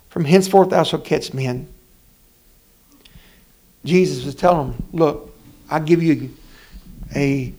from 0.09 0.25
henceforth 0.25 0.71
thou 0.71 0.81
shalt 0.81 1.05
catch 1.05 1.31
men. 1.31 1.67
Jesus 3.85 4.25
was 4.25 4.33
telling 4.33 4.71
them, 4.71 4.83
look, 4.93 5.31
I'll 5.69 5.83
give 5.83 6.01
you 6.01 6.31
a, 7.15 7.53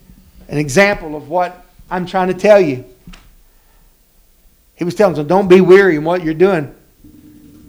an 0.48 0.58
example 0.58 1.14
of 1.14 1.28
what 1.28 1.66
I'm 1.92 2.04
trying 2.04 2.26
to 2.26 2.34
tell 2.34 2.60
you. 2.60 2.84
He 4.74 4.82
was 4.82 4.96
telling 4.96 5.14
them, 5.14 5.28
don't 5.28 5.46
be 5.46 5.60
weary 5.60 5.94
in 5.94 6.02
what 6.02 6.24
you're 6.24 6.34
doing, 6.34 6.74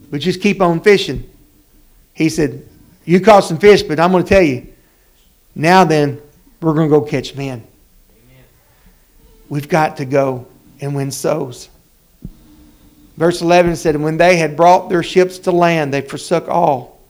but 0.09 0.21
just 0.21 0.41
keep 0.41 0.59
on 0.59 0.81
fishing. 0.81 1.29
He 2.15 2.29
said, 2.29 2.67
you 3.05 3.21
caught 3.21 3.41
some 3.41 3.59
fish, 3.59 3.83
but 3.83 3.99
I'm 3.99 4.11
going 4.11 4.23
to 4.23 4.29
tell 4.29 4.41
you, 4.41 4.73
now 5.59 5.83
then, 5.83 6.21
we're 6.61 6.73
going 6.73 6.89
to 6.89 6.99
go 6.99 7.01
catch 7.01 7.35
men. 7.35 7.61
Amen. 8.11 8.43
We've 9.49 9.67
got 9.67 9.97
to 9.97 10.05
go 10.05 10.47
and 10.79 10.95
win 10.95 11.11
souls. 11.11 11.67
Verse 13.17 13.41
11 13.41 13.75
said, 13.75 13.97
when 13.97 14.15
they 14.15 14.37
had 14.37 14.55
brought 14.55 14.87
their 14.87 15.03
ships 15.03 15.37
to 15.39 15.51
land, 15.51 15.93
they 15.93 15.99
forsook 15.99 16.47
all 16.47 17.01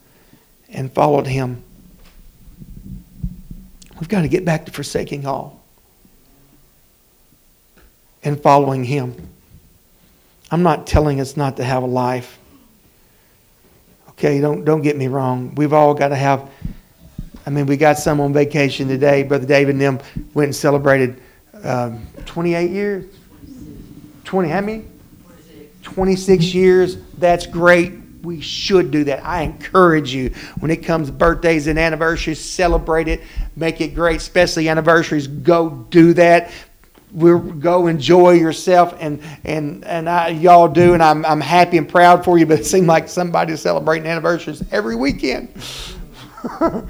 and 0.67 0.91
followed 0.91 1.27
him. 1.27 1.63
We've 3.99 4.09
got 4.09 4.23
to 4.23 4.27
get 4.27 4.45
back 4.45 4.65
to 4.65 4.71
forsaking 4.71 5.27
all 5.27 5.61
and 8.23 8.41
following 8.41 8.83
him. 8.83 9.29
I'm 10.49 10.63
not 10.63 10.87
telling 10.87 11.21
us 11.21 11.37
not 11.37 11.57
to 11.57 11.63
have 11.63 11.83
a 11.83 11.87
life. 11.87 12.39
Okay, 14.09 14.41
don't 14.41 14.65
don't 14.65 14.81
get 14.81 14.97
me 14.97 15.07
wrong. 15.07 15.53
We've 15.53 15.71
all 15.71 15.93
got 15.93 16.07
to 16.07 16.15
have 16.15 16.49
I 17.45 17.49
mean, 17.49 17.65
we 17.65 17.77
got 17.77 17.97
some 17.97 18.19
on 18.21 18.33
vacation 18.33 18.87
today. 18.87 19.23
Brother 19.23 19.45
David 19.45 19.75
and 19.75 19.81
them 19.81 19.99
went 20.33 20.47
and 20.47 20.55
celebrated 20.55 21.21
um, 21.63 22.05
28 22.25 22.69
years. 22.69 23.05
20, 24.25 24.49
how 24.49 24.61
many? 24.61 24.85
26 25.83 26.53
years. 26.53 26.97
That's 27.17 27.47
great 27.47 27.93
we 28.23 28.41
should 28.41 28.91
do 28.91 29.03
that. 29.05 29.25
I 29.25 29.43
encourage 29.43 30.13
you 30.13 30.29
when 30.59 30.71
it 30.71 30.77
comes 30.77 31.11
birthdays 31.11 31.67
and 31.67 31.79
anniversaries, 31.79 32.39
celebrate 32.39 33.07
it, 33.07 33.21
make 33.55 33.81
it 33.81 33.95
great, 33.95 34.17
especially 34.17 34.69
anniversaries. 34.69 35.27
Go 35.27 35.85
do 35.89 36.13
that. 36.13 36.51
We'll 37.11 37.39
go 37.39 37.87
enjoy 37.87 38.33
yourself, 38.33 38.95
and 38.99 39.19
and 39.43 39.83
and 39.83 40.07
I, 40.07 40.27
y'all 40.27 40.67
do, 40.67 40.93
and 40.93 41.01
I'm 41.01 41.25
I'm 41.25 41.41
happy 41.41 41.77
and 41.77 41.89
proud 41.89 42.23
for 42.23 42.37
you. 42.37 42.45
But 42.45 42.59
it 42.59 42.67
seems 42.67 42.87
like 42.87 43.09
somebody's 43.09 43.61
celebrating 43.61 44.07
anniversaries 44.07 44.61
every 44.71 44.95
weekend. 44.95 45.51
we 46.61 46.83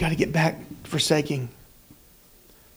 got 0.00 0.08
to 0.08 0.16
get 0.16 0.32
back 0.32 0.56
forsaking 0.84 1.48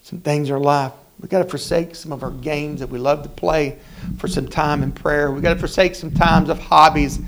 some 0.03 0.19
things 0.19 0.49
in 0.49 0.53
our 0.53 0.59
life. 0.59 0.91
We've 1.21 1.29
got 1.29 1.41
to 1.41 1.49
forsake 1.49 1.95
some 1.95 2.11
of 2.11 2.21
our 2.21 2.31
games 2.31 2.81
that 2.81 2.89
we 2.89 2.99
love 2.99 3.23
to 3.23 3.29
play 3.29 3.79
for 4.17 4.27
some 4.27 4.45
time 4.45 4.83
in 4.83 4.91
prayer. 4.91 5.31
We've 5.31 5.41
got 5.41 5.53
to 5.53 5.59
forsake 5.59 5.95
some 5.95 6.11
times 6.11 6.49
of 6.49 6.59
hobbies, 6.59 7.19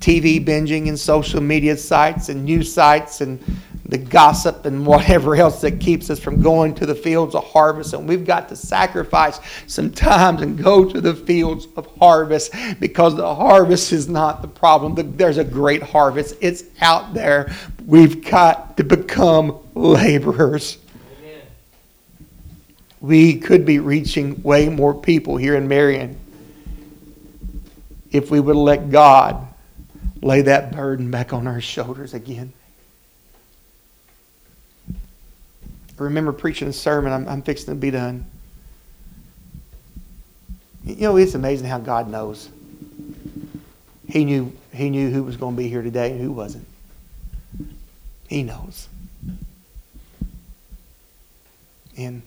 TV 0.00 0.44
binging 0.44 0.88
and 0.88 0.98
social 0.98 1.40
media 1.40 1.76
sites 1.76 2.30
and 2.30 2.44
news 2.44 2.72
sites 2.72 3.20
and 3.20 3.38
the 3.88 3.98
gossip 3.98 4.66
and 4.66 4.84
whatever 4.84 5.34
else 5.36 5.60
that 5.60 5.80
keeps 5.80 6.10
us 6.10 6.18
from 6.18 6.42
going 6.42 6.74
to 6.74 6.84
the 6.84 6.94
fields 6.94 7.34
of 7.34 7.44
harvest. 7.44 7.94
And 7.94 8.08
we've 8.08 8.26
got 8.26 8.48
to 8.50 8.56
sacrifice 8.56 9.40
some 9.66 9.90
times 9.92 10.42
and 10.42 10.62
go 10.62 10.84
to 10.84 11.00
the 11.00 11.14
fields 11.14 11.68
of 11.76 11.86
harvest 11.96 12.52
because 12.80 13.16
the 13.16 13.34
harvest 13.34 13.92
is 13.92 14.08
not 14.08 14.42
the 14.42 14.48
problem. 14.48 15.16
There's 15.16 15.38
a 15.38 15.44
great 15.44 15.82
harvest, 15.82 16.36
it's 16.40 16.64
out 16.80 17.14
there. 17.14 17.54
We've 17.88 18.24
got 18.24 18.76
to 18.76 18.84
become 18.84 19.58
laborers 19.74 20.78
we 23.00 23.38
could 23.38 23.64
be 23.64 23.78
reaching 23.78 24.42
way 24.42 24.68
more 24.68 24.94
people 24.94 25.36
here 25.36 25.54
in 25.54 25.68
Marion 25.68 26.18
if 28.10 28.30
we 28.30 28.40
would 28.40 28.56
let 28.56 28.90
God 28.90 29.46
lay 30.20 30.42
that 30.42 30.72
burden 30.72 31.10
back 31.10 31.32
on 31.32 31.46
our 31.46 31.60
shoulders 31.60 32.14
again. 32.14 32.52
I 34.90 36.02
remember 36.02 36.32
preaching 36.32 36.68
a 36.68 36.72
sermon, 36.72 37.12
I'm, 37.12 37.28
I'm 37.28 37.42
fixing 37.42 37.74
to 37.74 37.74
be 37.74 37.90
done. 37.90 38.24
You 40.84 40.96
know, 40.96 41.16
it's 41.16 41.34
amazing 41.34 41.66
how 41.68 41.78
God 41.78 42.08
knows. 42.08 42.48
He 44.08 44.24
knew, 44.24 44.52
he 44.72 44.90
knew 44.90 45.10
who 45.10 45.22
was 45.22 45.36
going 45.36 45.54
to 45.54 45.58
be 45.58 45.68
here 45.68 45.82
today 45.82 46.12
and 46.12 46.20
who 46.20 46.32
wasn't. 46.32 46.67
He 48.28 48.42
knows. 48.42 48.88
And 51.96 52.22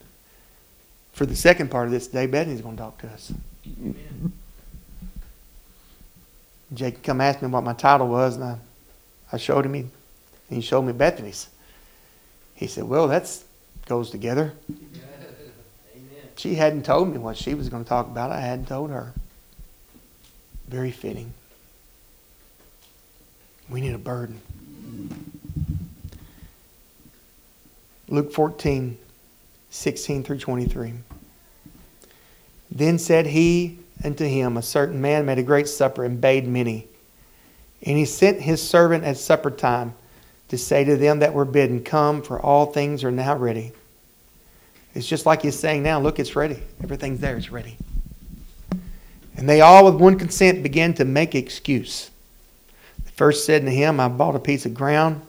for 1.13 1.25
the 1.25 1.35
second 1.35 1.71
part 1.71 1.85
of 1.85 1.91
this 1.91 2.07
today, 2.07 2.25
Bethany's 2.25 2.61
going 2.61 2.75
to 2.75 2.81
talk 2.81 2.97
to 2.99 3.07
us. 3.07 3.31
Amen. 3.65 4.33
Jake 6.73 7.03
come 7.03 7.21
ask 7.21 7.41
me 7.41 7.47
what 7.47 7.63
my 7.63 7.73
title 7.73 8.07
was, 8.07 8.35
and 8.35 8.43
I, 8.43 8.57
I 9.31 9.37
showed 9.37 9.65
him, 9.65 9.75
and 9.75 9.91
he 10.49 10.61
showed 10.61 10.81
me 10.81 10.93
Bethany's. 10.93 11.47
He 12.55 12.67
said, 12.67 12.85
Well, 12.85 13.07
that 13.07 13.43
goes 13.85 14.09
together. 14.09 14.53
Amen. 14.69 15.01
She 16.35 16.55
hadn't 16.55 16.83
told 16.83 17.11
me 17.11 17.17
what 17.17 17.37
she 17.37 17.53
was 17.53 17.69
going 17.69 17.83
to 17.83 17.89
talk 17.89 18.07
about. 18.07 18.31
I 18.31 18.39
hadn't 18.39 18.67
told 18.67 18.89
her. 18.89 19.13
Very 20.67 20.91
fitting. 20.91 21.33
We 23.69 23.81
need 23.81 23.93
a 23.93 23.97
burden. 23.97 24.41
Luke 28.11 28.33
14, 28.33 28.97
16 29.69 30.23
through 30.23 30.37
23. 30.37 30.93
Then 32.69 32.99
said 32.99 33.25
he 33.25 33.79
unto 34.03 34.25
him, 34.25 34.57
A 34.57 34.61
certain 34.61 35.01
man 35.01 35.25
made 35.25 35.39
a 35.39 35.43
great 35.43 35.69
supper 35.69 36.03
and 36.03 36.19
bade 36.19 36.45
many. 36.45 36.87
And 37.83 37.97
he 37.97 38.03
sent 38.03 38.41
his 38.41 38.61
servant 38.61 39.05
at 39.05 39.15
supper 39.15 39.49
time 39.49 39.93
to 40.49 40.57
say 40.57 40.83
to 40.83 40.97
them 40.97 41.19
that 41.19 41.33
were 41.33 41.45
bidden, 41.45 41.83
Come, 41.83 42.21
for 42.21 42.37
all 42.37 42.65
things 42.65 43.05
are 43.05 43.11
now 43.11 43.37
ready. 43.37 43.71
It's 44.93 45.07
just 45.07 45.25
like 45.25 45.41
he's 45.41 45.57
saying 45.57 45.81
now, 45.81 46.01
Look, 46.01 46.19
it's 46.19 46.35
ready. 46.35 46.61
Everything's 46.83 47.21
there, 47.21 47.37
it's 47.37 47.49
ready. 47.49 47.77
And 49.37 49.47
they 49.47 49.61
all 49.61 49.85
with 49.85 49.95
one 49.95 50.19
consent 50.19 50.63
began 50.63 50.93
to 50.95 51.05
make 51.05 51.33
excuse. 51.33 52.11
The 53.05 53.11
first 53.11 53.45
said 53.45 53.63
to 53.63 53.71
him, 53.71 54.01
I 54.01 54.09
bought 54.09 54.35
a 54.35 54.39
piece 54.39 54.65
of 54.65 54.73
ground 54.73 55.21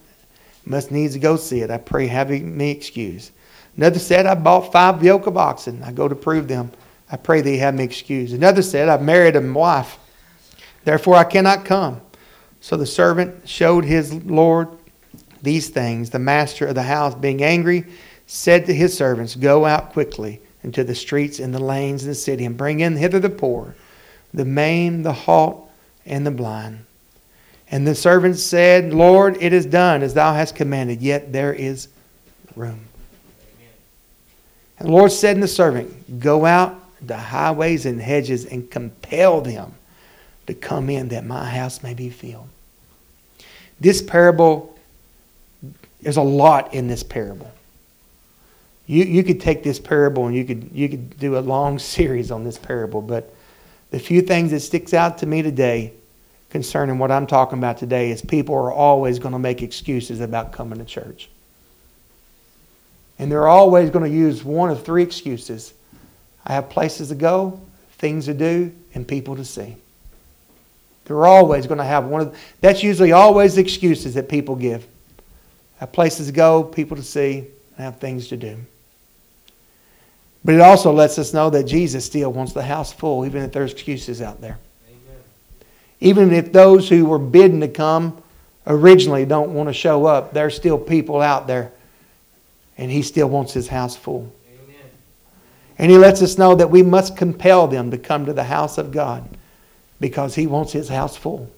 must 0.64 0.90
needs 0.90 1.16
go 1.16 1.36
see 1.36 1.60
it. 1.60 1.70
I 1.70 1.78
pray, 1.78 2.06
have 2.06 2.30
me 2.30 2.70
excused. 2.70 3.32
Another 3.76 3.98
said, 3.98 4.26
I 4.26 4.34
bought 4.34 4.72
five 4.72 5.02
yoke 5.02 5.26
of 5.26 5.36
oxen. 5.36 5.82
I 5.82 5.92
go 5.92 6.08
to 6.08 6.14
prove 6.14 6.48
them. 6.48 6.70
I 7.10 7.16
pray 7.16 7.40
thee 7.40 7.58
have 7.58 7.74
me 7.74 7.84
excused. 7.84 8.34
Another 8.34 8.62
said, 8.62 8.88
I've 8.88 9.02
married 9.02 9.36
a 9.36 9.40
wife. 9.40 9.98
Therefore 10.84 11.16
I 11.16 11.24
cannot 11.24 11.64
come. 11.64 12.00
So 12.60 12.76
the 12.76 12.86
servant 12.86 13.48
showed 13.48 13.84
his 13.84 14.14
Lord 14.24 14.68
these 15.42 15.68
things. 15.68 16.10
The 16.10 16.18
master 16.18 16.66
of 16.66 16.74
the 16.74 16.82
house, 16.82 17.14
being 17.14 17.42
angry, 17.42 17.86
said 18.26 18.66
to 18.66 18.74
his 18.74 18.96
servants, 18.96 19.34
Go 19.34 19.66
out 19.66 19.92
quickly 19.92 20.40
into 20.62 20.84
the 20.84 20.94
streets 20.94 21.38
and 21.38 21.52
the 21.52 21.62
lanes 21.62 22.02
of 22.02 22.08
the 22.08 22.14
city, 22.14 22.44
and 22.44 22.56
bring 22.56 22.80
in 22.80 22.96
hither 22.96 23.18
the 23.18 23.30
poor, 23.30 23.74
the 24.32 24.44
maimed, 24.44 25.04
the 25.04 25.12
halt, 25.12 25.70
and 26.06 26.26
the 26.26 26.30
blind. 26.30 26.84
And 27.72 27.86
the 27.86 27.94
servant 27.94 28.38
said, 28.38 28.92
Lord, 28.92 29.38
it 29.40 29.54
is 29.54 29.64
done 29.64 30.02
as 30.02 30.12
thou 30.12 30.34
hast 30.34 30.54
commanded, 30.54 31.00
yet 31.00 31.32
there 31.32 31.54
is 31.54 31.88
room. 32.54 32.80
And 34.78 34.88
the 34.88 34.92
Lord 34.92 35.10
said 35.10 35.34
to 35.34 35.40
the 35.40 35.48
servant, 35.48 36.20
Go 36.20 36.44
out 36.44 36.78
to 37.08 37.16
highways 37.16 37.86
and 37.86 38.00
hedges 38.00 38.44
and 38.44 38.70
compel 38.70 39.40
them 39.40 39.72
to 40.46 40.54
come 40.54 40.90
in 40.90 41.08
that 41.08 41.24
my 41.24 41.48
house 41.48 41.82
may 41.82 41.94
be 41.94 42.10
filled. 42.10 42.48
This 43.80 44.02
parable, 44.02 44.78
there's 46.02 46.18
a 46.18 46.22
lot 46.22 46.74
in 46.74 46.88
this 46.88 47.02
parable. 47.02 47.50
You, 48.86 49.04
you 49.04 49.24
could 49.24 49.40
take 49.40 49.62
this 49.62 49.78
parable 49.78 50.26
and 50.26 50.36
you 50.36 50.44
could, 50.44 50.70
you 50.74 50.90
could 50.90 51.18
do 51.18 51.38
a 51.38 51.40
long 51.40 51.78
series 51.78 52.30
on 52.30 52.44
this 52.44 52.58
parable, 52.58 53.00
but 53.00 53.34
the 53.90 53.98
few 53.98 54.20
things 54.20 54.50
that 54.50 54.60
sticks 54.60 54.92
out 54.92 55.16
to 55.18 55.26
me 55.26 55.40
today 55.40 55.94
concerning 56.52 56.98
what 56.98 57.10
I'm 57.10 57.26
talking 57.26 57.56
about 57.56 57.78
today 57.78 58.10
is 58.10 58.20
people 58.20 58.54
are 58.54 58.70
always 58.70 59.18
going 59.18 59.32
to 59.32 59.38
make 59.38 59.62
excuses 59.62 60.20
about 60.20 60.52
coming 60.52 60.78
to 60.80 60.84
church. 60.84 61.30
And 63.18 63.32
they're 63.32 63.48
always 63.48 63.88
going 63.88 64.04
to 64.04 64.14
use 64.14 64.44
one 64.44 64.68
of 64.68 64.84
three 64.84 65.02
excuses 65.02 65.72
I 66.44 66.52
have 66.52 66.68
places 66.68 67.08
to 67.08 67.14
go, 67.14 67.58
things 67.92 68.26
to 68.26 68.34
do, 68.34 68.70
and 68.94 69.08
people 69.08 69.34
to 69.36 69.46
see. 69.46 69.76
They're 71.06 71.24
always 71.24 71.66
going 71.66 71.78
to 71.78 71.84
have 71.84 72.04
one 72.04 72.20
of 72.20 72.38
that's 72.60 72.82
usually 72.82 73.12
always 73.12 73.54
the 73.54 73.62
excuses 73.62 74.12
that 74.14 74.28
people 74.28 74.54
give. 74.54 74.84
I 75.76 75.84
have 75.84 75.92
places 75.92 76.26
to 76.26 76.32
go, 76.34 76.64
people 76.64 76.98
to 76.98 77.02
see, 77.02 77.38
and 77.38 77.78
have 77.78 77.98
things 77.98 78.28
to 78.28 78.36
do. 78.36 78.58
But 80.44 80.56
it 80.56 80.60
also 80.60 80.92
lets 80.92 81.18
us 81.18 81.32
know 81.32 81.48
that 81.48 81.64
Jesus 81.64 82.04
still 82.04 82.30
wants 82.30 82.52
the 82.52 82.62
house 82.62 82.92
full, 82.92 83.24
even 83.24 83.42
if 83.42 83.52
there's 83.52 83.72
excuses 83.72 84.20
out 84.20 84.42
there. 84.42 84.58
Even 86.02 86.32
if 86.32 86.52
those 86.52 86.88
who 86.88 87.06
were 87.06 87.18
bidden 87.20 87.60
to 87.60 87.68
come 87.68 88.20
originally 88.66 89.24
don't 89.24 89.54
want 89.54 89.68
to 89.68 89.72
show 89.72 90.04
up, 90.04 90.34
there's 90.34 90.56
still 90.56 90.76
people 90.76 91.20
out 91.20 91.46
there. 91.46 91.70
And 92.76 92.90
he 92.90 93.02
still 93.02 93.28
wants 93.28 93.52
his 93.52 93.68
house 93.68 93.94
full. 93.94 94.32
Amen. 94.52 94.90
And 95.78 95.92
he 95.92 95.98
lets 95.98 96.20
us 96.20 96.36
know 96.36 96.56
that 96.56 96.70
we 96.70 96.82
must 96.82 97.16
compel 97.16 97.68
them 97.68 97.92
to 97.92 97.98
come 97.98 98.26
to 98.26 98.32
the 98.32 98.42
house 98.42 98.78
of 98.78 98.90
God 98.90 99.28
because 100.00 100.34
he 100.34 100.48
wants 100.48 100.72
his 100.72 100.88
house 100.88 101.16
full. 101.16 101.48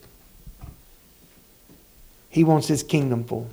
He 2.29 2.45
wants 2.45 2.69
his 2.69 2.83
kingdom 2.83 3.25
full. 3.25 3.49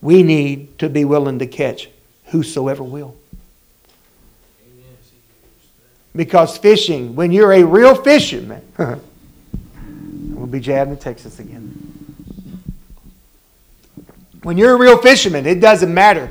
We 0.00 0.22
need 0.22 0.78
to 0.78 0.88
be 0.88 1.04
willing 1.04 1.40
to 1.40 1.48
catch 1.48 1.90
whosoever 2.26 2.84
will. 2.84 3.16
Because 6.14 6.56
fishing, 6.56 7.16
when 7.16 7.32
you're 7.32 7.52
a 7.52 7.64
real 7.64 7.96
fisherman, 7.96 8.62
We'll 10.46 10.52
be 10.52 10.60
jabbed 10.60 10.92
in 10.92 10.96
Texas 10.96 11.40
again. 11.40 11.74
When 14.44 14.56
you're 14.56 14.74
a 14.74 14.78
real 14.78 14.96
fisherman, 15.02 15.44
it 15.44 15.58
doesn't 15.58 15.92
matter. 15.92 16.30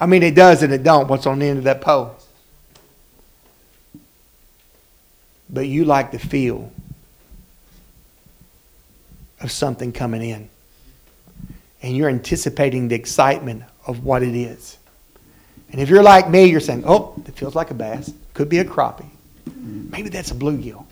I 0.00 0.06
mean, 0.06 0.24
it 0.24 0.34
does 0.34 0.64
and 0.64 0.72
it 0.72 0.82
don't. 0.82 1.06
What's 1.06 1.24
on 1.24 1.38
the 1.38 1.46
end 1.46 1.58
of 1.58 1.64
that 1.64 1.82
pole? 1.82 2.16
But 5.48 5.68
you 5.68 5.84
like 5.84 6.10
the 6.10 6.18
feel 6.18 6.72
of 9.40 9.52
something 9.52 9.92
coming 9.92 10.28
in. 10.28 10.48
And 11.82 11.96
you're 11.96 12.08
anticipating 12.08 12.88
the 12.88 12.96
excitement 12.96 13.62
of 13.86 14.04
what 14.04 14.24
it 14.24 14.34
is. 14.34 14.78
And 15.70 15.80
if 15.80 15.88
you're 15.88 16.02
like 16.02 16.28
me, 16.28 16.46
you're 16.46 16.58
saying, 16.58 16.82
oh, 16.84 17.14
it 17.24 17.36
feels 17.36 17.54
like 17.54 17.70
a 17.70 17.74
bass. 17.74 18.12
Could 18.34 18.48
be 18.48 18.58
a 18.58 18.64
crappie. 18.64 19.10
Maybe 19.54 20.08
that's 20.08 20.32
a 20.32 20.34
bluegill 20.34 20.86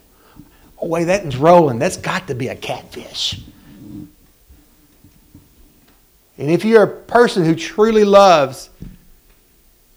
oh, 0.81 0.87
wait, 0.87 1.05
that 1.05 1.23
one's 1.23 1.37
rolling. 1.37 1.79
That's 1.79 1.97
got 1.97 2.27
to 2.29 2.35
be 2.35 2.49
a 2.49 2.57
catfish. 2.57 3.41
And 6.39 6.51
if 6.51 6.65
you're 6.65 6.85
a 6.85 6.89
person 6.89 7.45
who 7.45 7.55
truly 7.55 8.05
loves 8.05 8.71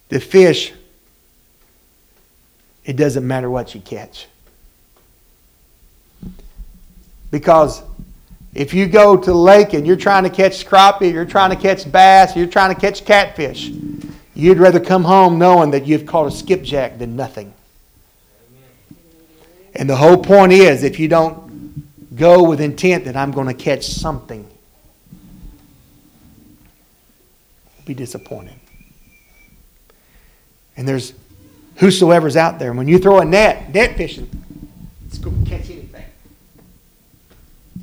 the 0.10 0.20
fish, 0.20 0.74
it 2.84 2.96
doesn't 2.96 3.26
matter 3.26 3.50
what 3.50 3.76
you 3.76 3.82
catch. 3.82 4.28
Because 7.30 7.84
if 8.54 8.74
you 8.74 8.88
go 8.88 9.16
to 9.16 9.26
the 9.26 9.38
lake 9.38 9.74
and 9.74 9.86
you're 9.86 9.96
trying 9.96 10.24
to 10.24 10.30
catch 10.30 10.66
crappie, 10.66 11.14
you're 11.14 11.26
trying 11.26 11.52
to 11.52 11.56
catch 11.56 11.90
bass, 11.90 12.36
you're 12.36 12.48
trying 12.48 12.74
to 12.74 12.80
catch 12.80 13.06
catfish, 13.06 13.72
you'd 14.34 14.58
rather 14.58 14.80
come 14.80 15.04
home 15.04 15.38
knowing 15.38 15.72
that 15.72 15.86
you've 15.86 16.06
caught 16.06 16.28
a 16.28 16.32
skipjack 16.32 16.98
than 16.98 17.16
nothing. 17.16 17.54
And 19.82 19.90
the 19.90 19.96
whole 19.96 20.18
point 20.18 20.54
is 20.54 20.84
if 20.84 21.00
you 21.00 21.08
don't 21.08 22.16
go 22.16 22.44
with 22.44 22.62
intent 22.62 23.06
that 23.06 23.16
I'm 23.16 23.32
going 23.32 23.48
to 23.48 23.54
catch 23.56 23.88
something, 23.88 24.48
be 27.84 27.96
disappointed. 27.96 28.54
And 30.78 30.88
there's 30.88 31.14
whosoever's 31.78 32.38
out 32.38 32.60
there. 32.60 32.74
When 32.74 32.88
you 32.88 33.00
throw 33.00 33.22
a 33.22 33.26
net, 33.26 33.74
net 33.74 33.98
fishing, 33.98 34.30
it's 35.08 35.18
going 35.18 35.46
to 35.46 35.50
catch 35.50 35.72
anything. 35.72 36.06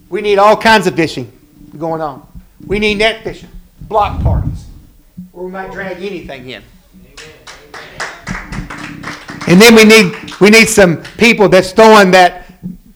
We 0.08 0.20
need 0.20 0.38
all 0.38 0.56
kinds 0.56 0.86
of 0.86 0.94
fishing 0.94 1.32
going 1.76 2.00
on. 2.00 2.24
We 2.64 2.78
need 2.78 2.98
net 2.98 3.24
fishing, 3.24 3.50
block 3.80 4.22
parties, 4.22 4.66
where 5.32 5.46
we 5.46 5.50
might 5.50 5.72
drag 5.72 5.96
anything 5.96 6.48
in. 6.48 6.62
And 9.48 9.58
then 9.58 9.74
we 9.74 9.84
need 9.84 10.38
we 10.40 10.50
need 10.50 10.68
some 10.68 11.02
people 11.16 11.48
that's 11.48 11.72
throwing 11.72 12.10
that 12.10 12.44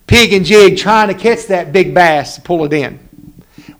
pig 0.06 0.34
and 0.34 0.44
jig 0.44 0.76
trying 0.76 1.08
to 1.08 1.14
catch 1.14 1.46
that 1.46 1.72
big 1.72 1.94
bass 1.94 2.34
to 2.34 2.42
pull 2.42 2.66
it 2.66 2.74
in. 2.74 2.98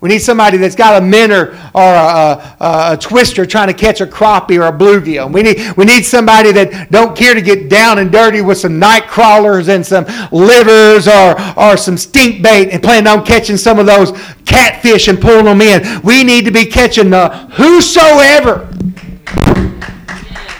We 0.01 0.09
need 0.09 0.19
somebody 0.19 0.57
that's 0.57 0.75
got 0.75 1.01
a 1.01 1.05
minnow 1.05 1.51
or 1.73 1.81
a, 1.81 2.57
a, 2.59 2.93
a, 2.93 2.97
twister 2.99 3.45
trying 3.45 3.67
to 3.67 3.73
catch 3.73 4.01
a 4.01 4.05
crappie 4.05 4.59
or 4.59 4.63
a 4.63 4.71
bluegill. 4.77 5.31
We 5.31 5.43
need, 5.43 5.77
we 5.77 5.85
need 5.85 6.03
somebody 6.03 6.51
that 6.51 6.91
don't 6.91 7.15
care 7.15 7.33
to 7.33 7.41
get 7.41 7.69
down 7.69 7.99
and 7.99 8.11
dirty 8.11 8.41
with 8.41 8.57
some 8.57 8.79
night 8.79 9.07
crawlers 9.07 9.69
and 9.69 9.85
some 9.85 10.05
livers 10.31 11.07
or, 11.07 11.39
or 11.57 11.77
some 11.77 11.95
stink 11.95 12.43
bait 12.43 12.71
and 12.71 12.83
plan 12.83 13.07
on 13.07 13.23
catching 13.23 13.55
some 13.55 13.79
of 13.79 13.85
those 13.85 14.11
catfish 14.43 15.07
and 15.07 15.21
pulling 15.21 15.45
them 15.45 15.61
in. 15.61 16.01
We 16.01 16.25
need 16.25 16.43
to 16.45 16.51
be 16.51 16.65
catching 16.65 17.09
the 17.11 17.29
whosoever 17.53 18.67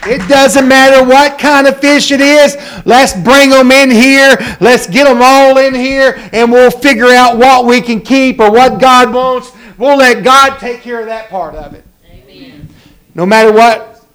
it 0.05 0.27
doesn't 0.27 0.67
matter 0.67 1.03
what 1.05 1.37
kind 1.39 1.67
of 1.67 1.79
fish 1.79 2.11
it 2.11 2.21
is. 2.21 2.55
Let's 2.85 3.13
bring 3.13 3.49
them 3.49 3.71
in 3.71 3.89
here. 3.89 4.35
Let's 4.59 4.87
get 4.87 5.05
them 5.05 5.21
all 5.21 5.57
in 5.57 5.73
here, 5.73 6.15
and 6.33 6.51
we'll 6.51 6.71
figure 6.71 7.09
out 7.09 7.37
what 7.37 7.65
we 7.65 7.81
can 7.81 8.01
keep 8.01 8.39
or 8.39 8.51
what 8.51 8.79
God 8.79 9.13
wants. 9.13 9.51
We'll 9.77 9.97
let 9.97 10.23
God 10.23 10.59
take 10.59 10.81
care 10.81 10.99
of 10.99 11.07
that 11.07 11.29
part 11.29 11.55
of 11.55 11.73
it. 11.73 11.83
Amen. 12.09 12.67
No 13.15 13.25
matter 13.25 13.51
what 13.51 14.05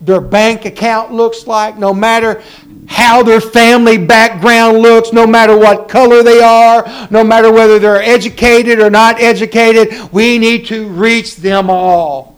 their 0.00 0.20
bank 0.20 0.64
account 0.64 1.12
looks 1.12 1.46
like, 1.46 1.78
no 1.78 1.94
matter 1.94 2.42
how 2.88 3.22
their 3.22 3.40
family 3.40 3.96
background 3.96 4.78
looks, 4.78 5.12
no 5.12 5.26
matter 5.26 5.56
what 5.56 5.88
color 5.88 6.22
they 6.22 6.40
are, 6.40 7.08
no 7.10 7.22
matter 7.22 7.52
whether 7.52 7.78
they're 7.78 8.02
educated 8.02 8.80
or 8.80 8.90
not 8.90 9.20
educated, 9.20 10.12
we 10.12 10.38
need 10.38 10.66
to 10.66 10.88
reach 10.88 11.36
them 11.36 11.70
all. 11.70 12.31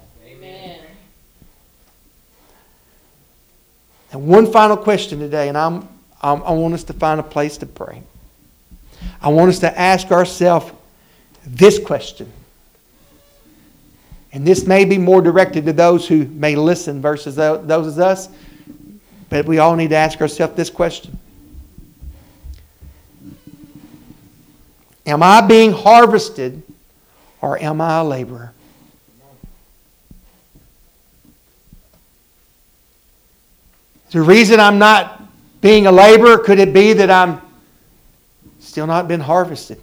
And 4.14 4.28
one 4.28 4.46
final 4.52 4.76
question 4.76 5.18
today, 5.18 5.48
and 5.48 5.58
I'm, 5.58 5.88
I'm, 6.22 6.40
i 6.44 6.52
want 6.52 6.72
us 6.72 6.84
to 6.84 6.92
find 6.92 7.18
a 7.18 7.22
place 7.24 7.58
to 7.58 7.66
pray. 7.66 8.00
I 9.20 9.28
want 9.28 9.48
us 9.48 9.58
to 9.58 9.78
ask 9.78 10.12
ourselves 10.12 10.70
this 11.44 11.80
question. 11.80 12.32
And 14.32 14.46
this 14.46 14.68
may 14.68 14.84
be 14.84 14.98
more 14.98 15.20
directed 15.20 15.66
to 15.66 15.72
those 15.72 16.06
who 16.06 16.26
may 16.26 16.54
listen 16.54 17.02
versus 17.02 17.34
those 17.34 17.88
of 17.88 17.98
us, 17.98 18.28
but 19.30 19.46
we 19.46 19.58
all 19.58 19.74
need 19.74 19.90
to 19.90 19.96
ask 19.96 20.20
ourselves 20.20 20.54
this 20.54 20.70
question 20.70 21.18
Am 25.06 25.24
I 25.24 25.40
being 25.40 25.72
harvested 25.72 26.62
or 27.42 27.60
am 27.60 27.80
I 27.80 27.98
a 27.98 28.04
laborer? 28.04 28.52
The 34.14 34.22
reason 34.22 34.60
I'm 34.60 34.78
not 34.78 35.24
being 35.60 35.88
a 35.88 35.90
laborer, 35.90 36.38
could 36.38 36.60
it 36.60 36.72
be 36.72 36.92
that 36.92 37.10
I'm 37.10 37.42
still 38.60 38.86
not 38.86 39.08
been 39.08 39.18
harvested? 39.18 39.80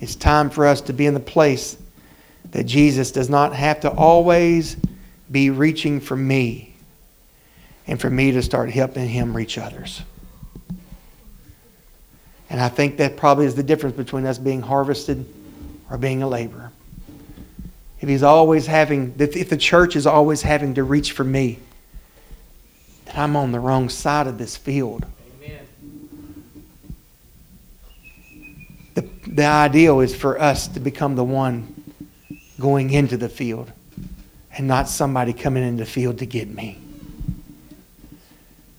It's 0.00 0.16
time 0.16 0.50
for 0.50 0.66
us 0.66 0.80
to 0.80 0.92
be 0.92 1.06
in 1.06 1.14
the 1.14 1.20
place 1.20 1.76
that 2.50 2.64
Jesus 2.64 3.12
does 3.12 3.30
not 3.30 3.54
have 3.54 3.78
to 3.82 3.90
always 3.92 4.76
be 5.30 5.50
reaching 5.50 6.00
for 6.00 6.16
me 6.16 6.74
and 7.86 8.00
for 8.00 8.10
me 8.10 8.32
to 8.32 8.42
start 8.42 8.70
helping 8.70 9.08
him 9.08 9.36
reach 9.36 9.58
others. 9.58 10.02
And 12.50 12.60
I 12.60 12.68
think 12.68 12.96
that 12.96 13.16
probably 13.16 13.46
is 13.46 13.54
the 13.54 13.62
difference 13.62 13.96
between 13.96 14.26
us 14.26 14.38
being 14.38 14.62
harvested 14.62 15.26
or 15.90 15.98
being 15.98 16.22
a 16.22 16.28
laborer. 16.28 16.72
If 18.00 18.08
he's 18.08 18.22
always 18.22 18.66
having, 18.66 19.14
if 19.18 19.48
the 19.48 19.56
church 19.56 19.96
is 19.96 20.06
always 20.06 20.42
having 20.42 20.74
to 20.74 20.84
reach 20.84 21.12
for 21.12 21.24
me, 21.24 21.58
then 23.06 23.16
I'm 23.16 23.36
on 23.36 23.52
the 23.52 23.60
wrong 23.60 23.88
side 23.88 24.26
of 24.26 24.38
this 24.38 24.56
field. 24.56 25.04
Amen. 25.42 25.66
The, 28.94 29.08
the 29.26 29.44
ideal 29.44 30.00
is 30.00 30.14
for 30.14 30.40
us 30.40 30.68
to 30.68 30.80
become 30.80 31.16
the 31.16 31.24
one 31.24 31.74
going 32.60 32.90
into 32.90 33.16
the 33.16 33.28
field 33.28 33.72
and 34.56 34.66
not 34.66 34.88
somebody 34.88 35.32
coming 35.32 35.62
into 35.62 35.84
the 35.84 35.90
field 35.90 36.18
to 36.18 36.26
get 36.26 36.48
me. 36.48 36.78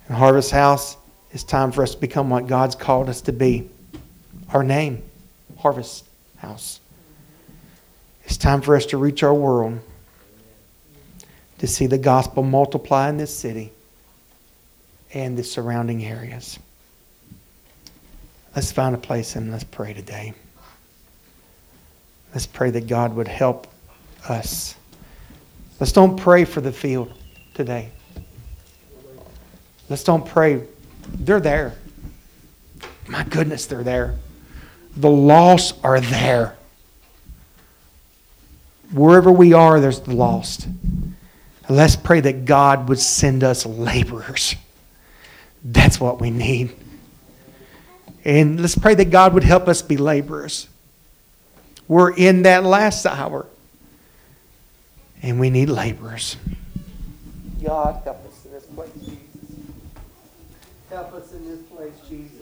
In 0.08 0.16
Harvest 0.16 0.52
House, 0.52 0.98
it's 1.32 1.44
time 1.44 1.72
for 1.72 1.84
us 1.84 1.96
to 1.96 2.02
become 2.02 2.30
what 2.30 2.48
God's 2.48 2.76
called 2.76 3.10
us 3.10 3.22
to 3.22 3.34
be. 3.34 3.70
Our 4.54 4.64
name, 4.64 5.04
Harvest 5.58 6.06
House. 6.38 6.80
It's 8.26 8.38
time 8.38 8.62
for 8.62 8.76
us 8.76 8.88
to 8.88 8.98
reach 8.98 9.24
our 9.24 9.34
world, 9.34 9.80
to 11.60 11.68
see 11.68 11.88
the 11.88 11.98
gospel 11.98 12.44
multiply 12.44 13.10
in 13.10 13.18
this 13.18 13.36
city 13.36 13.72
and 15.14 15.38
the 15.38 15.44
surrounding 15.44 16.06
areas. 16.06 16.60
Let's 18.56 18.72
find 18.72 18.96
a 18.96 19.00
place 19.00 19.36
and 19.36 19.52
let's 19.52 19.64
pray 19.64 19.94
today. 19.94 20.34
Let's 22.34 22.46
pray 22.46 22.72
that 22.72 22.88
God 22.88 23.16
would 23.16 23.28
help 23.28 23.68
us 24.28 24.76
Let's 25.80 25.94
don't 25.94 26.18
pray 26.18 26.44
for 26.44 26.60
the 26.60 26.74
field 26.74 27.14
today. 27.54 27.90
Let's 29.88 30.04
don't 30.04 30.26
pray. 30.26 30.62
They're 31.14 31.40
there. 31.40 31.76
My 33.08 33.24
goodness, 33.24 33.66
they're 33.66 33.84
there. 33.84 34.16
The 34.96 35.10
lost 35.10 35.76
are 35.84 36.00
there. 36.00 36.56
Wherever 38.92 39.32
we 39.32 39.54
are, 39.54 39.80
there's 39.80 40.02
the 40.02 40.14
lost. 40.16 40.68
Let's 41.70 41.96
pray 41.96 42.20
that 42.22 42.46
God 42.46 42.90
would 42.90 43.00
send 43.00 43.44
us 43.44 43.66
laborers. 43.66 44.56
That's 45.64 46.00
what 46.00 46.20
we 46.20 46.32
need. 46.32 46.76
And 48.26 48.60
let's 48.60 48.78
pray 48.78 48.96
that 48.96 49.12
God 49.12 49.34
would 49.34 49.44
help 49.44 49.68
us 49.68 49.82
be 49.82 49.98
laborers. 49.98 50.68
We're 51.88 52.12
in 52.12 52.44
that 52.44 52.64
last 52.64 53.06
hour. 53.06 53.46
And 55.22 55.40
we 55.40 55.50
need 55.50 55.70
laborers. 55.70 56.38
God, 57.64 58.02
help 58.04 58.26
us 58.26 58.46
in 58.46 58.52
this 58.52 58.66
place, 58.66 58.90
Jesus. 59.00 59.18
Help 60.90 61.14
us 61.14 61.34
in 61.34 61.46
this 61.46 61.60
place, 61.64 61.94
Jesus. 62.10 62.39